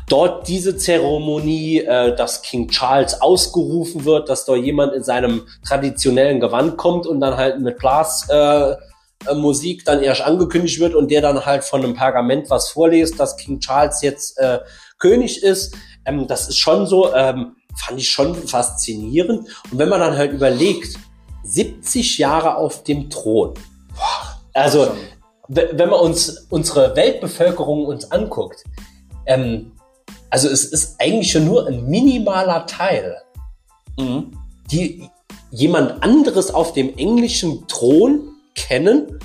dort 0.09 0.49
diese 0.49 0.77
Zeremonie, 0.77 1.79
äh, 1.79 2.15
dass 2.17 2.43
King 2.43 2.69
Charles 2.69 3.21
ausgerufen 3.21 4.05
wird, 4.05 4.29
dass 4.29 4.45
da 4.45 4.57
jemand 4.57 4.93
in 4.93 5.05
seinem 5.05 5.47
traditionellen 5.67 6.41
Gewand 6.41 6.77
kommt 6.77 7.07
und 7.07 7.21
dann 7.21 7.37
halt 7.37 7.61
mit 7.61 7.79
Blas 7.79 8.27
äh, 8.29 8.75
äh, 9.27 9.35
Musik 9.35 9.85
dann 9.85 10.03
erst 10.03 10.23
angekündigt 10.23 10.81
wird 10.81 10.95
und 10.95 11.11
der 11.11 11.21
dann 11.21 11.45
halt 11.45 11.65
von 11.65 11.85
einem 11.85 11.95
Pergament 11.95 12.49
was 12.51 12.71
vorliest, 12.71 13.21
dass 13.21 13.37
King 13.37 13.61
Charles 13.61 14.03
jetzt 14.03 14.39
äh, 14.39 14.61
König 14.99 15.43
ist. 15.43 15.75
Ähm, 16.05 16.27
das 16.27 16.49
ist 16.49 16.59
schon 16.59 16.87
so, 16.87 17.15
ähm, 17.15 17.57
fand 17.77 17.99
ich 17.99 18.11
schon 18.11 18.35
faszinierend. 18.35 19.49
Und 19.71 19.79
wenn 19.79 19.89
man 19.89 20.01
dann 20.01 20.17
halt 20.17 20.33
überlegt, 20.33 20.99
70 21.45 22.19
Jahre 22.19 22.57
auf 22.57 22.85
dem 22.85 23.09
Thron. 23.11 23.55
Also, 24.53 24.93
wenn 25.49 25.89
man 25.89 26.01
uns 26.01 26.47
unsere 26.51 26.95
Weltbevölkerung 26.97 27.87
uns 27.87 28.11
anguckt, 28.11 28.65
ähm, 29.27 29.73
also 30.29 30.49
es 30.49 30.65
ist 30.65 31.01
eigentlich 31.01 31.33
schon 31.33 31.45
nur 31.45 31.67
ein 31.67 31.87
minimaler 31.87 32.67
Teil, 32.67 33.17
Mhm. 33.99 34.33
die 34.71 35.09
jemand 35.51 36.03
anderes 36.03 36.55
auf 36.55 36.73
dem 36.73 36.97
englischen 36.97 37.67
Thron 37.67 38.37
kennen, 38.55 39.19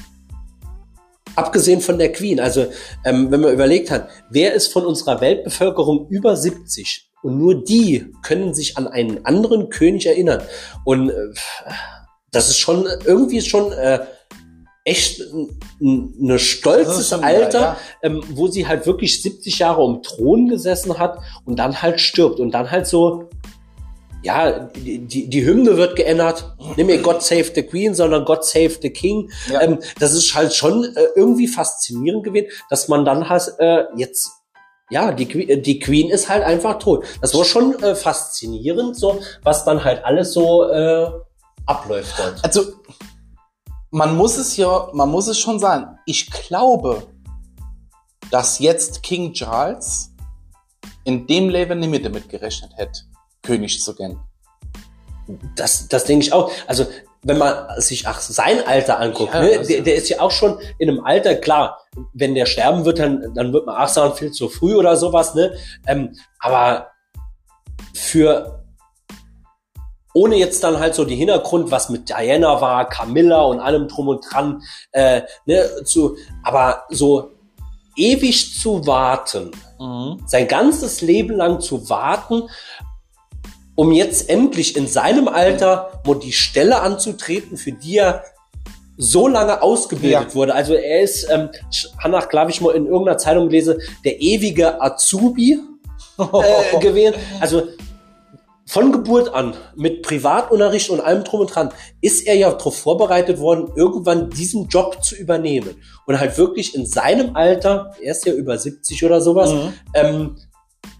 abgesehen 1.35 1.81
von 1.81 1.97
der 1.97 2.11
Queen. 2.11 2.39
Also 2.39 2.67
ähm, 3.03 3.31
wenn 3.31 3.41
man 3.41 3.53
überlegt 3.53 3.91
hat, 3.91 4.09
wer 4.29 4.53
ist 4.53 4.71
von 4.71 4.85
unserer 4.85 5.21
Weltbevölkerung 5.21 6.07
über 6.09 6.35
70 6.35 7.09
und 7.23 7.39
nur 7.39 7.63
die 7.63 8.13
können 8.21 8.53
sich 8.53 8.77
an 8.77 8.87
einen 8.87 9.25
anderen 9.25 9.69
König 9.69 10.05
erinnern. 10.05 10.41
Und 10.83 11.09
äh, 11.09 11.13
das 12.31 12.49
ist 12.49 12.57
schon 12.57 12.87
irgendwie 13.05 13.41
schon 13.41 13.71
äh, 13.71 13.99
echt 14.85 15.19
ein, 15.81 16.37
stolzes 16.37 17.09
schon 17.09 17.23
Alter, 17.23 17.59
geil, 17.59 17.75
ähm, 18.03 18.23
wo 18.29 18.47
sie 18.47 18.67
halt 18.67 18.85
wirklich 18.85 19.21
70 19.21 19.57
Jahre 19.59 19.81
um 19.81 20.03
Thron 20.03 20.47
gesessen 20.47 20.97
hat 20.99 21.17
und 21.43 21.57
dann 21.57 21.81
halt 21.81 21.99
stirbt 21.99 22.39
und 22.39 22.51
dann 22.51 22.69
halt 22.69 22.85
so, 22.85 23.29
ja, 24.25 24.59
die, 24.75 25.29
die, 25.29 25.45
Hymne 25.45 25.77
wird 25.77 25.95
geändert, 25.95 26.55
nicht 26.75 26.87
mehr 26.87 26.97
God 26.97 27.21
Save 27.21 27.51
the 27.53 27.61
Queen, 27.61 27.93
sondern 27.93 28.25
God 28.25 28.43
Save 28.43 28.71
the 28.81 28.89
King. 28.89 29.29
Ja. 29.51 29.61
Ähm, 29.61 29.79
das 29.99 30.13
ist 30.13 30.33
halt 30.33 30.51
schon 30.51 30.83
äh, 30.83 31.05
irgendwie 31.15 31.47
faszinierend 31.47 32.23
gewesen, 32.23 32.47
dass 32.71 32.87
man 32.87 33.05
dann 33.05 33.29
halt 33.29 33.53
äh, 33.59 33.83
jetzt 33.95 34.31
ja, 34.89 35.11
die, 35.11 35.47
äh, 35.47 35.61
die 35.61 35.77
Queen 35.77 36.09
ist 36.09 36.27
halt 36.27 36.43
einfach 36.43 36.79
tot. 36.79 37.05
Das 37.21 37.35
war 37.35 37.45
schon 37.45 37.77
äh, 37.83 37.93
faszinierend, 37.93 38.97
so 38.97 39.19
was 39.43 39.63
dann 39.63 39.83
halt 39.83 40.03
alles 40.03 40.33
so 40.33 40.67
äh, 40.69 41.07
abläuft 41.67 42.15
dort. 42.17 42.43
Also, 42.43 42.63
man 43.91 44.17
muss 44.17 44.37
es 44.37 44.57
ja, 44.57 44.89
man 44.91 45.09
muss 45.09 45.27
es 45.27 45.37
schon 45.37 45.59
sagen. 45.59 45.99
Ich 46.07 46.31
glaube, 46.31 47.03
dass 48.31 48.57
jetzt 48.57 49.03
King 49.03 49.33
Charles 49.33 50.11
in 51.03 51.27
dem 51.27 51.49
Leben 51.49 51.77
nicht 51.77 51.91
mit 51.91 52.05
damit 52.05 52.27
gerechnet 52.27 52.71
hätte, 52.75 53.01
König 53.45 53.81
zu 53.81 53.95
gehen. 53.95 54.19
Das, 55.55 55.87
das 55.87 56.05
denke 56.05 56.25
ich 56.25 56.33
auch. 56.33 56.51
Also, 56.67 56.85
wenn 57.23 57.39
man 57.39 57.81
sich 57.81 58.07
auch 58.07 58.19
sein 58.19 58.65
Alter 58.65 58.99
anguckt, 58.99 59.33
Ja, 59.33 59.41
ne, 59.41 59.61
der, 59.63 59.81
der 59.81 59.95
ist 59.95 60.09
ja 60.09 60.19
auch 60.19 60.29
schon 60.29 60.59
in 60.77 60.89
einem 60.89 61.03
Alter, 61.03 61.35
klar, 61.35 61.79
wenn 62.13 62.35
der 62.35 62.45
sterben 62.45 62.85
wird, 62.85 62.99
dann, 62.99 63.33
dann 63.33 63.51
wird 63.51 63.65
man 63.65 63.75
auch 63.75 63.87
sagen, 63.87 64.13
viel 64.13 64.31
zu 64.31 64.47
früh 64.47 64.75
oder 64.75 64.95
sowas, 64.95 65.33
ne? 65.33 65.55
Ähm, 65.87 66.15
aber 66.39 66.91
für 67.93 68.63
ohne 70.13 70.35
jetzt 70.37 70.63
dann 70.63 70.79
halt 70.79 70.95
so 70.95 71.03
die 71.03 71.15
Hintergrund, 71.15 71.71
was 71.71 71.89
mit 71.89 72.09
Diana 72.09 72.61
war, 72.61 72.87
Camilla 72.87 73.41
und 73.41 73.59
allem 73.59 73.87
drum 73.87 74.07
und 74.07 74.25
dran, 74.31 74.61
äh, 74.91 75.23
ne, 75.45 75.83
zu, 75.83 76.15
aber 76.43 76.83
so 76.89 77.31
ewig 77.97 78.59
zu 78.59 78.85
warten, 78.85 79.51
sein 80.25 80.47
ganzes 80.47 81.01
Leben 81.01 81.35
lang 81.35 81.59
zu 81.59 81.89
warten, 81.89 82.43
um 83.75 83.91
jetzt 83.91 84.29
endlich 84.29 84.75
in 84.77 84.87
seinem 84.87 85.27
Alter 85.27 86.01
mal 86.05 86.15
die 86.19 86.31
Stelle 86.31 86.81
anzutreten, 86.81 87.57
für 87.57 87.71
die 87.73 87.97
er 87.97 88.23
so 88.97 89.27
lange 89.27 89.61
ausgebildet 89.61 90.29
Ja. 90.29 90.35
wurde. 90.35 90.55
Also 90.55 90.73
er 90.73 91.01
ist, 91.01 91.27
ähm, 91.29 91.49
habe 92.01 92.27
glaube 92.29 92.51
ich 92.51 92.61
mal 92.61 92.73
in 92.75 92.85
irgendeiner 92.85 93.17
Zeitung 93.17 93.49
gelesen, 93.49 93.81
der 94.05 94.21
ewige 94.21 94.81
Azubi 94.81 95.59
äh, 96.17 96.77
gewesen. 96.79 97.15
Also 97.41 97.63
von 98.67 98.91
Geburt 98.91 99.31
an, 99.33 99.53
mit 99.75 100.01
Privatunterricht 100.01 100.89
und 100.89 100.99
allem 100.99 101.23
drum 101.23 101.41
und 101.41 101.53
dran, 101.53 101.69
ist 102.01 102.25
er 102.25 102.35
ja 102.35 102.49
darauf 102.51 102.75
vorbereitet 102.79 103.39
worden, 103.39 103.71
irgendwann 103.75 104.29
diesen 104.31 104.69
Job 104.69 105.03
zu 105.03 105.15
übernehmen. 105.15 105.75
Und 106.07 106.19
halt 106.19 106.37
wirklich 106.37 106.73
in 106.73 106.85
seinem 106.85 107.35
Alter, 107.35 107.93
er 108.01 108.11
ist 108.13 108.25
ja 108.25 108.33
über 108.33 108.57
70 108.57 109.03
oder 109.05 109.21
sowas, 109.21 109.51
Mhm. 109.53 109.73
ähm, 109.93 110.35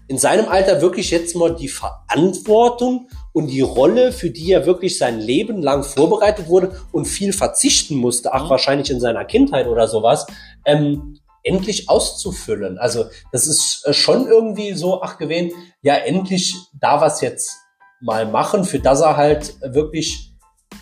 in 0.08 0.18
seinem 0.18 0.48
Alter 0.48 0.80
wirklich 0.80 1.10
jetzt 1.10 1.34
mal 1.34 1.54
die 1.54 1.68
Verantwortung 1.68 3.08
und 3.32 3.48
die 3.48 3.60
Rolle, 3.60 4.12
für 4.12 4.30
die 4.30 4.52
er 4.52 4.66
wirklich 4.66 4.98
sein 4.98 5.18
Leben 5.18 5.62
lang 5.62 5.82
vorbereitet 5.82 6.48
wurde 6.48 6.80
und 6.92 7.06
viel 7.06 7.32
verzichten 7.32 7.96
musste, 7.96 8.32
ach 8.32 8.44
Mhm. 8.44 8.50
wahrscheinlich 8.50 8.90
in 8.90 9.00
seiner 9.00 9.24
Kindheit 9.24 9.66
oder 9.66 9.88
sowas, 9.88 10.26
ähm, 10.64 11.18
endlich 11.42 11.88
auszufüllen. 11.88 12.78
Also 12.78 13.06
das 13.32 13.46
ist 13.46 13.84
äh, 13.86 13.92
schon 13.92 14.26
irgendwie 14.26 14.74
so, 14.74 15.02
ach 15.02 15.18
gewesen, 15.18 15.52
ja 15.82 15.94
endlich 15.94 16.54
da 16.80 17.00
was 17.00 17.20
jetzt 17.20 17.56
mal 18.00 18.26
machen, 18.26 18.64
für 18.64 18.78
das 18.78 19.00
er 19.00 19.16
halt 19.16 19.54
wirklich 19.62 20.32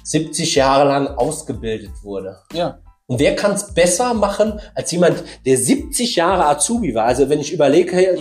70 0.03 0.55
Jahre 0.55 0.89
lang 0.89 1.07
ausgebildet 1.09 1.93
wurde. 2.03 2.39
Ja. 2.53 2.79
Und 3.07 3.19
wer 3.21 3.37
kann 3.37 3.53
es 3.53 3.75
besser 3.75 4.15
machen 4.15 4.61
als 4.75 4.91
jemand, 4.91 5.23
der 5.45 5.59
70 5.59 6.17
Jahre 6.17 6.47
Azubi 6.47 6.95
war? 6.95 7.05
Also 7.05 7.29
wenn 7.29 7.41
ich 7.41 7.53
überlege, 7.53 8.19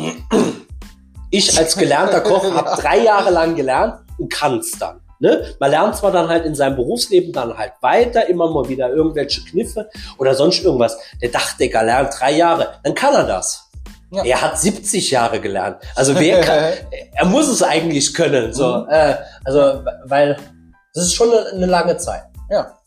ich 1.34 1.58
als 1.58 1.76
gelernter 1.76 2.22
Koch 2.22 2.44
habe 2.54 2.80
drei 2.82 3.00
Jahre 3.00 3.32
lang 3.32 3.56
gelernt 3.56 3.96
und 4.20 4.32
kann 4.32 4.60
es 4.60 4.72
dann. 4.78 5.02
Ne? 5.20 5.56
Man 5.60 5.72
lernt 5.72 5.96
zwar 5.96 6.12
dann 6.12 6.28
halt 6.28 6.46
in 6.46 6.54
seinem 6.54 6.76
Berufsleben 6.76 7.32
dann 7.34 7.58
halt 7.58 7.74
weiter, 7.82 8.28
immer 8.30 8.50
mal 8.52 8.68
wieder 8.70 8.90
irgendwelche 8.90 9.42
Kniffe 9.44 9.90
oder 10.18 10.36
sonst 10.36 10.64
irgendwas. 10.64 10.98
Der 11.22 11.30
Dachdecker 11.30 11.82
lernt 11.84 12.14
drei 12.20 12.34
Jahre, 12.34 12.74
dann 12.84 12.94
kann 12.94 13.14
er 13.16 13.24
das. 13.26 13.70
Ja. 14.12 14.24
Er 14.24 14.42
hat 14.44 14.60
70 14.60 15.10
Jahre 15.10 15.40
gelernt. 15.42 15.78
Also 15.96 16.14
wer 16.20 16.42
kann, 16.42 16.74
er 17.14 17.26
muss 17.26 17.48
es 17.48 17.64
eigentlich 17.64 18.14
können. 18.14 18.54
So, 18.54 18.80
Mhm. 18.80 18.90
äh, 18.90 19.16
also 19.44 19.82
weil 20.06 20.38
das 20.94 21.06
ist 21.06 21.16
schon 21.16 21.32
eine, 21.32 21.48
eine 21.54 21.66
lange 21.66 21.98
Zeit. 21.98 22.24
Ja. 22.52 22.78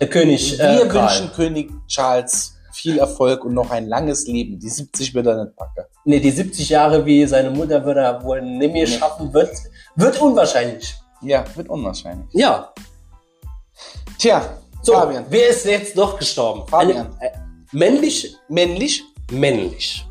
Der 0.00 0.08
König. 0.08 0.58
Wir 0.58 0.82
äh, 0.84 0.88
Karl. 0.88 1.08
wünschen 1.10 1.32
König 1.34 1.70
Charles 1.88 2.54
viel 2.72 2.98
Erfolg 2.98 3.44
und 3.44 3.54
noch 3.54 3.70
ein 3.70 3.88
langes 3.88 4.26
Leben. 4.28 4.58
Die 4.60 4.68
70 4.68 5.14
wird 5.14 5.26
er 5.26 5.42
nicht 5.44 5.56
packen. 5.56 5.86
Nee, 6.08 6.20
die 6.20 6.30
70 6.30 6.68
Jahre 6.68 7.04
wie 7.04 7.26
seine 7.26 7.50
Mutter 7.50 7.84
würde 7.84 8.00
er 8.00 8.22
wohl 8.22 8.40
nicht 8.40 8.72
mehr 8.72 8.86
schaffen, 8.86 9.34
wird, 9.34 9.50
wird 9.96 10.20
unwahrscheinlich. 10.20 10.94
Ja, 11.20 11.44
wird 11.56 11.68
unwahrscheinlich. 11.68 12.28
Ja. 12.32 12.72
Tja, 14.16 14.56
So, 14.82 14.92
Fabian. 14.92 15.26
wer 15.28 15.48
ist 15.48 15.64
jetzt 15.66 15.96
noch 15.96 16.16
gestorben? 16.16 16.64
Fabian. 16.68 17.08
Eine, 17.18 17.32
äh, 17.34 17.38
männlich? 17.72 18.36
Männlich, 18.48 19.02
Männlich. 19.32 20.06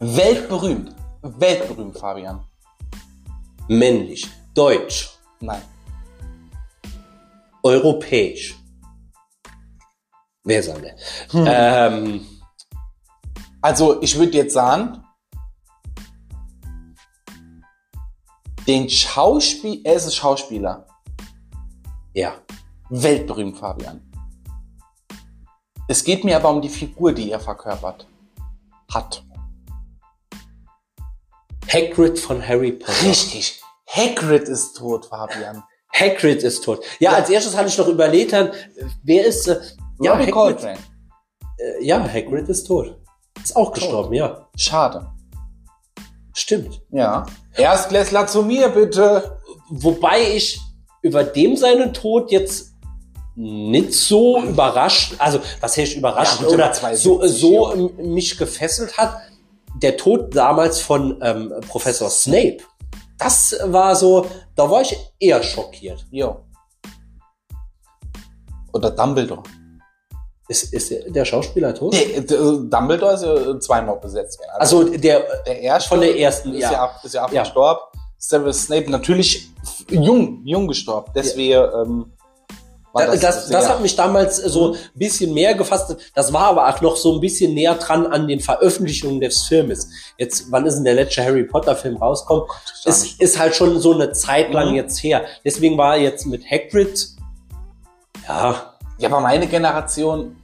weltberühmt. 0.00 0.94
Weltberühmt, 1.20 1.98
Fabian. 1.98 2.42
Männlich. 3.68 4.26
Deutsch. 4.54 5.10
Nein. 5.40 5.60
Europäisch. 7.62 8.56
Wer 10.44 10.62
soll 10.62 10.80
der? 10.80 10.96
Hm. 11.32 11.44
Ähm, 11.46 12.26
Also, 13.60 14.00
ich 14.02 14.16
würde 14.18 14.32
jetzt 14.36 14.54
sagen, 14.54 15.02
den 18.66 18.88
Schauspiel, 18.88 19.80
er 19.84 19.94
ist 19.94 20.06
ein 20.06 20.12
Schauspieler. 20.12 20.86
ja. 22.14 22.34
Weltberühmt, 22.90 23.58
Fabian. 23.58 24.00
Es 25.88 26.02
geht 26.04 26.24
mir 26.24 26.36
aber 26.36 26.48
um 26.48 26.62
die 26.62 26.70
Figur, 26.70 27.12
die 27.12 27.30
er 27.30 27.38
verkörpert. 27.38 28.06
Hat. 28.94 29.22
Hagrid 31.70 32.18
von 32.18 32.40
Harry 32.46 32.72
Potter. 32.72 33.02
Richtig. 33.06 33.60
Hagrid 33.86 34.48
ist 34.48 34.74
tot, 34.78 35.04
Fabian. 35.04 35.62
Hagrid 35.92 36.42
ist 36.42 36.64
tot. 36.64 36.82
Ja, 36.98 37.12
Ja. 37.12 37.16
als 37.18 37.28
erstes 37.28 37.54
hatte 37.54 37.68
ich 37.68 37.76
noch 37.76 37.88
überlegt, 37.88 38.32
äh, 38.32 38.50
wer 39.02 39.26
ist, 39.26 39.46
äh, 39.48 39.60
ja, 40.00 40.12
Robbie 40.12 40.22
Hagrid, 40.32 40.32
Coltrane. 40.32 40.78
äh, 41.58 41.84
ja, 41.84 42.00
Hagrid 42.10 42.48
ist 42.48 42.64
tot. 42.64 42.98
Ist 43.48 43.56
auch 43.56 43.72
gestorben, 43.72 44.12
ja. 44.12 44.46
Schade. 44.56 45.10
Stimmt. 46.34 46.82
Ja. 46.90 47.24
Erstklässler 47.54 48.26
zu 48.26 48.42
mir, 48.42 48.68
bitte. 48.68 49.38
Wobei 49.70 50.34
ich 50.34 50.60
über 51.00 51.24
dem 51.24 51.56
seinen 51.56 51.94
Tod 51.94 52.30
jetzt 52.30 52.74
nicht 53.34 53.94
so 53.94 54.42
überrascht, 54.42 55.14
also 55.18 55.40
was 55.60 55.78
heißt 55.78 55.96
überrascht 55.96 56.42
Ja, 56.42 56.48
oder 56.48 56.64
aber 56.66 56.74
72, 56.74 57.02
so, 57.02 57.26
so 57.26 57.74
ja. 57.74 58.04
mich 58.04 58.36
gefesselt 58.36 58.98
hat. 58.98 59.16
Der 59.80 59.96
Tod 59.96 60.36
damals 60.36 60.80
von 60.80 61.18
ähm, 61.22 61.54
Professor 61.68 62.10
Snape, 62.10 62.58
das 63.16 63.56
war 63.64 63.96
so, 63.96 64.26
da 64.56 64.70
war 64.70 64.82
ich 64.82 64.94
eher 65.18 65.42
schockiert. 65.42 66.04
Jo. 66.10 66.44
Oder 68.74 68.90
Dumbledore. 68.90 69.42
Ist, 70.48 70.72
ist 70.72 70.90
der- 70.90 71.10
der 71.10 71.24
Schauspieler 71.26 71.74
tot? 71.74 71.92
Nee, 71.92 72.20
d- 72.20 72.36
Dumbledore 72.36 73.14
ist 73.14 73.22
ja 73.24 73.60
zweimal 73.60 73.96
besetzt 73.96 74.40
werden. 74.40 74.50
Also 74.58 74.84
der 74.84 75.22
der 75.46 75.60
erste 75.60 75.88
von 75.90 76.00
der 76.00 76.18
ersten, 76.18 76.54
ist 76.54 76.62
ja. 76.62 76.72
ja, 76.72 76.90
ist 77.02 77.14
ja 77.14 77.28
Ja. 77.30 77.40
abgestorben. 77.42 77.82
Severus 78.16 78.64
Snape 78.64 78.90
natürlich 78.90 79.50
jung, 79.90 80.40
jung 80.44 80.66
gestorben. 80.66 81.12
Deswegen 81.14 81.52
ähm, 81.62 82.12
war 82.92 83.06
Das, 83.06 83.20
das, 83.20 83.48
das 83.50 83.68
hat 83.68 83.82
mich 83.82 83.94
damals 83.94 84.38
so 84.38 84.72
ein 84.72 84.78
bisschen 84.94 85.34
mehr 85.34 85.54
gefasst. 85.54 85.94
Das 86.14 86.32
war 86.32 86.44
aber 86.46 86.66
auch 86.68 86.80
noch 86.80 86.96
so 86.96 87.12
ein 87.14 87.20
bisschen 87.20 87.52
näher 87.54 87.74
dran 87.74 88.06
an 88.06 88.26
den 88.26 88.40
Veröffentlichungen 88.40 89.20
des 89.20 89.42
Filmes. 89.42 89.90
Jetzt, 90.16 90.46
wann 90.50 90.64
ist 90.66 90.76
denn 90.76 90.84
der 90.84 90.94
letzte 90.94 91.22
Harry 91.22 91.44
Potter 91.44 91.76
Film 91.76 91.98
rausgekommen? 91.98 92.46
gar 92.48 92.56
Es 92.86 93.02
nicht. 93.02 93.20
ist 93.20 93.38
halt 93.38 93.54
schon 93.54 93.78
so 93.78 93.92
eine 93.92 94.12
Zeit 94.12 94.52
lang 94.52 94.70
Mhm. 94.70 94.76
jetzt 94.76 94.98
her. 95.04 95.26
Deswegen 95.44 95.76
war 95.76 95.96
jetzt 95.98 96.24
mit 96.26 96.42
Hagrid, 96.50 97.08
ja, 98.26 98.72
Ja, 99.00 99.08
aber 99.10 99.20
meine 99.20 99.46
Generation, 99.46 100.22
äh, 100.24 100.37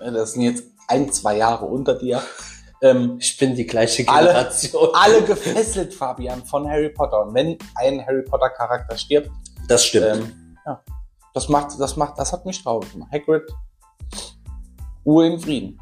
das 0.00 0.32
sind 0.32 0.42
jetzt 0.42 0.64
ein, 0.88 1.12
zwei 1.12 1.36
Jahre 1.36 1.66
unter 1.66 1.94
dir, 1.94 2.22
ähm, 2.82 3.16
ich 3.20 3.36
bin 3.36 3.54
die 3.54 3.66
gleiche 3.66 4.08
Alle- 4.08 4.28
Generation. 4.28 4.88
alle 4.94 5.22
gefesselt, 5.22 5.92
Fabian, 5.94 6.44
von 6.44 6.68
Harry 6.68 6.88
Potter. 6.90 7.26
Und 7.26 7.34
wenn 7.34 7.58
ein 7.76 8.04
Harry 8.06 8.22
Potter 8.22 8.50
Charakter 8.50 8.96
stirbt, 8.96 9.30
Das 9.68 9.84
stimmt. 9.84 10.06
ähm, 10.06 10.56
ja, 10.66 10.82
das 11.34 11.48
macht, 11.48 11.78
das 11.78 11.96
macht, 11.96 12.18
das 12.18 12.32
hat 12.32 12.44
mich 12.46 12.62
traurig 12.62 12.90
gemacht. 12.92 13.10
Hagrid, 13.12 13.42
Ruhe 15.04 15.26
in 15.26 15.38
Frieden. 15.40 15.78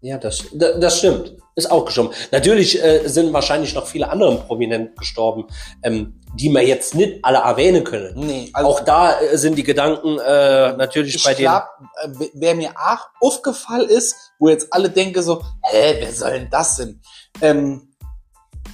Ja, 0.00 0.18
das, 0.18 0.44
da- 0.52 0.78
das 0.78 0.98
stimmt. 0.98 1.34
Ist 1.54 1.70
auch 1.70 1.86
gestorben. 1.86 2.10
Natürlich 2.32 2.82
äh, 2.84 3.08
sind 3.08 3.32
wahrscheinlich 3.32 3.74
noch 3.74 3.86
viele 3.86 4.10
andere 4.10 4.36
Prominente 4.36 4.92
gestorben, 4.94 5.46
ähm, 5.82 6.20
die 6.34 6.50
wir 6.50 6.60
jetzt 6.62 6.94
nicht 6.94 7.24
alle 7.24 7.38
erwähnen 7.38 7.82
können. 7.82 8.12
Nee, 8.26 8.50
also 8.52 8.68
auch 8.68 8.80
da 8.80 9.18
äh, 9.20 9.38
sind 9.38 9.56
die 9.56 9.62
Gedanken 9.62 10.18
äh, 10.18 10.74
natürlich 10.76 11.14
ich 11.14 11.24
bei 11.24 11.32
denen. 11.32 11.46
glaube, 11.48 11.66
äh, 12.02 12.28
wer 12.34 12.54
mir 12.54 12.72
auch 12.72 13.08
aufgefallen 13.22 13.88
ist, 13.88 14.14
wo 14.38 14.50
jetzt 14.50 14.70
alle 14.70 14.90
denken 14.90 15.22
so, 15.22 15.42
hä, 15.62 15.96
wer 15.98 16.12
soll 16.12 16.32
denn 16.32 16.48
das 16.50 16.76
denn? 16.76 17.00
Ähm, 17.40 17.94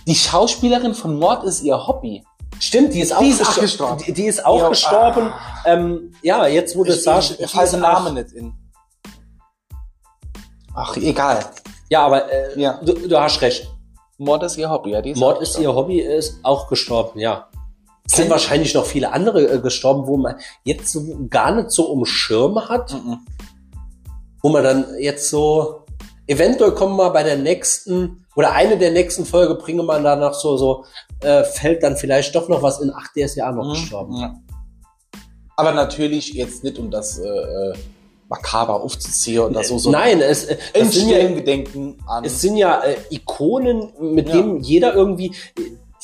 die 0.08 0.16
Schauspielerin 0.16 0.94
von 0.94 1.16
Mord 1.16 1.44
ist 1.44 1.62
ihr 1.62 1.86
Hobby. 1.86 2.24
Stimmt, 2.58 2.94
die 2.94 3.00
ist 3.00 3.12
auch, 3.14 3.20
Die 3.20 3.28
ist 3.30 3.42
auch 3.42 3.50
gestor- 3.52 3.60
gestorben. 3.60 4.02
Die, 4.06 4.12
die 4.12 4.26
ist 4.26 4.44
auch 4.44 4.58
Ja, 4.58 4.68
gestorben. 4.70 5.28
ah. 5.32 5.62
Ähm, 5.66 6.12
ja, 6.22 6.48
jetzt 6.48 6.74
Ich, 6.74 6.88
es 6.88 7.04
sagst, 7.04 7.36
ich, 7.38 7.40
ich 7.54 7.70
den 7.70 7.80
Namen 7.80 8.08
auch- 8.08 8.12
nicht 8.12 8.32
in. 8.32 8.54
Ach, 10.74 10.96
egal. 10.96 11.44
Ja, 11.90 12.06
aber 12.06 12.30
äh, 12.30 12.58
Ja. 12.60 12.80
du, 12.84 12.94
du 13.08 13.20
hast 13.20 13.40
recht. 13.42 13.68
Mord 14.18 14.42
ist 14.44 14.56
ihr 14.56 14.70
Hobby, 14.70 14.90
ja. 14.90 15.02
Die 15.02 15.14
Mord 15.14 15.38
auch 15.38 15.42
ist 15.42 15.58
ihr 15.58 15.74
Hobby, 15.74 16.00
ist 16.00 16.38
auch 16.42 16.68
gestorben, 16.68 17.18
ja. 17.18 17.48
Es 18.04 18.16
sind 18.16 18.30
wahrscheinlich 18.30 18.74
noch 18.74 18.84
viele 18.84 19.12
andere 19.12 19.42
äh, 19.48 19.58
gestorben, 19.60 20.06
wo 20.06 20.16
man 20.16 20.36
jetzt 20.64 20.92
so 20.92 21.26
gar 21.30 21.54
nicht 21.54 21.70
so 21.70 21.84
um 21.90 22.04
Schirm 22.04 22.68
hat, 22.68 22.92
Mhm. 22.92 23.18
wo 24.42 24.48
man 24.48 24.64
dann 24.64 24.86
jetzt 24.98 25.28
so, 25.30 25.84
eventuell 26.26 26.72
kommen 26.72 26.96
wir 26.96 27.10
bei 27.10 27.22
der 27.22 27.36
nächsten 27.36 28.24
oder 28.36 28.52
eine 28.52 28.76
der 28.78 28.90
nächsten 28.92 29.24
Folge 29.26 29.54
bringen 29.56 29.84
wir 29.86 30.00
danach 30.00 30.34
so, 30.34 30.56
so, 30.56 30.84
äh, 31.20 31.44
fällt 31.44 31.82
dann 31.82 31.96
vielleicht 31.96 32.34
doch 32.34 32.48
noch 32.48 32.62
was 32.62 32.80
in, 32.80 32.90
ach, 32.94 33.08
der 33.14 33.26
ist 33.26 33.34
ja 33.36 33.50
auch 33.50 33.54
noch 33.54 33.66
Mhm. 33.66 33.72
gestorben. 33.72 34.44
Aber 35.56 35.72
natürlich 35.72 36.32
jetzt 36.32 36.64
nicht, 36.64 36.78
um 36.78 36.90
das 36.90 37.18
äh, 37.18 37.26
äh, 37.28 37.74
makaber 38.32 38.82
aufzuziehen 38.82 39.40
oder 39.40 39.62
so. 39.62 39.76
so 39.78 39.90
Nein, 39.90 40.20
es, 40.22 40.46
äh, 40.46 40.56
das 40.74 40.92
sind 40.92 41.10
ja, 41.10 41.28
Gedenken 41.28 41.98
an. 42.06 42.24
Es 42.24 42.40
sind 42.40 42.56
ja 42.56 42.80
äh, 42.82 42.96
Ikonen, 43.10 43.92
mit 44.00 44.28
Ja. 44.28 44.36
denen 44.36 44.60
jeder 44.60 44.94
irgendwie, 44.94 45.34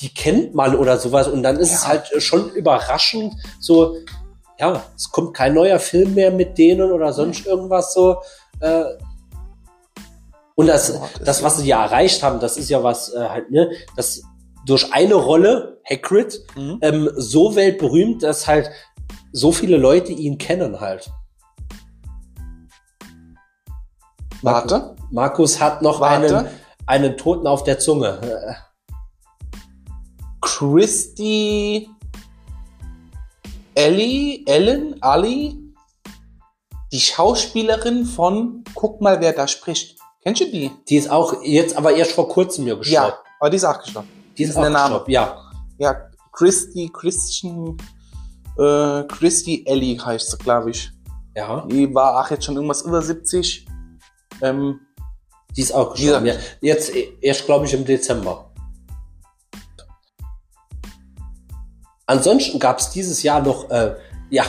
die 0.01 0.13
kennt 0.15 0.55
man 0.55 0.77
oder 0.77 0.99
sowas. 0.99 1.27
Und 1.27 1.43
dann 1.43 1.57
ist 1.57 1.73
es 1.75 1.83
Ja. 1.83 1.89
halt 1.89 2.13
äh, 2.13 2.21
schon 2.21 2.51
überraschend, 2.51 3.33
so, 3.59 3.97
ja, 4.61 4.83
es 4.97 5.11
kommt 5.11 5.35
kein 5.35 5.55
neuer 5.55 5.79
Film 5.79 6.15
mehr 6.15 6.31
mit 6.31 6.59
denen 6.59 6.93
oder 6.93 7.13
sonst 7.13 7.47
irgendwas 7.47 7.95
so. 7.95 8.17
Äh, 8.61 8.85
und 10.55 10.67
das, 10.67 10.93
Gott, 10.93 11.11
ist 11.19 11.27
das, 11.29 11.43
was 11.43 11.59
sie 11.59 11.69
ja 11.69 11.85
erreicht 11.85 12.23
haben, 12.23 12.41
das 12.41 12.57
ist 12.57 12.69
ja 12.69 12.83
was 12.83 13.15
äh, 13.15 13.21
halt, 13.21 13.51
ne, 13.51 13.71
das 13.97 14.23
durch 14.67 14.93
eine 14.93 15.15
Rolle, 15.15 15.81
Hagrid, 15.89 16.41
Mhm. 16.57 16.79
ähm, 16.83 17.11
so 17.17 17.55
weltberühmt, 17.57 18.23
dass 18.23 18.47
halt 18.47 18.71
so 19.33 19.53
viele 19.53 19.77
Leute 19.77 20.13
ihn 20.13 20.37
kennen 20.37 20.81
halt. 20.81 21.11
Warte. 24.43 24.97
Markus 25.11 25.61
hat 25.61 25.83
noch 25.83 26.01
Warte. 26.01 26.39
einen, 26.39 26.49
einen 26.87 27.17
Toten 27.17 27.47
auf 27.47 27.65
der 27.65 27.79
Zunge. 27.79 28.21
Christy 30.41 31.89
Ellie, 33.75 34.43
Ellen, 34.47 35.01
Ali, 35.03 35.57
die 36.91 37.01
Schauspielerin 37.01 38.07
von 38.07 38.65
Guck 38.75 39.01
mal, 39.01 39.21
wer 39.21 39.33
da 39.33 39.47
spricht. 39.47 39.99
Kennst 40.23 40.41
du 40.41 40.47
die? 40.47 40.71
Die 40.89 40.97
ist 40.97 41.11
auch 41.11 41.43
jetzt 41.43 41.77
aber 41.77 41.93
erst 41.95 42.13
vor 42.13 42.29
kurzem 42.29 42.65
mir 42.65 42.77
gestorben. 42.77 43.13
Ja, 43.13 43.19
aber 43.39 43.51
die 43.51 43.57
ist 43.57 43.65
auch 43.65 43.81
gestorben. 43.81 44.09
die 44.37 44.43
ist 44.43 44.51
ist 44.51 44.57
der 44.57 44.71
Name. 44.71 45.05
Ja. 45.07 45.37
Ja, 45.79 45.95
Christy, 46.33 46.91
Christian, 46.93 47.77
äh, 48.59 49.05
Christy 49.05 49.65
Ellie 49.65 49.99
heißt 50.05 50.33
sie, 50.33 50.39
glaube 50.39 50.71
ich. 50.71 50.91
Ja. 51.37 51.65
Die 51.67 51.95
war 51.95 52.21
auch 52.21 52.31
jetzt 52.31 52.45
schon 52.45 52.57
irgendwas 52.57 52.83
über 52.83 53.01
70. 53.01 53.67
Ähm, 54.43 54.81
Die 55.57 55.63
ist 55.63 55.73
auch 55.73 55.93
gestorben. 55.95 56.27
Ja. 56.27 56.35
Jetzt 56.61 56.93
erst, 57.21 57.47
glaube 57.47 57.67
ich, 57.67 57.75
im 57.75 57.85
Dezember. 57.85 58.51
Ansonsten 62.07 62.59
gab 62.59 62.79
es 62.79 62.91
dieses 62.91 63.23
Jahr 63.23 63.43
noch, 63.43 63.69
äh, 63.71 63.95
ja, 64.31 64.45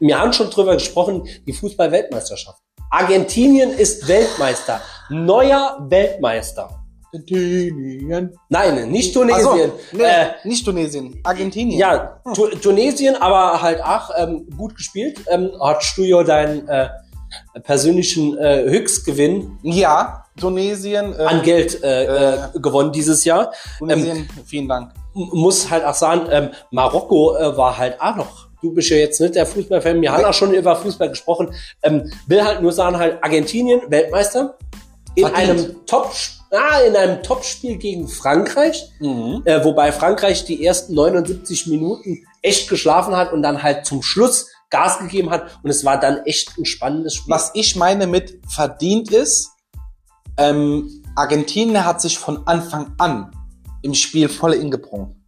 wir 0.00 0.18
haben 0.18 0.32
schon 0.32 0.50
drüber 0.50 0.74
gesprochen, 0.74 1.26
die 1.46 1.52
Fußball-Weltmeisterschaft. 1.52 2.60
Argentinien 2.90 3.70
ist 3.70 4.06
Weltmeister. 4.06 4.80
Neuer 5.08 5.78
Weltmeister. 5.88 6.80
Argentinien. 7.06 8.36
Nein, 8.48 8.90
nicht 8.90 9.16
Ach 9.16 9.22
so, 9.40 9.50
Tunesien. 9.50 9.72
nee, 9.92 10.02
Äh, 10.02 10.26
nicht 10.44 10.64
Tunesien, 10.64 11.20
Argentinien. 11.22 11.78
ja, 11.78 12.20
tu 12.34 12.48
Tunesien, 12.48 13.14
aber 13.16 13.62
halt 13.62 13.80
auch 13.82 14.10
ähm, 14.16 14.48
gut 14.56 14.74
gespielt. 14.76 15.20
Ähm, 15.28 15.52
du 15.96 16.02
ja 16.02 16.22
dein, 16.24 16.66
äh, 16.68 16.88
persönlichen 17.62 18.36
äh, 18.38 18.64
Höchstgewinn 18.68 19.58
Ja, 19.62 20.24
Tunesien. 20.38 21.14
äh, 21.18 21.22
an 21.22 21.42
Geld 21.42 21.82
äh, 21.82 22.04
äh, 22.34 22.38
gewonnen 22.54 22.92
dieses 22.92 23.24
Jahr. 23.24 23.52
Tunesien, 23.78 24.28
vielen 24.46 24.68
Dank. 24.68 24.92
Muss 25.14 25.70
halt 25.70 25.84
auch 25.84 25.94
sagen, 25.94 26.26
ähm, 26.30 26.50
Marokko 26.70 27.34
war 27.56 27.78
halt 27.78 28.00
auch 28.00 28.16
noch. 28.16 28.48
Du 28.62 28.72
bist 28.72 28.88
ja 28.88 28.96
jetzt 28.96 29.20
nicht 29.20 29.34
der 29.34 29.46
Fußballfan, 29.46 30.00
wir 30.00 30.10
haben 30.10 30.24
auch 30.24 30.32
schon 30.34 30.52
über 30.54 30.74
Fußball 30.74 31.10
gesprochen. 31.10 31.54
Ähm, 31.82 32.10
will 32.26 32.42
halt 32.42 32.62
nur 32.62 32.72
sagen, 32.72 32.98
halt 32.98 33.22
Argentinien, 33.22 33.82
Weltmeister, 33.88 34.56
in 35.14 35.26
Verdient. 35.28 35.50
einem 35.50 35.86
Top, 35.86 36.10
ah, 36.50 36.80
in 36.80 36.96
einem 36.96 37.22
Topspiel 37.22 37.76
gegen 37.76 38.08
Frankreich. 38.08 38.88
Mhm. 39.00 39.42
äh, 39.44 39.62
wobei 39.64 39.92
Frankreich 39.92 40.44
die 40.46 40.64
ersten 40.64 40.94
79 40.94 41.66
Minuten 41.68 42.24
echt 42.42 42.68
geschlafen 42.68 43.14
hat 43.16 43.32
und 43.32 43.42
dann 43.42 43.62
halt 43.62 43.86
zum 43.86 44.02
Schluss 44.02 44.48
Gas 44.74 44.98
gegeben 44.98 45.30
hat 45.30 45.42
und 45.62 45.70
es 45.70 45.84
war 45.84 46.00
dann 46.00 46.16
echt 46.24 46.58
ein 46.58 46.64
spannendes 46.64 47.14
Spiel. 47.14 47.32
Was 47.32 47.52
ich 47.54 47.76
meine 47.76 48.06
mit 48.08 48.40
verdient 48.48 49.12
ist, 49.12 49.50
ähm, 50.36 51.02
Argentinien 51.14 51.84
hat 51.84 52.00
sich 52.00 52.18
von 52.18 52.44
Anfang 52.46 52.92
an 52.98 53.30
im 53.82 53.94
Spiel 53.94 54.28
voll 54.28 54.54
ingebrungen. 54.54 55.24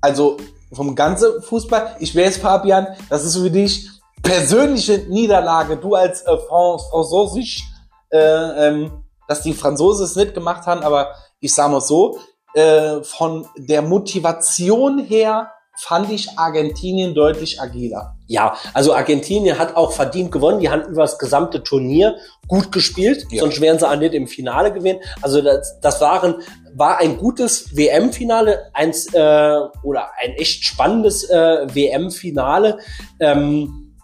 Also 0.00 0.36
vom 0.72 0.94
ganzen 0.94 1.42
Fußball, 1.42 1.96
ich 1.98 2.14
weiß, 2.14 2.36
Fabian, 2.36 2.86
das 3.10 3.24
ist 3.24 3.36
für 3.36 3.50
dich 3.50 3.90
persönliche 4.22 4.98
Niederlage. 5.08 5.76
Du 5.76 5.96
als 5.96 6.22
äh, 6.22 6.36
Fran- 6.48 6.78
Französisch, 6.90 7.64
äh, 8.10 8.68
ähm, 8.68 9.04
dass 9.26 9.42
die 9.42 9.52
Franzosen 9.52 10.04
es 10.04 10.14
nicht 10.14 10.34
gemacht 10.34 10.64
haben, 10.66 10.82
aber 10.82 11.12
ich 11.40 11.52
sage 11.52 11.72
mal 11.72 11.80
so, 11.80 12.20
äh, 12.54 13.02
von 13.02 13.48
der 13.56 13.82
Motivation 13.82 15.00
her 15.00 15.50
fand 15.76 16.10
ich 16.10 16.38
Argentinien 16.38 17.14
deutlich 17.14 17.60
agiler. 17.60 18.16
Ja, 18.26 18.54
also 18.74 18.94
Argentinien 18.94 19.58
hat 19.58 19.76
auch 19.76 19.92
verdient 19.92 20.30
gewonnen. 20.30 20.60
Die 20.60 20.70
haben 20.70 20.82
über 20.82 21.02
das 21.02 21.18
gesamte 21.18 21.62
Turnier 21.62 22.16
gut 22.46 22.72
gespielt, 22.72 23.26
Ja. 23.30 23.40
sonst 23.40 23.60
wären 23.60 23.78
sie 23.78 23.88
auch 23.88 23.96
nicht 23.96 24.14
im 24.14 24.26
Finale 24.26 24.72
gewinnen. 24.72 25.00
Also 25.22 25.40
das, 25.40 25.80
das 25.80 26.00
waren, 26.00 26.36
war 26.74 26.98
ein 26.98 27.16
gutes 27.16 27.76
WM-Finale, 27.76 28.70
eins 28.74 29.12
äh, 29.12 29.56
oder 29.82 30.10
ein 30.22 30.32
echt 30.36 30.64
spannendes 30.64 31.28
äh, 31.30 31.66
WM-Finale. 31.74 32.78
Ähm, 33.18 33.96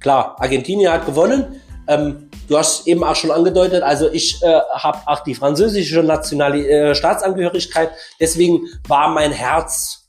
klar, 0.00 0.36
Argentinien 0.38 0.92
hat 0.92 1.06
gewonnen. 1.06 1.60
Ähm, 1.86 2.30
du 2.48 2.58
hast 2.58 2.86
eben 2.86 3.04
auch 3.04 3.16
schon 3.16 3.30
angedeutet, 3.30 3.82
also 3.82 4.10
ich 4.10 4.42
äh, 4.42 4.60
habe 4.72 4.98
auch 5.06 5.20
die 5.20 5.34
französische 5.34 6.02
Nationali 6.02 6.66
äh, 6.66 6.94
Staatsangehörigkeit. 6.94 7.90
Deswegen 8.20 8.60
war 8.88 9.08
mein 9.10 9.32
Herz 9.32 10.03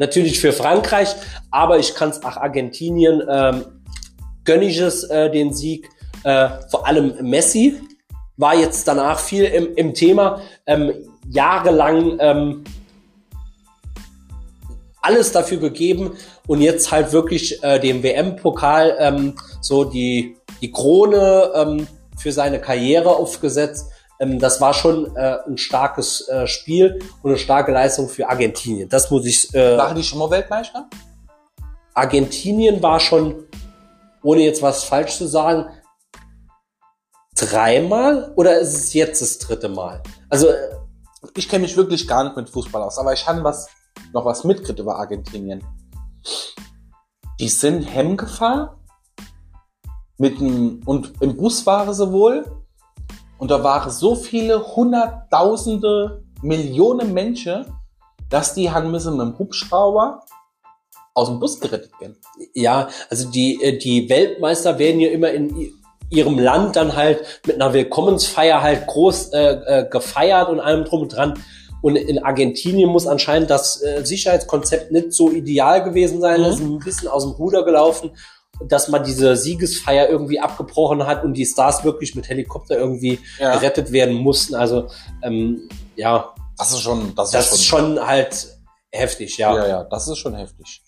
natürlich 0.00 0.40
für 0.40 0.52
Frankreich, 0.52 1.14
aber 1.50 1.78
ich 1.78 1.94
kann 1.94 2.08
es 2.10 2.24
auch 2.24 2.38
Argentinien 2.38 3.22
ähm, 3.30 3.64
gönn 4.44 4.62
ich 4.62 4.78
es, 4.78 5.04
äh, 5.04 5.30
den 5.30 5.52
Sieg. 5.52 5.88
Äh, 6.24 6.48
vor 6.68 6.86
allem 6.86 7.14
Messi 7.20 7.80
war 8.36 8.54
jetzt 8.54 8.88
danach 8.88 9.20
viel 9.20 9.44
im, 9.44 9.74
im 9.76 9.94
Thema. 9.94 10.40
Ähm, 10.66 10.92
jahrelang 11.28 12.16
ähm, 12.18 12.64
alles 15.02 15.32
dafür 15.32 15.58
gegeben 15.58 16.16
und 16.46 16.62
jetzt 16.62 16.90
halt 16.90 17.12
wirklich 17.12 17.62
äh, 17.62 17.78
dem 17.78 18.02
WM-Pokal 18.02 18.96
ähm, 18.98 19.34
so 19.60 19.84
die, 19.84 20.36
die 20.62 20.72
Krone 20.72 21.52
ähm, 21.54 21.86
für 22.16 22.32
seine 22.32 22.58
Karriere 22.58 23.10
aufgesetzt. 23.10 23.90
Ähm, 24.20 24.38
das 24.38 24.60
war 24.60 24.74
schon 24.74 25.16
äh, 25.16 25.38
ein 25.46 25.58
starkes 25.58 26.28
äh, 26.28 26.46
Spiel 26.46 27.00
und 27.22 27.30
eine 27.30 27.38
starke 27.38 27.72
Leistung 27.72 28.08
für 28.08 28.28
Argentinien. 28.28 28.88
Das 28.88 29.10
muss 29.10 29.26
ich. 29.26 29.52
Äh, 29.54 29.76
Waren 29.76 29.96
die 29.96 30.04
schon 30.04 30.18
mal 30.18 30.30
Weltmeister? 30.30 30.88
Argentinien 31.94 32.82
war 32.82 33.00
schon, 33.00 33.46
ohne 34.22 34.42
jetzt 34.42 34.62
was 34.62 34.84
falsch 34.84 35.16
zu 35.16 35.26
sagen, 35.26 35.66
dreimal 37.36 38.32
oder 38.36 38.58
ist 38.60 38.74
es 38.74 38.92
jetzt 38.92 39.22
das 39.22 39.38
dritte 39.38 39.68
Mal? 39.68 40.02
Also 40.28 40.48
äh, 40.48 40.76
ich 41.34 41.48
kenne 41.48 41.62
mich 41.62 41.76
wirklich 41.76 42.06
gar 42.06 42.24
nicht 42.24 42.36
mit 42.36 42.50
Fußball 42.50 42.82
aus, 42.82 42.98
aber 42.98 43.12
ich 43.12 43.26
habe 43.26 43.42
was, 43.42 43.68
noch 44.12 44.24
was 44.24 44.44
mitgekriegt 44.44 44.78
über 44.78 44.96
Argentinien. 44.96 45.64
Die 47.38 47.48
sind 47.48 47.82
Hemm 47.82 48.16
gefahren 48.16 48.70
mit 50.18 50.40
dem, 50.40 50.82
und 50.84 51.14
im 51.20 51.36
Bus 51.36 51.64
waren 51.64 51.92
sie 51.94 52.12
wohl 52.12 52.59
und 53.40 53.50
da 53.50 53.64
waren 53.64 53.90
so 53.90 54.14
viele 54.14 54.76
hunderttausende 54.76 56.22
Millionen 56.42 57.14
Menschen, 57.14 57.64
dass 58.28 58.54
die 58.54 58.70
haben 58.70 58.90
müssen 58.90 59.16
mit 59.16 59.26
dem 59.26 59.38
Hubschrauber 59.38 60.20
aus 61.14 61.28
dem 61.28 61.40
Bus 61.40 61.58
gerettet 61.58 61.90
werden. 62.00 62.16
ja, 62.54 62.88
also 63.08 63.30
die, 63.30 63.60
äh, 63.62 63.78
die 63.78 64.08
Weltmeister 64.08 64.78
werden 64.78 65.00
ja 65.00 65.10
immer 65.10 65.30
in 65.30 65.72
ihrem 66.10 66.38
Land 66.38 66.76
dann 66.76 66.94
halt 66.94 67.40
mit 67.46 67.56
einer 67.56 67.72
Willkommensfeier 67.72 68.62
halt 68.62 68.86
groß 68.86 69.32
äh, 69.32 69.52
äh, 69.52 69.88
gefeiert 69.88 70.50
und 70.50 70.60
allem 70.60 70.84
drum 70.84 71.02
und 71.02 71.16
dran. 71.16 71.42
Und 71.82 71.96
in 71.96 72.22
Argentinien 72.22 72.90
muss 72.90 73.06
anscheinend 73.06 73.48
das 73.48 73.82
äh, 73.82 74.04
Sicherheitskonzept 74.04 74.92
nicht 74.92 75.14
so 75.14 75.30
ideal 75.30 75.82
gewesen 75.82 76.20
sein. 76.20 76.40
Mhm. 76.40 76.44
Das 76.44 76.54
ist 76.56 76.60
ein 76.60 76.78
bisschen 76.78 77.08
aus 77.08 77.22
dem 77.24 77.32
Ruder 77.32 77.64
gelaufen, 77.64 78.10
dass 78.68 78.88
man 78.88 79.04
diese 79.04 79.36
Siegesfeier 79.36 80.08
irgendwie 80.08 80.40
abgebrochen 80.40 81.06
hat 81.06 81.24
und 81.24 81.34
die 81.34 81.46
Stars 81.46 81.82
wirklich 81.84 82.14
mit 82.14 82.28
Helikopter 82.28 82.76
irgendwie 82.78 83.18
Ja. 83.38 83.54
gerettet 83.56 83.92
werden 83.92 84.14
mussten. 84.14 84.54
Also 84.54 84.88
ähm, 85.22 85.68
ja, 85.96 86.34
Das 86.58 86.72
ist 86.72 86.80
schon, 86.80 87.14
das 87.14 87.28
ist 87.28 87.34
das 87.34 87.52
ist 87.52 87.64
schon 87.64 88.04
halt 88.06 88.48
heftig, 88.92 89.38
ja. 89.38 89.54
ja, 89.56 89.66
ja, 89.68 89.84
das 89.84 90.08
ist 90.08 90.18
schon 90.18 90.34
heftig. 90.34 90.82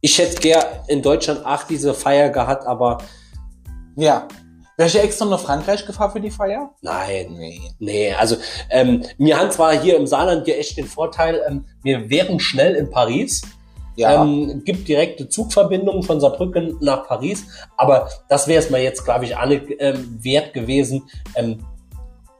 Ich 0.00 0.18
hätte 0.18 0.40
gern 0.40 0.64
in 0.88 1.02
Deutschland 1.02 1.44
auch 1.46 1.62
diese 1.64 1.94
Feier 1.94 2.28
gehabt, 2.30 2.66
aber 2.66 2.98
Ja. 3.96 4.28
Welche 4.78 5.00
extra 5.00 5.24
nach 5.24 5.40
Frankreich 5.40 5.86
gefahren 5.86 6.12
für 6.12 6.20
die 6.20 6.30
Feier? 6.30 6.70
nein. 6.82 7.28
Nee. 7.32 7.60
Nee, 7.78 8.12
also 8.12 8.36
ähm, 8.68 9.02
wir 9.16 9.38
haben 9.38 9.50
zwar 9.50 9.72
hier 9.80 9.96
im 9.96 10.06
Saarland 10.06 10.46
ja 10.46 10.54
echt 10.56 10.76
den 10.76 10.86
Vorteil, 10.86 11.40
ähm, 11.48 11.64
wir 11.82 12.10
wären 12.10 12.38
schnell 12.40 12.74
in 12.74 12.90
Paris. 12.90 13.40
Ja. 13.96 14.22
Ähm, 14.22 14.62
gibt 14.64 14.88
direkte 14.88 15.28
Zugverbindungen 15.28 16.02
von 16.02 16.20
Saarbrücken 16.20 16.76
nach 16.80 17.06
Paris, 17.06 17.46
aber 17.76 18.08
das 18.28 18.46
wäre 18.46 18.62
es 18.62 18.70
mal 18.70 18.80
jetzt, 18.80 19.04
glaube 19.04 19.24
ich, 19.24 19.34
nicht 19.46 19.64
ähm, 19.78 20.18
wert 20.22 20.52
gewesen. 20.52 21.04
Ähm, 21.34 21.64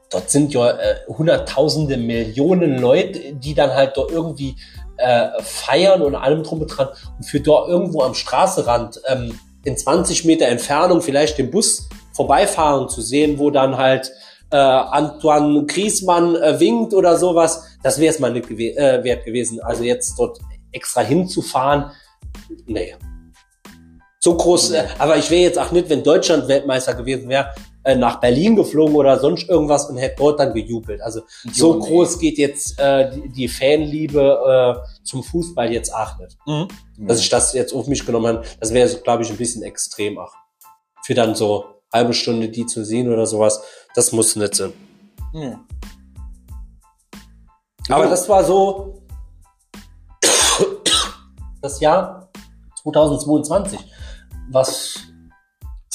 dort 0.09 0.29
sind 0.29 0.53
ja 0.53 0.69
äh, 0.69 0.95
hunderttausende 1.07 1.97
Millionen 1.97 2.79
Leute, 2.79 3.33
die 3.33 3.53
dann 3.53 3.73
halt 3.73 3.97
dort 3.97 4.11
irgendwie 4.11 4.55
äh, 4.97 5.29
feiern 5.41 6.01
und 6.01 6.15
allem 6.15 6.43
drum 6.43 6.61
und 6.61 6.67
dran 6.67 6.89
und 7.17 7.23
für 7.25 7.39
dort 7.39 7.69
irgendwo 7.69 8.01
am 8.01 8.13
Straßenrand 8.13 9.01
ähm, 9.07 9.39
in 9.63 9.77
20 9.77 10.25
Meter 10.25 10.47
Entfernung 10.47 11.01
vielleicht 11.01 11.37
den 11.37 11.51
Bus 11.51 11.89
vorbeifahren 12.13 12.89
zu 12.89 13.01
sehen, 13.01 13.37
wo 13.37 13.51
dann 13.51 13.77
halt 13.77 14.11
äh, 14.49 14.55
Antoine 14.55 15.65
Griezmann 15.65 16.35
äh, 16.35 16.59
winkt 16.59 16.93
oder 16.93 17.17
sowas, 17.17 17.77
das 17.83 17.99
wäre 17.99 18.13
es 18.13 18.19
mal 18.19 18.31
nicht 18.31 18.47
gewe 18.47 18.75
äh, 18.77 19.03
wert 19.03 19.25
gewesen. 19.25 19.59
Also 19.61 19.83
jetzt 19.83 20.17
dort 20.17 20.39
extra 20.71 21.01
hinzufahren, 21.01 21.91
nee. 22.65 22.95
So 24.19 24.35
groß, 24.35 24.71
äh, 24.71 24.87
aber 24.97 25.17
ich 25.17 25.29
wäre 25.29 25.43
jetzt 25.43 25.59
auch 25.59 25.71
nicht, 25.71 25.89
wenn 25.89 26.03
Deutschland 26.03 26.47
Weltmeister 26.47 26.95
gewesen 26.95 27.29
wäre, 27.29 27.53
äh, 27.87 27.95
nach 27.95 28.19
Berlin 28.19 28.55
geflogen 28.57 28.95
oder 28.95 29.17
sonst 29.19 29.47
irgendwas 29.47 29.89
und 29.89 29.95
hätte 29.95 30.15
dort 30.17 30.39
dann 30.41 30.53
gejubelt. 30.53 31.01
Also 31.01 31.21
so 31.53 31.75
Jo, 31.75 31.79
nee. 31.79 31.87
groß 31.87 32.19
geht 32.19 32.37
jetzt 32.37 32.77
äh, 32.79 33.11
die, 33.11 33.29
die 33.29 33.47
Fanliebe 33.47 34.83
äh, 34.83 35.05
zum 35.05 35.23
Fußball 35.23 35.71
jetzt 35.71 35.93
auch 35.93 36.17
nicht. 36.19 36.37
Mhm. 36.45 36.67
Dass 37.07 37.21
ich 37.21 37.29
das 37.29 37.53
jetzt 37.53 37.73
auf 37.73 37.87
mich 37.87 38.05
genommen 38.05 38.27
habe, 38.27 38.43
das 38.59 38.73
wäre, 38.73 38.89
glaube 38.89 39.23
ich, 39.23 39.29
ein 39.29 39.37
bisschen 39.37 39.63
extrem 39.63 40.17
auch. 40.17 40.33
Für 41.05 41.13
dann 41.13 41.33
so 41.35 41.63
halbe 41.93 42.13
Stunde 42.13 42.49
die 42.49 42.65
zu 42.65 42.83
sehen 42.83 43.09
oder 43.09 43.25
sowas, 43.25 43.61
das 43.95 44.11
muss 44.11 44.35
nicht 44.35 44.55
sein. 44.55 44.73
Mhm. 45.31 45.59
Aber 47.89 48.07
das 48.07 48.27
war 48.27 48.43
so 48.43 48.96
das 51.61 51.79
Jahr 51.79 52.29
2022. 52.83 53.79
Was 54.49 55.07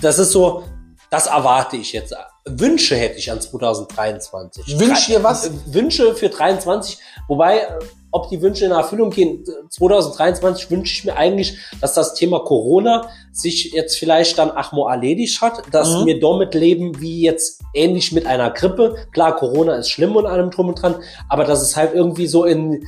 das 0.00 0.18
ist 0.18 0.32
so, 0.32 0.64
das 1.10 1.26
erwarte 1.26 1.76
ich 1.76 1.92
jetzt 1.92 2.14
Wünsche 2.48 2.94
hätte 2.96 3.18
ich 3.18 3.30
an 3.30 3.40
2023. 3.40 4.78
Wünsch 4.78 5.06
dir 5.06 5.22
was? 5.24 5.46
Äh, 5.46 5.50
Wünsche 5.66 6.14
für 6.14 6.28
23, 6.28 6.98
wobei, 7.28 7.58
äh, 7.58 7.78
ob 8.12 8.28
die 8.30 8.40
Wünsche 8.40 8.64
in 8.64 8.70
Erfüllung 8.70 9.10
gehen, 9.10 9.44
2023 9.68 10.70
wünsche 10.70 10.92
ich 10.94 11.04
mir 11.04 11.16
eigentlich, 11.16 11.58
dass 11.80 11.94
das 11.94 12.14
Thema 12.14 12.38
Corona 12.38 13.08
sich 13.32 13.72
jetzt 13.72 13.98
vielleicht 13.98 14.38
dann 14.38 14.50
Achmo 14.52 14.88
erledigt 14.88 15.40
hat, 15.42 15.62
dass 15.72 15.90
Mhm. 15.90 16.06
wir 16.06 16.20
damit 16.20 16.54
leben 16.54 17.00
wie 17.00 17.22
jetzt 17.22 17.60
ähnlich 17.74 18.12
mit 18.12 18.26
einer 18.26 18.50
Grippe. 18.50 18.96
Klar, 19.12 19.36
Corona 19.36 19.74
ist 19.74 19.90
schlimm 19.90 20.14
und 20.16 20.26
allem 20.26 20.50
drum 20.50 20.68
und 20.68 20.80
dran, 20.80 20.94
aber 21.28 21.44
dass 21.44 21.60
es 21.62 21.76
halt 21.76 21.94
irgendwie 21.94 22.26
so 22.28 22.44
in, 22.44 22.86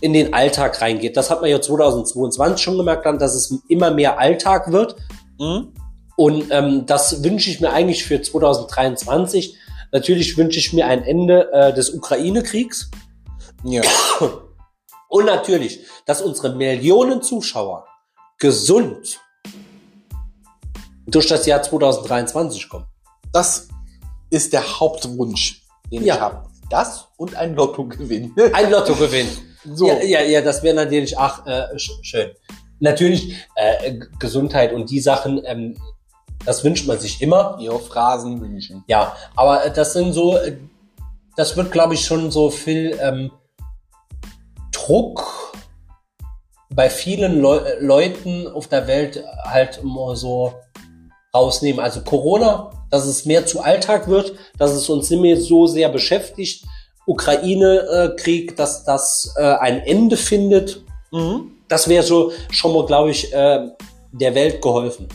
in 0.00 0.12
den 0.12 0.32
Alltag 0.32 0.80
reingeht. 0.80 1.16
Das 1.16 1.30
hat 1.30 1.40
man 1.42 1.50
ja 1.50 1.60
2022 1.60 2.62
schon 2.62 2.78
gemerkt, 2.78 3.04
dann, 3.04 3.18
dass 3.18 3.34
es 3.34 3.54
immer 3.68 3.90
mehr 3.90 4.18
Alltag 4.18 4.72
wird. 4.72 4.96
Mhm. 5.38 5.72
Und 6.18 6.50
ähm, 6.50 6.84
das 6.84 7.22
wünsche 7.22 7.48
ich 7.48 7.60
mir 7.60 7.70
eigentlich 7.70 8.02
für 8.02 8.20
2023. 8.20 9.56
Natürlich 9.92 10.36
wünsche 10.36 10.58
ich 10.58 10.72
mir 10.72 10.86
ein 10.86 11.04
Ende 11.04 11.48
äh, 11.52 11.72
des 11.72 11.90
Ukraine-Kriegs. 11.90 12.90
Ja. 13.62 13.82
Und 15.08 15.26
natürlich, 15.26 15.86
dass 16.06 16.20
unsere 16.20 16.56
Millionen 16.56 17.22
Zuschauer 17.22 17.86
gesund 18.36 19.20
durch 21.06 21.28
das 21.28 21.46
Jahr 21.46 21.62
2023 21.62 22.68
kommen. 22.68 22.86
Das 23.32 23.68
ist 24.28 24.52
der 24.52 24.80
Hauptwunsch, 24.80 25.62
den 25.92 26.04
Ja. 26.04 26.16
ich 26.16 26.20
habe. 26.20 26.48
Das 26.68 27.06
und 27.16 27.36
ein 27.36 27.54
Lottogewinn. 27.54 28.34
Ein 28.52 28.72
Lottogewinn. 28.72 29.28
So. 29.72 29.86
Ja, 29.86 30.02
ja, 30.02 30.20
ja, 30.22 30.40
das 30.40 30.64
wäre 30.64 30.74
natürlich 30.74 31.16
ach, 31.16 31.46
äh, 31.46 31.78
sch 31.78 31.92
schön. 32.02 32.32
Natürlich 32.80 33.36
äh, 33.54 34.00
Gesundheit 34.18 34.72
und 34.72 34.90
die 34.90 35.00
Sachen, 35.00 35.40
ähm, 35.46 35.78
das 36.48 36.64
wünscht 36.64 36.86
man 36.86 36.98
sich 36.98 37.20
immer. 37.20 37.58
Jo, 37.60 37.78
Phrasen 37.78 38.40
wünschen. 38.40 38.82
Ja, 38.86 39.14
aber 39.36 39.66
äh, 39.66 39.70
das 39.70 39.92
sind 39.92 40.14
so, 40.14 40.38
äh, 40.38 40.56
das 41.36 41.58
wird, 41.58 41.70
glaube 41.72 41.92
ich, 41.92 42.06
schon 42.06 42.30
so 42.30 42.48
viel 42.48 42.98
ähm, 43.02 43.30
Druck 44.72 45.52
bei 46.70 46.88
vielen 46.88 47.38
Leu 47.38 47.58
äh, 47.58 47.84
Leuten 47.84 48.46
auf 48.46 48.66
der 48.66 48.86
Welt 48.86 49.22
halt 49.44 49.80
immer 49.82 50.16
so 50.16 50.54
rausnehmen. 51.34 51.84
Also 51.84 52.00
Corona, 52.00 52.70
dass 52.90 53.04
es 53.04 53.26
mehr 53.26 53.44
zu 53.44 53.60
Alltag 53.60 54.08
wird, 54.08 54.32
dass 54.56 54.70
es 54.70 54.88
uns 54.88 55.10
nicht 55.10 55.20
mehr 55.20 55.38
so 55.38 55.66
sehr 55.66 55.90
beschäftigt. 55.90 56.64
Ukraine-Krieg, 57.04 58.56
dass 58.56 58.84
das 58.84 59.34
äh, 59.36 59.42
ein 59.42 59.80
Ende 59.80 60.16
findet. 60.16 60.82
Mhm. 61.12 61.58
Das 61.68 61.88
wäre 61.88 62.04
so 62.04 62.32
schon 62.50 62.72
mal, 62.72 62.86
glaube 62.86 63.10
ich, 63.10 63.34
äh, 63.34 63.68
der 64.12 64.34
Welt 64.34 64.62
geholfen. 64.62 65.08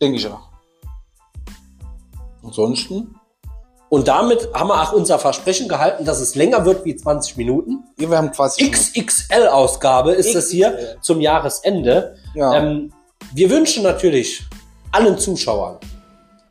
Denke 0.00 0.18
ich 0.18 0.26
auch. 0.26 0.48
Ansonsten, 2.42 3.14
Und 3.88 4.08
damit 4.08 4.48
haben 4.52 4.68
wir 4.68 4.82
auch 4.82 4.92
unser 4.92 5.18
Versprechen 5.18 5.68
gehalten, 5.68 6.04
dass 6.04 6.20
es 6.20 6.34
länger 6.34 6.64
wird 6.64 6.84
wie 6.84 6.96
20 6.96 7.36
Minuten. 7.36 7.84
ja, 7.98 8.10
wir 8.10 8.18
haben 8.18 8.32
quasi. 8.32 8.68
XXL-Ausgabe 8.70 10.12
ist 10.12 10.34
es 10.34 10.50
hier 10.50 10.72
XXL. 10.72 10.98
zum 11.00 11.20
Jahresende. 11.20 12.16
Ja. 12.34 12.54
Ähm, 12.54 12.92
wir 13.32 13.50
wünschen 13.50 13.82
natürlich 13.82 14.42
allen 14.92 15.18
Zuschauern 15.18 15.78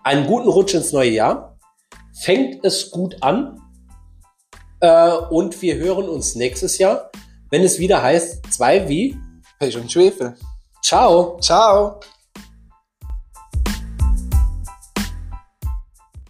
einen 0.03 0.27
guten 0.27 0.49
Rutsch 0.49 0.73
ins 0.73 0.91
neue 0.91 1.11
Jahr. 1.11 1.57
Fängt 2.21 2.63
es 2.65 2.91
gut 2.91 3.21
an. 3.21 3.59
Äh, 4.79 5.11
und 5.29 5.61
wir 5.61 5.75
hören 5.75 6.09
uns 6.09 6.35
nächstes 6.35 6.77
Jahr, 6.77 7.09
wenn 7.49 7.63
es 7.63 7.79
wieder 7.79 8.01
heißt, 8.01 8.51
zwei 8.53 8.87
wie. 8.89 9.17
Pech 9.59 9.77
und 9.77 9.91
Schwefel. 9.91 10.35
Ciao. 10.81 11.37
Ciao. 11.39 11.99